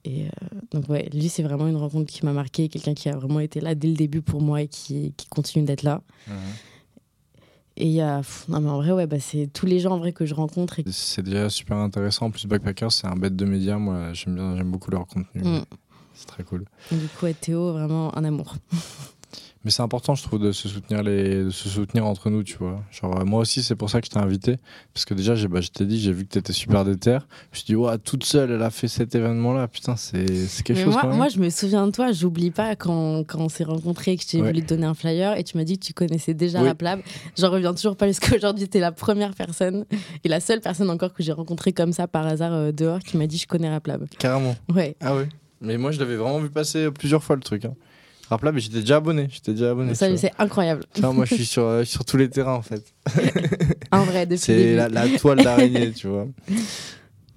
Et 0.06 0.26
donc, 0.72 0.88
ouais, 0.90 1.10
lui, 1.14 1.28
c'est 1.30 1.44
vraiment 1.44 1.68
une 1.68 1.76
rencontre 1.76 2.12
qui 2.12 2.26
m'a 2.26 2.34
marqué. 2.34 2.70
Quelqu'un 2.70 2.94
qui 2.94 3.10
a 3.10 3.16
vraiment 3.16 3.40
été 3.40 3.60
là 3.60 3.76
dès 3.76 3.88
le 3.90 3.94
début 3.96 4.22
pour 4.22 4.42
moi 4.42 4.62
et 4.62 4.68
qui, 4.68 5.14
qui 5.18 5.28
continue 5.28 5.66
d'être 5.66 5.84
là. 5.84 6.02
Mhm. 6.28 6.34
Et 7.78 7.86
il 7.86 7.92
y 7.92 8.02
a. 8.02 8.18
pff, 8.18 8.48
non, 8.48 8.60
mais 8.60 8.70
en 8.70 8.78
vrai, 8.78 8.92
ouais, 8.92 9.08
bah, 9.08 9.20
c'est 9.20 9.50
tous 9.52 9.66
les 9.66 9.80
gens 9.80 9.92
en 9.92 9.98
vrai 9.98 10.12
que 10.12 10.26
je 10.26 10.34
rencontre. 10.34 10.80
Et... 10.80 10.84
C'est 10.92 11.24
déjà 11.24 11.50
super 11.50 11.78
intéressant. 11.78 12.28
En 12.28 12.32
plus, 12.32 12.46
Backpackers, 12.46 12.92
c'est 12.92 13.08
un 13.08 13.16
bête 13.16 13.36
de 13.36 13.46
médias. 13.46 13.78
Moi, 13.78 14.14
j'aime 14.14 14.36
bien, 14.36 14.56
j'aime 14.58 14.72
beaucoup 14.72 14.92
leur 14.92 15.08
contenu. 15.08 15.42
Mm. 15.42 15.66
C'est 16.14 16.28
très 16.28 16.44
cool. 16.44 16.66
Du 16.92 17.08
coup, 17.08 17.26
ouais, 17.26 17.34
Théo, 17.34 17.72
vraiment 17.72 18.16
un 18.18 18.24
amour. 18.24 18.56
Mais 19.64 19.70
c'est 19.72 19.84
important, 19.84 20.16
je 20.16 20.24
trouve, 20.24 20.40
de 20.40 20.52
se 20.52 20.68
soutenir 20.68 21.04
les, 21.04 21.44
de 21.44 21.50
se 21.52 21.70
soutenir 21.70 22.06
entre 22.06 22.30
nous, 22.32 22.42
tu 22.44 22.58
vois. 22.58 22.82
Genre, 22.92 23.20
euh, 23.20 23.26
moi 23.26 23.42
aussi, 23.42 23.62
c'est 23.62 23.76
pour 23.76 23.90
ça 23.92 24.02
que 24.02 24.08
je 24.08 24.12
t'ai 24.12 24.18
invité. 24.20 24.58
Parce 24.94 25.06
que 25.06 25.14
déjà, 25.14 25.36
j'ai, 25.36 25.48
bah, 25.48 25.62
je 25.62 25.70
t'ai 25.70 25.86
dit, 25.86 26.00
j'ai 26.00 26.12
vu 26.12 26.24
que 26.26 26.30
t'étais 26.30 26.52
super 26.54 26.84
déter. 26.84 27.12
Je 27.12 27.16
me 27.18 27.56
suis 27.56 27.66
dit, 27.66 27.76
ouais, 27.76 27.98
toute 28.00 28.24
seule, 28.24 28.52
elle 28.52 28.64
a 28.64 28.72
fait 28.72 28.88
cet 28.88 29.14
événement-là. 29.14 29.68
Putain, 29.68 29.96
c'est, 29.96 30.26
c'est 30.48 30.64
quelque 30.64 30.80
Mais 30.80 30.84
chose 30.86 30.94
moi, 30.94 31.02
quand 31.04 31.08
même. 31.10 31.18
moi, 31.18 31.28
je 31.30 31.38
me 31.40 31.50
souviens 31.52 31.86
de 31.86 31.92
toi, 31.92 32.12
j'oublie 32.12 32.50
pas 32.52 32.76
quand, 32.76 33.24
quand 33.28 33.40
on 33.40 33.50
s'est 33.50 33.64
rencontrés, 33.64 34.18
que 34.18 34.24
j'ai 34.28 34.42
Ouais. 34.42 34.48
voulu 34.48 34.64
te 34.64 34.70
donner 34.74 34.88
un 34.88 34.96
flyer 34.96 35.38
et 35.38 35.44
tu 35.44 35.58
m'as 35.58 35.64
dit 35.64 35.78
que 35.78 35.86
tu 35.86 35.94
connaissais 35.94 36.34
déjà 36.34 36.60
Oui. 36.62 36.68
Rap 36.68 36.82
Lab. 36.82 37.00
J'en 37.38 37.52
reviens 37.52 37.74
toujours 37.76 37.96
pas 37.96 38.08
parce 38.08 38.20
qu'aujourd'hui, 38.20 38.68
tu 38.68 38.78
es 38.80 38.82
la 38.82 38.92
première 38.92 39.36
personne 39.36 39.86
et 40.24 40.28
la 40.30 40.40
seule 40.40 40.62
personne 40.62 40.90
encore 40.90 41.14
que 41.14 41.22
j'ai 41.22 41.32
rencontrée 41.34 41.72
comme 41.74 41.94
ça 41.94 42.08
par 42.08 42.26
hasard 42.26 42.54
euh, 42.54 42.72
dehors 42.72 43.00
qui 43.00 43.18
m'a 43.18 43.28
dit 43.28 43.38
je 43.38 43.46
connais 43.48 43.70
Rap 43.70 43.86
Lab. 43.86 44.08
Carrément. 44.18 44.56
Ouais. 44.74 44.96
Ah 45.02 45.16
ouais. 45.16 45.30
Mais 45.64 45.78
moi, 45.78 45.92
je 45.92 46.00
l'avais 46.00 46.16
vraiment 46.16 46.40
vu 46.40 46.50
passer 46.50 46.90
plusieurs 46.90 47.24
fois 47.24 47.36
le 47.36 47.44
truc. 47.44 47.66
Hein. 47.66 47.76
Rap 48.32 48.44
Lab, 48.44 48.56
mais 48.56 48.62
j'étais 48.62 48.80
déjà 48.80 48.96
abonné. 48.96 49.28
J'étais 49.30 49.52
déjà 49.52 49.72
abonné. 49.72 49.94
Ça, 49.94 50.08
c'est 50.18 50.32
incroyable. 50.40 50.84
Moi, 51.14 51.26
je 51.26 51.36
suis 51.36 51.46
sur, 51.46 51.64
euh, 51.66 51.84
sur 51.84 52.04
tous 52.06 52.18
les 52.18 52.30
terrains, 52.30 52.56
en 52.56 52.62
fait. 52.62 52.84
En 53.92 54.04
vrai, 54.06 54.26
depuis 54.26 54.40
C'est 54.40 54.74
la, 54.76 54.88
la 54.90 55.08
toile 55.20 55.44
d'araignée, 55.44 55.92
tu 55.92 56.08
vois. 56.08 56.26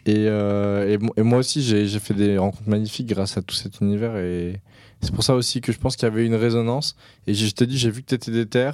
Et, 0.07 0.27
euh, 0.29 0.89
et, 0.93 0.99
mo- 0.99 1.13
et 1.17 1.23
moi 1.23 1.39
aussi, 1.39 1.63
j'ai 1.63 1.99
fait 1.99 2.15
des 2.15 2.39
rencontres 2.39 2.69
magnifiques 2.69 3.09
grâce 3.09 3.37
à 3.37 3.43
tout 3.43 3.55
cet 3.55 3.81
univers. 3.81 4.17
Et 4.19 4.61
c'est 5.01 5.13
pour 5.13 5.25
ça 5.25 5.35
aussi 5.35 5.61
que 5.61 5.73
je 5.73 5.79
pense 5.79 5.97
qu'il 5.97 6.05
y 6.09 6.13
avait 6.13 6.25
une 6.27 6.35
résonance. 6.37 6.95
Et 7.27 7.35
je 7.35 7.51
t'ai 7.51 7.67
dit, 7.67 7.77
j'ai 7.79 7.91
vu 7.91 8.03
que 8.03 8.07
tu 8.09 8.15
étais 8.15 8.31
déter. 8.31 8.71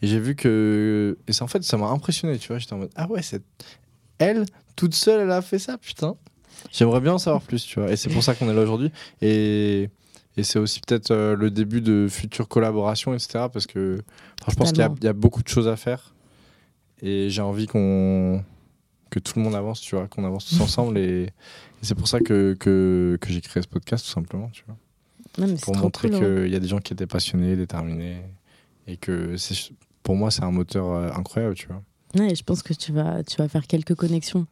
Et 0.00 0.06
j'ai 0.06 0.20
vu 0.20 0.36
que. 0.36 1.18
Et 1.28 1.32
c'est 1.32 1.42
en 1.42 1.48
fait, 1.48 1.62
ça 1.64 1.76
m'a 1.76 1.88
impressionné, 1.88 2.38
tu 2.38 2.48
vois. 2.48 2.58
J'étais 2.58 2.72
en 2.72 2.78
mode, 2.78 2.90
ah 2.96 3.06
ouais, 3.10 3.20
c'est 3.22 3.42
elle, 4.18 4.46
toute 4.74 4.94
seule, 4.94 5.20
elle 5.20 5.30
a 5.32 5.42
fait 5.42 5.58
ça, 5.58 5.76
putain. 5.78 6.16
J'aimerais 6.72 7.00
bien 7.00 7.12
en 7.14 7.18
savoir 7.18 7.42
plus, 7.42 7.64
tu 7.64 7.78
vois. 7.80 7.90
Et 7.92 7.96
c'est 7.96 8.08
pour 8.10 8.22
ça 8.22 8.34
qu'on 8.34 8.48
est 8.50 8.54
là 8.54 8.62
aujourd'hui. 8.62 8.90
Et. 9.20 9.90
Et 10.38 10.44
c'est 10.44 10.58
aussi 10.58 10.80
peut-être 10.80 11.10
euh, 11.10 11.34
le 11.36 11.50
début 11.50 11.80
de 11.80 12.06
futures 12.08 12.48
collaborations, 12.48 13.12
etc. 13.12 13.46
Parce 13.52 13.66
que 13.66 13.98
enfin, 14.40 14.52
je 14.52 14.56
pense 14.56 14.70
qu'il 14.72 14.80
y, 14.80 15.06
a- 15.06 15.10
y 15.10 15.12
beaucoup 15.12 15.42
de 15.42 15.48
choses 15.48 15.68
à 15.68 15.76
faire. 15.76 16.14
Et 17.02 17.28
j'ai 17.30 17.42
envie 17.42 17.66
qu'on 17.66 18.42
que 19.10 19.18
tout 19.18 19.32
le 19.36 19.42
monde 19.42 19.54
avance, 19.54 19.80
tu 19.80 19.96
vois, 19.96 20.06
qu'on 20.06 20.24
avance 20.24 20.46
tous 20.46 20.60
ensemble. 20.62 20.98
Et, 20.98 21.22
et 21.24 21.30
c'est 21.82 21.94
pour 21.94 22.08
ça 22.08 22.20
que, 22.20 22.54
que, 22.54 23.18
que 23.20 23.30
j'ai 23.32 23.40
créé 23.40 23.62
ce 23.62 23.68
podcast, 23.68 24.04
tout 24.04 24.10
simplement, 24.12 24.48
tu 24.52 24.64
vois. 24.66 24.76
Non, 25.46 25.54
Pour 25.56 25.76
montrer 25.76 26.08
cool. 26.10 26.18
qu'il 26.18 26.26
hein. 26.26 26.46
y 26.46 26.56
a 26.56 26.60
des 26.60 26.68
gens 26.68 26.78
qui 26.78 26.92
étaient 26.92 27.06
passionnés, 27.06 27.54
déterminés. 27.56 28.18
Et 28.86 28.96
que 28.96 29.34
pour 30.02 30.16
moi, 30.16 30.30
c'est 30.30 30.42
un 30.42 30.50
moteur 30.50 30.90
euh, 30.92 31.10
incroyable, 31.12 31.54
tu 31.54 31.66
vois. 31.68 31.82
Ouais, 32.16 32.34
je 32.34 32.42
pense 32.42 32.62
que 32.62 32.72
tu 32.74 32.92
vas, 32.92 33.22
tu 33.22 33.36
vas 33.36 33.48
faire 33.48 33.66
quelques 33.66 33.94
connexions. 33.94 34.46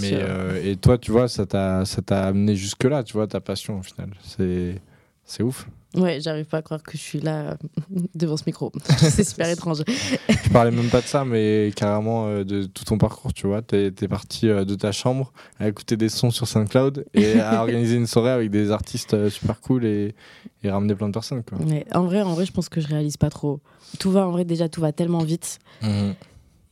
Mais, 0.00 0.10
euh, 0.14 0.60
et 0.64 0.76
toi, 0.76 0.98
tu 0.98 1.10
vois, 1.12 1.28
ça 1.28 1.46
t'a 1.46 1.84
ça 1.84 2.02
t'a 2.02 2.24
amené 2.26 2.56
jusque-là, 2.56 3.02
tu 3.04 3.14
vois, 3.14 3.26
ta 3.26 3.40
passion, 3.40 3.78
au 3.78 3.82
final. 3.82 4.10
C'est 4.22 4.80
c'est 5.28 5.42
ouf. 5.42 5.68
Ouais, 5.94 6.20
j'arrive 6.20 6.44
pas 6.44 6.58
à 6.58 6.62
croire 6.62 6.82
que 6.82 6.92
je 6.98 7.02
suis 7.02 7.20
là 7.20 7.52
euh, 7.52 7.56
devant 8.14 8.36
ce 8.36 8.42
micro. 8.46 8.72
c'est 8.98 9.24
super 9.24 9.48
étrange. 9.48 9.82
Je 9.88 10.50
parlais 10.50 10.70
même 10.70 10.88
pas 10.88 11.00
de 11.00 11.06
ça, 11.06 11.24
mais 11.24 11.72
carrément 11.74 12.26
euh, 12.26 12.44
de 12.44 12.64
tout 12.64 12.84
ton 12.84 12.98
parcours, 12.98 13.32
tu 13.32 13.46
vois. 13.46 13.62
T'es 13.62 13.86
es 13.86 14.08
parti 14.08 14.48
euh, 14.48 14.64
de 14.64 14.74
ta 14.74 14.92
chambre 14.92 15.32
à 15.58 15.68
écouter 15.68 15.96
des 15.96 16.08
sons 16.08 16.30
sur 16.30 16.48
SoundCloud 16.48 17.06
et 17.14 17.40
à 17.40 17.60
organiser 17.60 17.96
une 17.96 18.06
soirée 18.06 18.30
avec 18.30 18.50
des 18.50 18.70
artistes 18.70 19.28
super 19.28 19.60
cool 19.60 19.84
et, 19.84 20.14
et 20.62 20.70
ramener 20.70 20.94
plein 20.94 21.08
de 21.08 21.14
personnes, 21.14 21.42
quoi. 21.42 21.58
Ouais, 21.58 21.86
en 21.94 22.04
vrai, 22.04 22.22
en 22.22 22.34
vrai, 22.34 22.44
je 22.44 22.52
pense 22.52 22.68
que 22.68 22.80
je 22.80 22.88
réalise 22.88 23.16
pas 23.16 23.30
trop. 23.30 23.60
Tout 23.98 24.10
va, 24.10 24.26
en 24.26 24.30
vrai, 24.30 24.44
déjà, 24.44 24.68
tout 24.68 24.80
va 24.80 24.92
tellement 24.92 25.24
vite. 25.24 25.58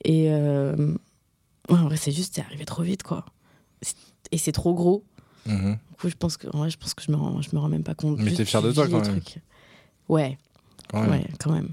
Et 0.05 0.31
euh, 0.31 0.77
ouais, 1.69 1.79
en 1.79 1.85
vrai, 1.85 1.97
c'est 1.97 2.12
juste, 2.12 2.35
c'est 2.37 2.42
arrivé 2.42 2.64
trop 2.64 2.83
vite, 2.83 3.03
quoi. 3.03 3.25
Et 4.33 4.38
c'est 4.38 4.53
trop 4.53 4.75
gros. 4.75 5.05
Mhm. 5.47 5.73
Du 5.91 5.97
coup, 6.01 6.09
je 6.09 6.15
pense 6.17 6.37
que, 6.37 6.47
vrai, 6.49 6.71
je 6.71 6.77
pense 6.77 6.95
que 6.95 7.03
je 7.03 7.11
me 7.11 7.17
rends, 7.17 7.41
je 7.43 7.49
me 7.53 7.59
rends 7.59 7.69
même 7.69 7.83
pas 7.85 7.95
compte. 7.95 8.19
Mais 8.21 8.33
t'es 8.33 8.45
fier 8.45 8.63
de 8.63 8.73
toi, 8.73 8.89
quand 8.89 9.01
même. 9.01 9.21
Ouais, 10.09 10.39
Quand 10.91 11.03
même. 11.03 11.11
ouais, 11.11 11.27
quand 11.41 11.53
même. 11.53 11.71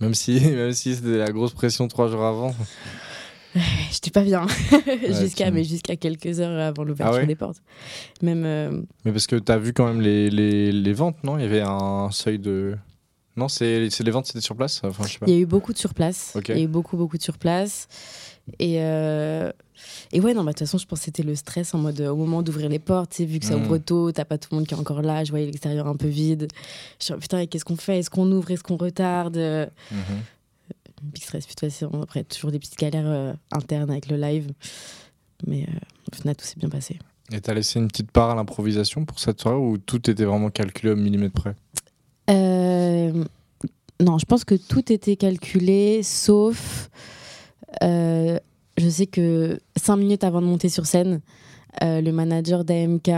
Même 0.00 0.14
si, 0.14 0.40
même 0.40 0.72
si 0.72 0.94
c'était 0.94 1.18
la 1.18 1.30
grosse 1.32 1.52
pression 1.52 1.88
trois 1.88 2.08
jours 2.08 2.24
avant. 2.24 2.54
J'étais 3.90 4.10
pas 4.10 4.22
bien 4.22 4.46
jusqu'à 5.20 5.50
mais 5.50 5.64
jusqu'à 5.64 5.96
quelques 5.96 6.38
heures 6.38 6.60
avant 6.60 6.84
l'ouverture 6.84 7.16
Ah 7.16 7.20
ouais 7.20 7.26
des 7.26 7.34
portes. 7.34 7.62
Même 8.22 8.44
euh, 8.44 8.82
Mais 9.04 9.10
parce 9.12 9.26
que 9.26 9.36
t'as 9.36 9.56
vu 9.56 9.72
quand 9.72 9.86
même 9.86 10.00
les, 10.00 10.30
les, 10.30 10.70
les 10.70 10.92
ventes, 10.92 11.24
non? 11.24 11.38
Il 11.38 11.42
y 11.42 11.46
avait 11.46 11.62
un 11.62 12.10
seuil 12.12 12.38
de. 12.38 12.76
Non, 13.36 13.48
c'est 13.48 13.88
les 13.88 14.10
ventes, 14.10 14.26
c'était 14.26 14.40
sur 14.40 14.54
place? 14.54 14.80
Enfin, 14.84 15.04
je 15.06 15.12
sais 15.12 15.18
pas. 15.18 15.26
il 15.26 15.32
y 15.34 15.36
a 15.36 15.40
eu 15.40 15.46
beaucoup 15.46 15.72
de 15.72 15.78
surplace. 15.78 16.32
Ok. 16.36 16.50
Il 16.50 16.56
y 16.56 16.60
a 16.60 16.64
eu 16.64 16.68
beaucoup 16.68 16.96
beaucoup 16.96 17.16
de 17.16 17.22
surplace. 17.22 17.88
Et 18.58 18.76
euh, 18.82 19.50
et 20.12 20.20
ouais 20.20 20.34
non 20.34 20.42
bah 20.42 20.52
de 20.52 20.58
toute 20.58 20.66
façon 20.66 20.78
je 20.78 20.86
pense 20.86 20.98
que 21.00 21.04
c'était 21.04 21.22
le 21.22 21.34
stress 21.36 21.72
en 21.74 21.78
mode 21.78 22.00
euh, 22.00 22.10
au 22.10 22.16
moment 22.16 22.42
d'ouvrir 22.42 22.68
les 22.68 22.78
portes, 22.78 23.20
vu 23.20 23.38
que 23.38 23.46
ça 23.46 23.56
Mm. 23.56 23.62
ouvre 23.62 23.78
tôt, 23.78 24.10
t'as 24.12 24.24
pas 24.24 24.38
tout 24.38 24.48
le 24.52 24.56
monde 24.58 24.66
qui 24.66 24.74
est 24.74 24.78
encore 24.78 25.02
là, 25.02 25.22
je 25.24 25.30
voyais 25.30 25.46
l'extérieur 25.46 25.86
un 25.86 25.96
peu 25.96 26.08
vide. 26.08 26.48
Je 26.98 27.04
suis 27.06 27.14
putain 27.14 27.46
qu'est-ce 27.46 27.64
qu'on 27.64 27.76
fait? 27.76 27.98
Est-ce 27.98 28.10
qu'on 28.10 28.30
ouvre? 28.32 28.50
Est-ce 28.50 28.62
qu'on 28.62 28.76
retarde? 28.76 29.36
Mhm. 29.36 30.22
Big 31.02 31.22
stress, 31.22 31.46
puis 31.46 31.54
de 31.54 31.60
toute 31.60 31.70
façon, 31.70 32.02
après, 32.02 32.24
toujours 32.24 32.50
des 32.50 32.58
petites 32.58 32.76
galères 32.78 33.06
euh, 33.06 33.32
internes 33.52 33.90
avec 33.90 34.10
le 34.10 34.16
live. 34.16 34.50
Mais 35.46 35.62
euh, 35.62 35.78
au 36.12 36.16
final, 36.16 36.34
tout 36.34 36.44
s'est 36.44 36.56
bien 36.58 36.68
passé. 36.68 36.98
Et 37.30 37.40
t'as 37.40 37.54
laissé 37.54 37.78
une 37.78 37.86
petite 37.86 38.10
part 38.10 38.30
à 38.30 38.34
l'improvisation 38.34 39.04
pour 39.04 39.20
cette 39.20 39.40
soirée 39.40 39.56
ou 39.58 39.78
tout 39.78 40.10
était 40.10 40.24
vraiment 40.24 40.50
calculé 40.50 40.92
au 40.92 40.96
millimètre 40.96 41.34
près? 41.34 41.54
Euh, 42.30 43.24
non, 44.00 44.18
je 44.18 44.24
pense 44.26 44.44
que 44.44 44.54
tout 44.56 44.92
était 44.92 45.14
calculé, 45.16 46.02
sauf. 46.02 46.90
Euh, 47.82 48.38
je 48.76 48.88
sais 48.88 49.06
que 49.06 49.60
cinq 49.76 49.96
minutes 49.96 50.24
avant 50.24 50.40
de 50.40 50.46
monter 50.46 50.68
sur 50.68 50.86
scène, 50.86 51.20
euh, 51.82 52.00
le 52.00 52.12
manager 52.12 52.64
d'AMK. 52.64 53.08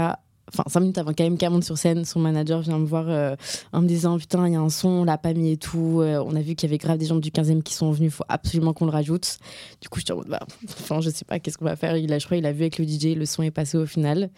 Enfin, 0.53 0.65
cinq 0.67 0.81
minutes 0.81 0.99
avant 0.99 1.13
qu'AMK 1.13 1.43
monte 1.45 1.63
sur 1.63 1.79
scène, 1.79 2.05
son 2.05 2.19
manager 2.19 2.61
vient 2.61 2.79
me 2.79 2.85
voir 2.85 3.05
euh, 3.09 3.37
en 3.73 3.83
me 3.83 3.87
disant 3.87 4.19
Putain, 4.19 4.49
il 4.49 4.55
y 4.55 4.57
a 4.57 4.61
un 4.61 4.69
son, 4.69 4.89
on 4.89 5.05
l'a 5.05 5.17
pas 5.17 5.33
mis 5.33 5.53
et 5.53 5.57
tout. 5.57 6.01
Euh, 6.01 6.23
on 6.27 6.35
a 6.35 6.41
vu 6.41 6.57
qu'il 6.57 6.69
y 6.69 6.71
avait 6.71 6.79
grave 6.79 6.99
des 6.99 7.07
gens 7.07 7.17
du 7.17 7.31
15e 7.31 7.63
qui 7.63 7.75
sont 7.75 7.93
venus, 7.93 8.13
il 8.13 8.17
faut 8.17 8.25
absolument 8.29 8.73
qu'on 8.73 8.87
le 8.87 8.91
rajoute. 8.91 9.39
Du 9.81 9.89
coup, 9.89 10.01
je 10.01 10.07
suis 10.07 10.13
en 10.13 10.17
mode 10.17 10.29
bah, 10.29 10.41
Enfin, 10.65 11.01
je 11.01 11.11
sais 11.11 11.25
pas, 11.25 11.39
qu'est-ce 11.39 11.57
qu'on 11.57 11.67
va 11.67 11.77
faire? 11.77 11.97
Il 11.97 12.13
a, 12.13 12.19
Je 12.19 12.25
crois 12.25 12.37
qu'il 12.37 12.47
a 12.47 12.53
vu 12.53 12.63
avec 12.63 12.79
le 12.79 12.85
DJ, 12.85 13.17
le 13.17 13.27
son 13.27 13.45
est 13.45 13.53
passé 13.53 13.79
au 13.79 13.87
final. 13.87 14.31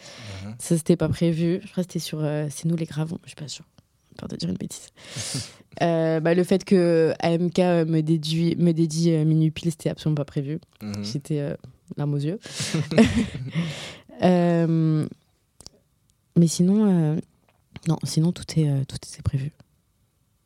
Mhm. 0.45 0.55
Ça, 0.59 0.77
c'était 0.77 0.97
pas 0.97 1.09
prévu. 1.09 1.61
Je 1.65 1.71
crois 1.71 1.83
que 1.85 1.93
c'était 1.93 2.05
sur 2.05 2.21
C'est 2.51 2.67
nous 2.67 2.77
les 2.77 2.87
gravons, 2.87 3.19
je 3.25 3.29
suis 3.29 3.37
pas 3.37 3.49
sûre. 3.49 3.65
Peur 4.19 4.29
de 4.29 4.37
dire 4.37 4.49
une 4.51 4.57
bêtise. 4.57 4.89
Euh, 5.81 6.21
bah, 6.21 6.35
le 6.35 6.45
fait 6.45 6.65
que 6.67 7.15
AMK 7.21 7.59
me, 7.89 8.03
déduit, 8.03 8.57
me 8.57 8.73
dédie 8.73 9.11
euh, 9.13 9.25
Minuit 9.25 9.51
Pile, 9.51 9.71
c'était 9.71 9.89
absolument 9.89 10.17
pas 10.17 10.27
prévu. 10.27 10.61
Mhm. 10.83 11.03
J'étais 11.03 11.41
euh, 11.41 11.55
aux 11.99 12.17
yeux. 12.19 12.39
Euh, 14.23 15.07
mais 16.37 16.47
sinon, 16.47 16.87
euh, 17.15 17.17
non, 17.89 17.99
sinon 18.05 18.33
tout, 18.33 18.45
est, 18.61 18.69
euh, 18.69 18.85
tout 18.87 18.97
était 18.97 19.23
prévu. 19.23 19.51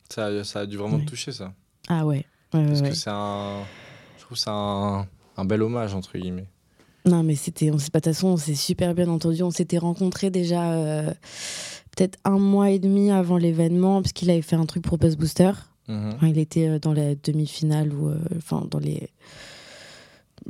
ça, 0.09 0.27
a- 0.27 0.45
ça 0.45 0.61
a 0.61 0.67
dû 0.67 0.77
vraiment 0.77 0.97
Ouais. 0.97 1.05
te 1.05 1.11
toucher 1.11 1.33
ça. 1.33 1.53
Ah 1.89 2.07
ouais. 2.07 2.25
ouais, 2.55 2.67
Parce 2.67 2.81
ouais. 2.81 2.91
que 2.91 2.95
c'est 2.95 3.11
un. 3.11 3.65
Je 4.19 4.23
trouve 4.25 4.39
c'est 4.39 4.49
un, 4.51 5.07
un 5.37 5.45
bel 5.45 5.63
hommage, 5.63 5.95
entre 5.95 6.17
guillemets. 6.17 6.47
Non, 7.05 7.23
mais 7.23 7.35
c'était, 7.35 7.71
on 7.71 7.79
s'est 7.79 7.91
pas 7.91 8.01
de 8.01 8.05
toute 8.05 8.15
façon, 8.15 8.29
on 8.29 8.37
s'est 8.37 8.55
super 8.55 8.95
bien 8.95 9.09
entendu. 9.09 9.43
On 9.43 9.51
s'était 9.51 9.79
rencontrés 9.79 10.31
déjà 10.31 10.73
euh, 10.73 11.13
peut-être 11.97 12.19
un 12.25 12.39
mois 12.39 12.71
et 12.71 12.79
demi 12.79 13.11
avant 13.11 13.37
l'événement, 13.39 14.01
parce 14.01 14.13
qu'il 14.13 14.31
avait 14.31 14.43
fait 14.43 14.55
un 14.55 14.67
truc 14.67 14.85
pour 14.85 14.99
Buzz 14.99 15.17
Booster. 15.17 15.51
Mhm. 15.89 16.13
Enfin, 16.15 16.29
il 16.29 16.39
était 16.39 16.69
euh, 16.69 16.79
dans 16.79 16.93
la 16.93 17.17
demi-finale 17.17 17.93
ou 17.93 18.09
euh, 18.09 18.19
enfin 18.37 18.67
dans 18.71 18.79
les 18.79 19.09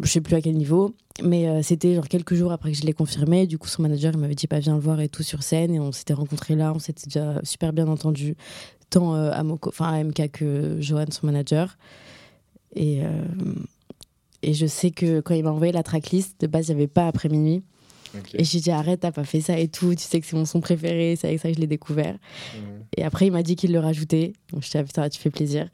je 0.03 0.11
sais 0.11 0.21
plus 0.21 0.35
à 0.35 0.41
quel 0.41 0.57
niveau. 0.57 0.95
Mais 1.23 1.49
euh, 1.49 1.63
c'était 1.63 1.95
genre 1.95 2.09
quelques 2.09 2.35
jours 2.35 2.53
après 2.53 2.73
que 2.73 2.77
je 2.77 2.85
l'ai 2.85 2.93
confirmé. 2.93 3.47
Du 3.47 3.59
coup 3.59 3.69
son 3.69 3.83
manager 3.83 4.13
il 4.15 4.21
m'avait 4.21 4.35
dit 4.35 4.47
pas 4.47 4.59
viens 4.59 4.75
le 4.75 4.81
voir 4.81 5.01
et 5.01 5.09
tout 5.09 5.23
sur 5.23 5.43
scène. 5.43 5.75
Et 5.75 5.81
on 5.81 5.93
s'était 5.93 6.15
rencontrés 6.15 6.55
là. 6.55 6.73
On 6.75 6.79
s'était 6.79 7.07
déjà 7.07 7.41
super 7.43 7.73
bien 7.73 7.89
entendu 7.89 8.37
tant 8.91 9.15
euh, 9.15 9.31
à 9.33 9.43
Moko 9.43 9.71
enfin 9.71 9.87
à 9.87 10.05
MK 10.05 10.31
que 10.33 10.77
Johan 10.81 11.07
son 11.11 11.27
manager. 11.27 11.79
Et 12.75 13.05
euh, 13.05 13.09
et 14.43 14.53
je 14.53 14.67
sais 14.67 14.91
que 14.91 15.21
quand 15.21 15.35
il 15.35 15.45
m'a 15.45 15.51
envoyé 15.53 15.73
la 15.73 15.83
tracklist 15.83 16.41
de 16.41 16.47
base 16.47 16.69
il 16.69 16.77
n'y 16.77 16.83
avait 16.83 16.89
pas 16.89 17.09
après 17.09 17.29
minuit 17.29 17.63
Et 18.35 18.45
j'ai 18.45 18.61
dit 18.61 18.71
arrête 18.71 19.01
t'as 19.01 19.13
pas 19.13 19.25
fait 19.25 19.41
ça 19.41 19.59
et 19.59 19.69
tout 19.69 19.95
tu 19.95 20.03
sais 20.05 20.21
que 20.21 20.27
c'est 20.27 20.37
mon 20.37 20.45
son 20.45 20.61
préféré 20.61 21.17
c'est 21.19 21.29
avec 21.29 21.41
ça 21.41 21.49
que 21.49 21.55
je 21.55 21.61
l'ai 21.61 21.67
découvert 21.67 22.17
et 22.97 23.05
après, 23.05 23.27
il 23.27 23.33
m'a 23.33 23.43
dit 23.43 23.57
qu'il 23.57 23.73
le 23.73 23.79
rajoutait. 23.79 24.33
Donc, 24.53 24.63
je 24.65 24.71
dit, 24.71 24.79
ah, 24.79 24.85
putain, 24.85 25.09
tu 25.11 25.21
fais 25.21 25.29
plaisir. 25.31 25.69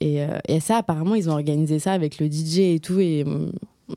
Et, 0.00 0.22
euh, 0.22 0.38
et 0.48 0.60
ça, 0.60 0.78
apparemment, 0.78 1.14
ils 1.14 1.28
ont 1.28 1.32
organisé 1.32 1.78
ça 1.78 1.92
avec 1.92 2.18
le 2.20 2.26
DJ 2.30 2.58
et 2.60 2.80
tout. 2.80 3.00
Et 3.00 3.24
euh, 3.26 3.50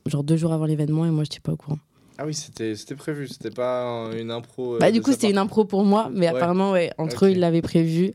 genre 0.06 0.22
deux 0.22 0.36
jours 0.36 0.52
avant 0.52 0.66
l'événement, 0.66 1.06
et 1.06 1.10
moi, 1.10 1.24
je 1.24 1.30
n'étais 1.30 1.40
pas 1.40 1.52
au 1.52 1.56
courant. 1.56 1.78
Ah 2.18 2.26
oui, 2.26 2.34
c'était 2.34 2.74
prévu, 2.96 3.28
c'était 3.28 3.50
pas 3.50 4.10
une 4.18 4.30
impro. 4.30 4.74
euh, 4.74 4.78
bah, 4.80 4.90
du 4.90 5.00
coup, 5.00 5.12
c'était 5.12 5.30
une 5.30 5.38
impro 5.38 5.64
pour 5.64 5.84
moi. 5.84 6.10
Mais 6.12 6.28
Ouais. 6.30 6.36
apparemment, 6.36 6.72
ouais, 6.72 6.92
entre 6.98 7.26
eux, 7.26 7.30
ils 7.30 7.38
l'avaient 7.40 7.62
prévu. 7.62 8.12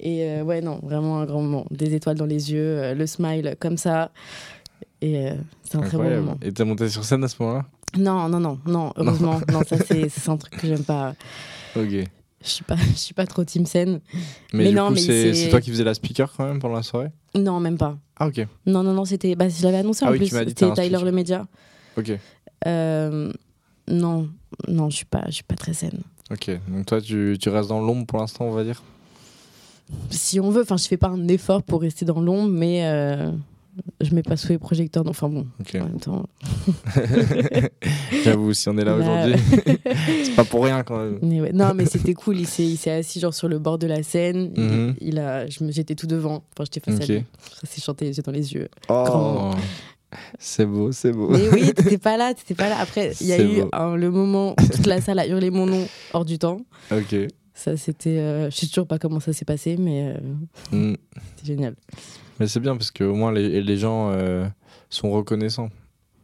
Et 0.00 0.22
euh, 0.24 0.44
ouais, 0.44 0.62
non, 0.62 0.78
vraiment 0.82 1.18
un 1.18 1.26
grand 1.26 1.42
moment. 1.42 1.66
Des 1.70 1.94
étoiles 1.94 2.16
dans 2.16 2.26
les 2.26 2.52
yeux, 2.52 2.94
le 2.94 3.06
smile 3.06 3.56
comme 3.60 3.76
ça. 3.76 4.12
Et 5.02 5.28
c'est 5.62 5.76
un 5.76 5.80
très 5.82 5.98
bon 5.98 6.08
moment. 6.10 6.38
Et 6.42 6.52
t'es 6.52 6.64
monté 6.64 6.88
sur 6.88 7.04
scène 7.04 7.22
à 7.24 7.28
ce 7.28 7.36
moment-là? 7.42 7.66
Non, 7.96 8.28
non, 8.28 8.40
non, 8.40 8.58
non, 8.66 8.92
heureusement. 8.96 9.40
non, 9.50 9.62
ça, 9.66 9.76
c'est 9.78 10.08
c'est 10.08 10.28
un 10.28 10.36
truc 10.36 10.56
que 10.56 10.66
j'aime 10.66 10.84
pas. 10.84 11.14
Ok. 11.76 11.90
Je 12.40 12.48
suis 12.48 12.64
pas, 12.64 12.76
je 12.76 12.96
suis 12.96 13.14
pas 13.14 13.26
trop 13.26 13.42
team 13.44 13.66
scène. 13.66 14.00
Mais, 14.52 14.64
Mais 14.64 14.68
du 14.70 14.74
non, 14.76 14.88
coup, 14.88 14.94
mais 14.94 15.00
c'est 15.00 15.48
toi 15.50 15.60
qui 15.60 15.70
faisais 15.70 15.84
la 15.84 15.94
speaker 15.94 16.32
quand 16.36 16.46
même 16.46 16.60
pendant 16.60 16.76
la 16.76 16.82
soirée? 16.82 17.10
Non, 17.34 17.58
même 17.60 17.76
pas. 17.78 17.98
Ah 18.18 18.28
ok. 18.28 18.46
Non, 18.66 18.82
non, 18.82 18.92
non, 18.92 19.04
c'était. 19.04 19.34
Bah, 19.34 19.48
je 19.48 19.62
l'avais 19.62 19.78
annoncé 19.78 20.04
Ah 20.04 20.08
en 20.08 20.12
oui, 20.12 20.18
plus. 20.18 20.28
C'était 20.28 20.72
Tyler 20.72 20.98
le 21.02 21.12
média. 21.12 21.46
Ok. 21.96 22.12
Euh, 22.66 23.32
non, 23.88 24.28
non, 24.68 24.90
je 24.90 24.96
suis 24.96 25.04
pas, 25.04 25.24
je 25.26 25.32
suis 25.32 25.44
pas 25.44 25.56
très 25.56 25.72
saine. 25.72 26.00
Ok. 26.30 26.50
Donc 26.68 26.86
toi, 26.86 27.00
tu, 27.00 27.36
tu 27.40 27.48
restes 27.48 27.68
dans 27.70 27.80
l'ombre 27.80 28.06
pour 28.06 28.18
l'instant, 28.20 28.44
on 28.44 28.52
va 28.52 28.62
dire? 28.64 28.82
Si 30.10 30.38
on 30.38 30.50
veut, 30.50 30.62
enfin, 30.62 30.76
je 30.76 30.86
fais 30.86 30.96
pas 30.98 31.08
un 31.08 31.26
effort 31.28 31.62
pour 31.62 31.80
rester 31.80 32.04
dans 32.04 32.20
l'ombre, 32.20 32.50
mais 32.50 32.84
euh, 32.84 33.32
je 34.00 34.14
mets 34.14 34.22
pas 34.22 34.36
sous 34.36 34.48
les 34.48 34.58
projecteurs. 34.58 35.04
non, 35.04 35.10
Enfin 35.10 35.28
bon, 35.28 35.46
Ok. 35.60 35.76
en 35.80 35.84
même 35.84 36.00
temps. 36.00 36.26
J'avoue, 38.24 38.52
si 38.54 38.68
on 38.68 38.76
est 38.78 38.84
là 38.84 38.96
Là, 38.96 39.04
aujourd'hui, 39.26 39.42
c'est 40.24 40.34
pas 40.36 40.44
pour 40.44 40.64
rien 40.64 40.82
quand 40.82 40.98
même. 40.98 41.18
mais 41.22 41.40
ouais. 41.40 41.52
Non, 41.52 41.72
mais 41.74 41.86
c'était 41.86 42.14
cool. 42.14 42.38
Il 42.40 42.46
s'est, 42.46 42.90
assis 42.90 43.20
genre 43.20 43.34
sur 43.34 43.48
le 43.48 43.58
bord 43.58 43.78
de 43.78 43.86
la 43.86 44.02
scène. 44.02 44.52
Il- 44.56 44.62
Mhm. 44.68 44.94
Il, 45.00 45.18
a, 45.18 45.46
je 45.46 45.64
me, 45.64 45.70
j'étais 45.72 45.94
tout 45.94 46.06
devant. 46.06 46.44
Enfin, 46.54 46.64
j'étais 46.64 46.80
face 46.80 47.00
à 47.00 47.06
lui. 47.12 47.24
Ça 47.60 47.66
s'est 47.66 47.80
chanté 47.80 48.06
yeux 48.06 48.22
dans 48.24 48.32
les 48.32 48.52
yeux. 48.52 48.68
Oh, 48.88 49.52
c'est 50.38 50.66
beau, 50.66 50.90
c'est 50.92 51.12
beau. 51.12 51.28
Mais 51.30 51.48
oui, 51.50 51.72
t'étais 51.76 51.98
pas 51.98 52.16
là, 52.16 52.32
t'étais 52.34 52.54
pas 52.54 52.68
là. 52.68 52.78
Après, 52.80 53.12
il 53.20 53.26
y 53.26 53.32
a 53.32 53.40
eu 53.40 53.62
le 53.96 54.10
moment 54.10 54.52
où 54.52 54.66
toute 54.66 54.86
la 54.86 55.00
salle 55.00 55.18
a 55.18 55.26
hurlé 55.26 55.50
mon 55.50 55.66
nom 55.66 55.86
hors 56.12 56.24
du 56.24 56.38
temps. 56.38 56.60
Ok. 56.92 57.14
Ça, 57.54 57.76
c'était. 57.76 58.18
euh, 58.18 58.50
je 58.50 58.56
sais 58.56 58.66
toujours 58.68 58.86
pas 58.86 58.98
comment 58.98 59.20
ça 59.20 59.32
s'est 59.32 59.44
passé, 59.44 59.76
mais 59.78 60.14
euh, 60.72 60.86
Mm. 60.92 60.96
c'était 61.36 61.46
génial. 61.46 61.74
Mais 62.40 62.46
c'est 62.46 62.60
bien 62.60 62.76
parce 62.76 62.90
qu'au 62.90 63.14
moins 63.14 63.32
les, 63.32 63.60
les 63.62 63.76
gens 63.76 64.10
euh, 64.12 64.46
sont 64.90 65.10
reconnaissants. 65.10 65.70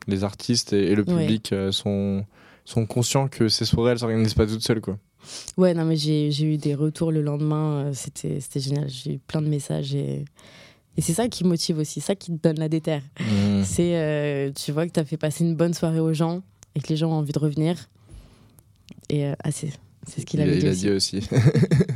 Les 0.06 0.22
artistes 0.24 0.72
et, 0.72 0.90
et 0.90 0.94
le 0.94 1.02
Ouais. 1.08 1.22
public 1.22 1.52
euh, 1.52 1.72
sont, 1.72 2.24
sont 2.64 2.86
conscients 2.86 3.28
que 3.28 3.48
ces 3.48 3.64
soirées, 3.64 3.92
elles 3.92 3.98
s'organisent 3.98 4.34
pas 4.34 4.46
toutes 4.46 4.62
seules. 4.62 4.80
Quoi. 4.82 4.98
Ouais, 5.56 5.72
non, 5.74 5.84
mais 5.86 5.96
j'ai 5.96 6.28
eu 6.42 6.58
des 6.58 6.74
retours 6.74 7.10
le 7.10 7.22
lendemain. 7.22 7.86
euh, 7.86 7.92
C'était 7.94 8.60
génial. 8.60 8.88
J'ai 8.88 9.14
eu 9.14 9.18
plein 9.18 9.40
de 9.42 9.48
messages 9.48 9.94
et. 9.94 10.24
Et 10.96 11.00
c'est 11.02 11.12
ça 11.14 11.26
qui 11.26 11.42
motive 11.42 11.78
aussi, 11.78 12.00
ça 12.00 12.14
qui 12.14 12.30
te 12.30 12.40
donne 12.40 12.60
la 12.60 12.68
déterre. 12.68 13.02
Mm. 13.18 13.64
C'est, 13.64 13.96
euh, 13.96 14.52
tu 14.52 14.70
vois 14.70 14.86
que 14.86 14.92
tu 14.92 15.00
as 15.00 15.04
fait 15.04 15.16
passer 15.16 15.42
une 15.42 15.56
bonne 15.56 15.74
soirée 15.74 15.98
aux 15.98 16.12
gens 16.12 16.40
et 16.76 16.80
que 16.80 16.86
les 16.88 16.96
gens 16.96 17.10
ont 17.10 17.14
envie 17.14 17.32
de 17.32 17.38
revenir. 17.40 17.88
Et 19.08 19.26
euh, 19.26 19.34
ah, 19.42 19.50
c'est 19.50 19.70
ce 20.06 20.24
qu'il 20.24 20.38
Il, 20.38 20.42
avait 20.44 20.52
dit, 20.58 20.66
il 20.66 20.68
a 20.68 20.70
aussi, 20.94 21.18
dit 21.18 21.26
aussi. 21.26 21.28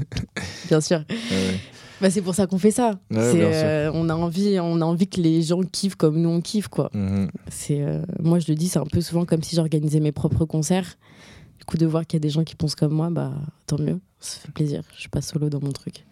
bien 0.69 0.81
sûr. 0.81 1.05
Ouais. 1.09 1.61
Bah, 2.01 2.11
c'est 2.11 2.23
pour 2.23 2.35
ça 2.35 2.47
qu'on 2.47 2.59
fait 2.59 2.71
ça. 2.71 2.99
Ouais, 3.11 3.19
euh, 3.19 3.91
on, 3.93 4.09
a 4.09 4.15
envie, 4.15 4.59
on 4.61 4.81
a 4.81 4.85
envie 4.85 5.09
que 5.09 5.21
les 5.21 5.43
gens 5.43 5.61
kiffent 5.63 5.97
comme 5.97 6.21
nous 6.21 6.29
on 6.29 6.41
kiffe. 6.41 6.69
Quoi. 6.69 6.91
Mhm. 6.95 7.29
C'est, 7.49 7.83
euh, 7.83 8.03
moi, 8.21 8.39
je 8.39 8.47
le 8.49 8.55
dis, 8.55 8.69
c'est 8.69 8.79
un 8.79 8.87
peu 8.87 9.01
souvent 9.01 9.25
comme 9.25 9.43
si 9.43 9.57
j'organisais 9.57 10.01
mes 10.01 10.13
propres 10.13 10.45
concerts. 10.45 10.97
Du 11.59 11.65
coup, 11.65 11.77
de 11.77 11.87
voir 11.87 12.07
qu'il 12.07 12.19
y 12.19 12.21
a 12.21 12.25
des 12.25 12.31
gens 12.31 12.45
qui 12.45 12.55
pensent 12.55 12.77
comme 12.77 12.93
moi, 12.93 13.11
bah, 13.11 13.33
tant 13.67 13.79
mieux. 13.79 14.01
Ça 14.21 14.39
fait 14.41 14.53
plaisir. 14.53 14.83
Je 14.95 15.01
suis 15.01 15.09
pas 15.09 15.21
solo 15.21 15.49
dans 15.49 15.61
mon 15.61 15.73
truc. 15.73 16.05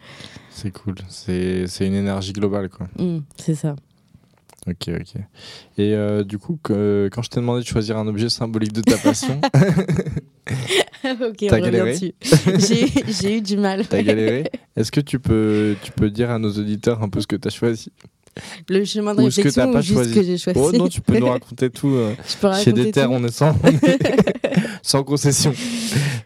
C'est 0.49 0.71
cool. 0.71 0.95
C'est 1.09 1.67
c'est 1.67 1.85
une 1.85 1.93
énergie 1.93 2.31
globale. 2.31 2.69
Quoi. 2.69 2.87
Mm, 2.97 3.19
c'est 3.37 3.55
ça. 3.55 3.75
Ok, 4.67 4.89
ok. 4.89 5.21
Et 5.77 5.93
euh, 5.93 6.23
du 6.23 6.37
coup, 6.37 6.59
que- 6.61 7.09
quand 7.11 7.21
je 7.21 7.29
t'ai 7.29 7.39
demandé 7.39 7.61
de 7.61 7.67
choisir 7.67 7.97
un 7.97 8.07
objet 8.07 8.27
symbolique 8.29 8.73
de 8.73 8.81
ta 8.81 8.97
passion, 8.97 9.39
ok, 11.05 11.37
on 11.43 11.47
galéré 11.59 11.93
dessus. 11.93 12.13
J'ai- 13.21 13.37
eu 13.37 13.41
du 13.41 13.57
mal. 13.57 13.85
t'as 13.87 14.01
galéré. 14.01 14.49
Est-ce 14.75 14.91
que 14.91 14.99
tu 15.01 15.19
peux, 15.19 15.75
tu 15.83 15.91
peux 15.91 16.09
dire 16.09 16.29
à 16.31 16.39
nos 16.39 16.51
auditeurs 16.51 17.01
un 17.01 17.09
peu 17.09 17.21
ce 17.21 17.27
que 17.27 17.35
t'as 17.35 17.49
choisi 17.49 17.91
Le 18.67 18.83
chemin 18.85 19.15
de 19.15 19.21
Ou 19.23 19.31
ce 19.31 19.37
que 19.41 19.47
réflexion 19.47 19.65
t'as 19.67 19.71
pas 19.73 19.79
ou 19.79 19.81
juste 19.81 19.93
choisi. 19.95 20.13
que 20.13 20.23
j'ai 20.23 20.37
choisi 20.37 20.59
Oh 20.61 20.71
non, 20.73 20.87
tu 20.89 21.01
peux 21.01 21.17
nous 21.17 21.27
raconter 21.31 21.69
tout. 21.69 21.89
euh, 21.89 22.13
Je 22.27 22.33
peux 22.35 22.47
Chez 22.53 22.71
raconter 22.71 22.73
des 22.73 22.91
terres, 22.91 23.11
on 23.11 23.23
est 23.23 23.31
sans, 23.31 23.55
sans 24.81 25.03
concession. 25.03 25.53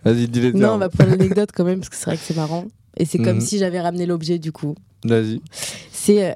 Vas-y, 0.03 0.27
dis 0.27 0.41
les 0.41 0.53
Non, 0.53 0.59
termes. 0.59 0.73
on 0.75 0.77
va 0.79 0.89
prendre 0.89 1.11
l'anecdote 1.11 1.49
quand 1.53 1.63
même, 1.63 1.79
parce 1.79 1.89
que 1.89 1.95
c'est 1.95 2.05
vrai 2.05 2.17
que 2.17 2.23
c'est 2.23 2.35
marrant. 2.35 2.65
Et 2.97 3.05
c'est 3.05 3.19
comme 3.19 3.35
Mhm. 3.35 3.41
si 3.41 3.57
j'avais 3.59 3.79
ramené 3.79 4.05
l'objet, 4.05 4.37
du 4.39 4.51
coup. 4.51 4.75
Vas-y. 5.05 5.41
C'est 5.91 6.31
euh, 6.31 6.33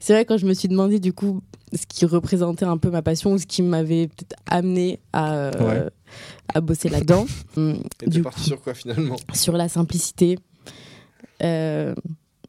c'est 0.00 0.12
vrai 0.12 0.24
quand 0.24 0.36
je 0.36 0.46
me 0.46 0.54
suis 0.54 0.68
demandé, 0.68 1.00
du 1.00 1.12
coup, 1.12 1.42
ce 1.72 1.86
qui 1.86 2.04
représentait 2.06 2.64
un 2.64 2.76
peu 2.78 2.90
ma 2.90 3.02
passion 3.02 3.32
ou 3.32 3.38
ce 3.38 3.46
qui 3.46 3.62
m'avait 3.62 4.08
peut-être 4.08 4.36
amené 4.46 5.00
à, 5.12 5.34
euh, 5.34 5.50
Ouais. 5.84 5.90
à 6.54 6.60
bosser 6.60 6.88
là-dedans. 6.88 7.26
Hum, 7.56 7.82
Et 8.02 8.08
du 8.08 8.22
parti 8.22 8.42
sur 8.44 8.60
quoi 8.60 8.74
finalement? 8.74 9.16
sur 9.32 9.56
la 9.56 9.68
simplicité. 9.68 10.38
Euh, 11.42 11.94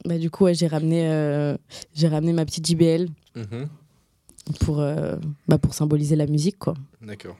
bah, 0.05 0.17
du 0.17 0.29
coup, 0.29 0.45
ouais, 0.45 0.53
j'ai 0.53 0.67
ramené, 0.67 1.07
euh, 1.09 1.55
j'ai 1.93 2.07
ramené 2.07 2.33
ma 2.33 2.45
petite 2.45 2.65
JBL 2.67 3.07
Mhm. 3.35 3.67
pour, 4.61 4.79
euh, 4.79 5.15
bah, 5.47 5.57
pour 5.57 5.73
symboliser 5.73 6.15
la 6.15 6.25
musique, 6.27 6.57
quoi. 6.59 6.73
D'accord. 7.01 7.35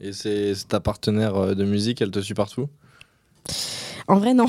Et 0.00 0.12
c'est 0.12 0.54
ta 0.68 0.80
partenaire 0.80 1.54
de 1.54 1.64
musique, 1.64 2.00
elle 2.00 2.10
te 2.10 2.20
suit 2.20 2.34
partout? 2.34 2.68
En 4.08 4.18
vrai, 4.18 4.34
non. 4.34 4.46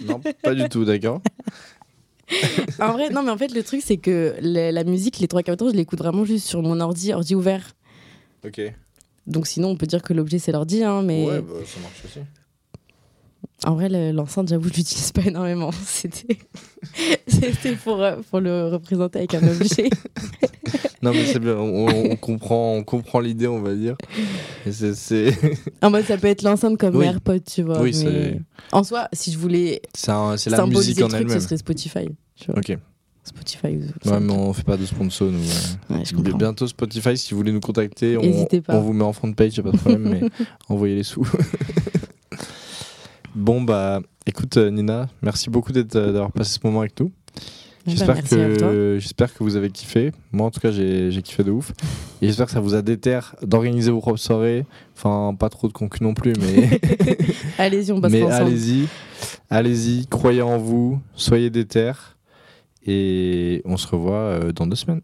Non, 0.00 0.20
pas 0.42 0.54
du 0.54 0.68
tout, 0.68 0.84
d'accord. 0.84 1.20
En 2.80 2.92
vrai, 2.92 3.10
non, 3.10 3.22
mais 3.22 3.30
en 3.30 3.36
fait, 3.36 3.52
le 3.54 3.62
truc, 3.62 3.82
c'est 3.84 3.98
que 3.98 4.34
la, 4.40 4.72
la 4.72 4.84
musique, 4.84 5.18
les 5.18 5.28
trois 5.28 5.42
quarts 5.42 5.56
je 5.58 5.76
l'écoute 5.76 5.98
vraiment 5.98 6.24
juste 6.24 6.46
sur 6.46 6.62
mon 6.62 6.80
ordi, 6.80 7.12
ordi 7.12 7.34
ouvert. 7.34 7.74
Ok. 8.44 8.60
Donc 9.26 9.46
sinon, 9.46 9.68
on 9.68 9.76
peut 9.76 9.86
dire 9.86 10.02
que 10.02 10.12
l'objet, 10.12 10.38
c'est 10.38 10.52
l'ordi, 10.52 10.82
hein, 10.82 11.02
mais... 11.02 11.26
Ouais, 11.26 11.40
bah, 11.40 11.54
ça 11.64 11.80
marche 11.80 12.04
aussi. 12.04 12.20
En 13.66 13.74
vrai, 13.74 13.88
le- 13.88 14.10
l'enceinte, 14.12 14.48
j'avoue, 14.48 14.68
je 14.68 14.74
l'utilise 14.74 15.12
pas 15.12 15.22
énormément. 15.22 15.70
C'était 17.26 17.72
pour, 17.84 18.02
euh, 18.02 18.16
pour 18.30 18.40
le 18.40 18.68
représenter 18.68 19.18
avec 19.20 19.34
un 19.34 19.46
objet. 19.48 19.88
Non, 21.02 21.10
mais 21.12 21.24
c'est 21.24 21.40
bien, 21.40 21.56
on, 21.56 21.88
on 22.12 22.14
comprend, 22.16 22.74
on 22.76 22.84
comprend 22.84 23.18
l'idée, 23.18 23.48
on 23.48 23.60
va 23.60 23.74
dire. 23.74 23.96
C'est- 24.70 25.32
En 25.82 25.90
mode, 25.90 26.04
ça 26.04 26.16
peut 26.16 26.28
être 26.28 26.42
l'enceinte 26.42 26.78
comme 26.78 26.94
Oui. 26.94 27.04
AirPod, 27.06 27.42
tu 27.44 27.62
vois. 27.62 27.82
Oui, 27.82 27.92
mais 28.04 28.38
En 28.70 28.84
soi, 28.84 29.08
si 29.12 29.32
je 29.32 29.38
voulais 29.38 29.82
c'est 29.94 30.12
la 30.50 30.64
musique 30.64 31.02
en 31.02 31.08
truc, 31.08 31.18
ce 31.18 31.24
elle-même. 31.24 31.40
serait 31.40 31.56
Spotify. 31.56 32.08
Tu 32.36 32.46
vois. 32.52 32.58
Ok. 32.58 32.78
Spotify 33.24 33.76
ou 33.78 34.10
Ouais, 34.10 34.20
mais 34.20 34.32
on 34.32 34.52
fait 34.52 34.62
pas 34.62 34.76
de 34.76 34.86
sponsor, 34.86 35.28
nous. 35.32 35.40
ouais. 35.40 35.96
Ouais, 35.98 36.04
je. 36.04 36.14
Bientôt 36.36 36.68
Spotify, 36.68 37.16
si 37.18 37.32
vous 37.32 37.38
voulez 37.38 37.52
nous 37.52 37.60
contacter, 37.60 38.16
on, 38.16 38.22
N'hésitez 38.22 38.60
pas. 38.60 38.76
on 38.76 38.80
vous 38.82 38.92
met 38.92 39.04
en 39.04 39.12
front 39.12 39.32
page, 39.32 39.60
pas 39.60 39.72
de 39.72 39.76
problème, 39.76 40.08
mais 40.08 40.20
envoyez 40.68 40.94
les 40.94 41.02
sous. 41.02 41.26
Bon, 43.34 43.62
bah, 43.62 44.00
écoute, 44.26 44.56
euh, 44.56 44.70
Nina, 44.70 45.08
merci 45.22 45.50
beaucoup 45.50 45.72
euh, 45.74 45.82
d'avoir 45.82 46.32
passé 46.32 46.58
ce 46.60 46.66
moment 46.66 46.80
avec 46.80 46.98
nous. 47.00 47.10
Eh 47.86 47.90
ben, 47.90 47.96
J'espère 47.96 48.22
que, 48.22 48.98
j'espère 49.00 49.34
que 49.34 49.42
vous 49.42 49.56
avez 49.56 49.70
kiffé. 49.70 50.12
Moi, 50.30 50.46
en 50.46 50.50
tout 50.50 50.60
cas, 50.60 50.70
j'ai, 50.70 51.20
kiffé 51.22 51.42
de 51.42 51.50
ouf. 51.50 51.72
Et 52.20 52.26
j'espère 52.26 52.46
que 52.46 52.52
ça 52.52 52.60
vous 52.60 52.74
a 52.74 52.82
déter 52.82 53.18
d'organiser 53.42 53.90
vos 53.90 54.00
propres 54.00 54.20
soirées. 54.20 54.64
Enfin, 54.96 55.34
pas 55.34 55.48
trop 55.48 55.66
de 55.66 55.72
concu 55.72 56.02
non 56.02 56.14
plus, 56.14 56.32
mais, 56.38 56.80
Allez-y, 57.58 57.90
on 57.90 58.00
passe 58.00 58.12
mais 58.12 58.22
ensemble. 58.22 58.46
allez-y. 58.46 58.88
Allez-y, 59.50 60.06
croyez 60.06 60.42
en 60.42 60.58
vous, 60.58 61.00
soyez 61.14 61.50
déter. 61.50 61.92
Et 62.86 63.62
on 63.64 63.76
se 63.76 63.86
revoit 63.88 64.14
euh, 64.14 64.52
dans 64.52 64.66
deux 64.66 64.76
semaines. 64.76 65.02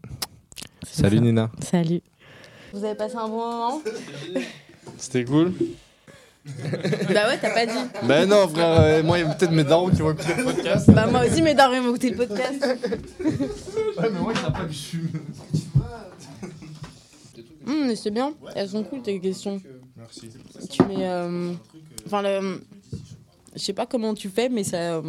Salut 0.83 1.17
ça. 1.17 1.23
Nina. 1.23 1.51
Salut. 1.61 2.01
Vous 2.73 2.83
avez 2.83 2.95
passé 2.95 3.15
un 3.15 3.27
bon 3.27 3.37
moment? 3.37 3.81
C'était 4.97 5.25
cool. 5.25 5.53
Bah 7.13 7.27
ouais, 7.27 7.37
t'as 7.41 7.49
pas 7.53 7.65
dit. 7.65 7.73
Bah 8.03 8.25
non, 8.25 8.47
frère, 8.47 8.81
euh, 8.81 9.03
moi, 9.03 9.17
il 9.19 9.25
y 9.25 9.27
a 9.29 9.33
peut-être 9.33 9.51
mes 9.51 9.63
darons 9.63 9.89
qui 9.89 9.97
vont 10.01 10.11
écouter 10.11 10.33
le 10.37 10.43
podcast. 10.43 10.91
Bah 10.91 11.07
moi 11.07 11.25
aussi, 11.25 11.41
mes 11.41 11.53
darons 11.53 11.73
ils 11.75 11.81
vont 11.81 11.89
écouter 11.89 12.09
le 12.11 12.17
podcast. 12.17 12.65
Ouais, 13.19 14.09
mais 14.11 14.19
moi, 14.19 14.33
il 14.35 14.41
n'a 14.41 14.51
pas 14.51 14.65
que 14.65 14.71
je 14.71 14.77
suis. 14.77 15.07
Hum, 17.67 17.87
mais 17.87 17.95
c'est 17.95 18.11
bien. 18.11 18.33
Elles 18.55 18.69
sont 18.69 18.83
cool 18.83 19.01
tes 19.01 19.19
questions. 19.19 19.61
Merci. 19.97 20.29
Tu 20.69 20.83
mets. 20.83 21.07
euh, 21.07 21.53
Enfin, 22.05 22.21
le. 22.21 22.61
Je 23.55 23.59
sais 23.59 23.73
pas 23.73 23.85
comment 23.85 24.13
tu 24.13 24.29
fais, 24.29 24.49
mais 24.49 24.63
ça. 24.63 24.77
euh, 24.77 25.01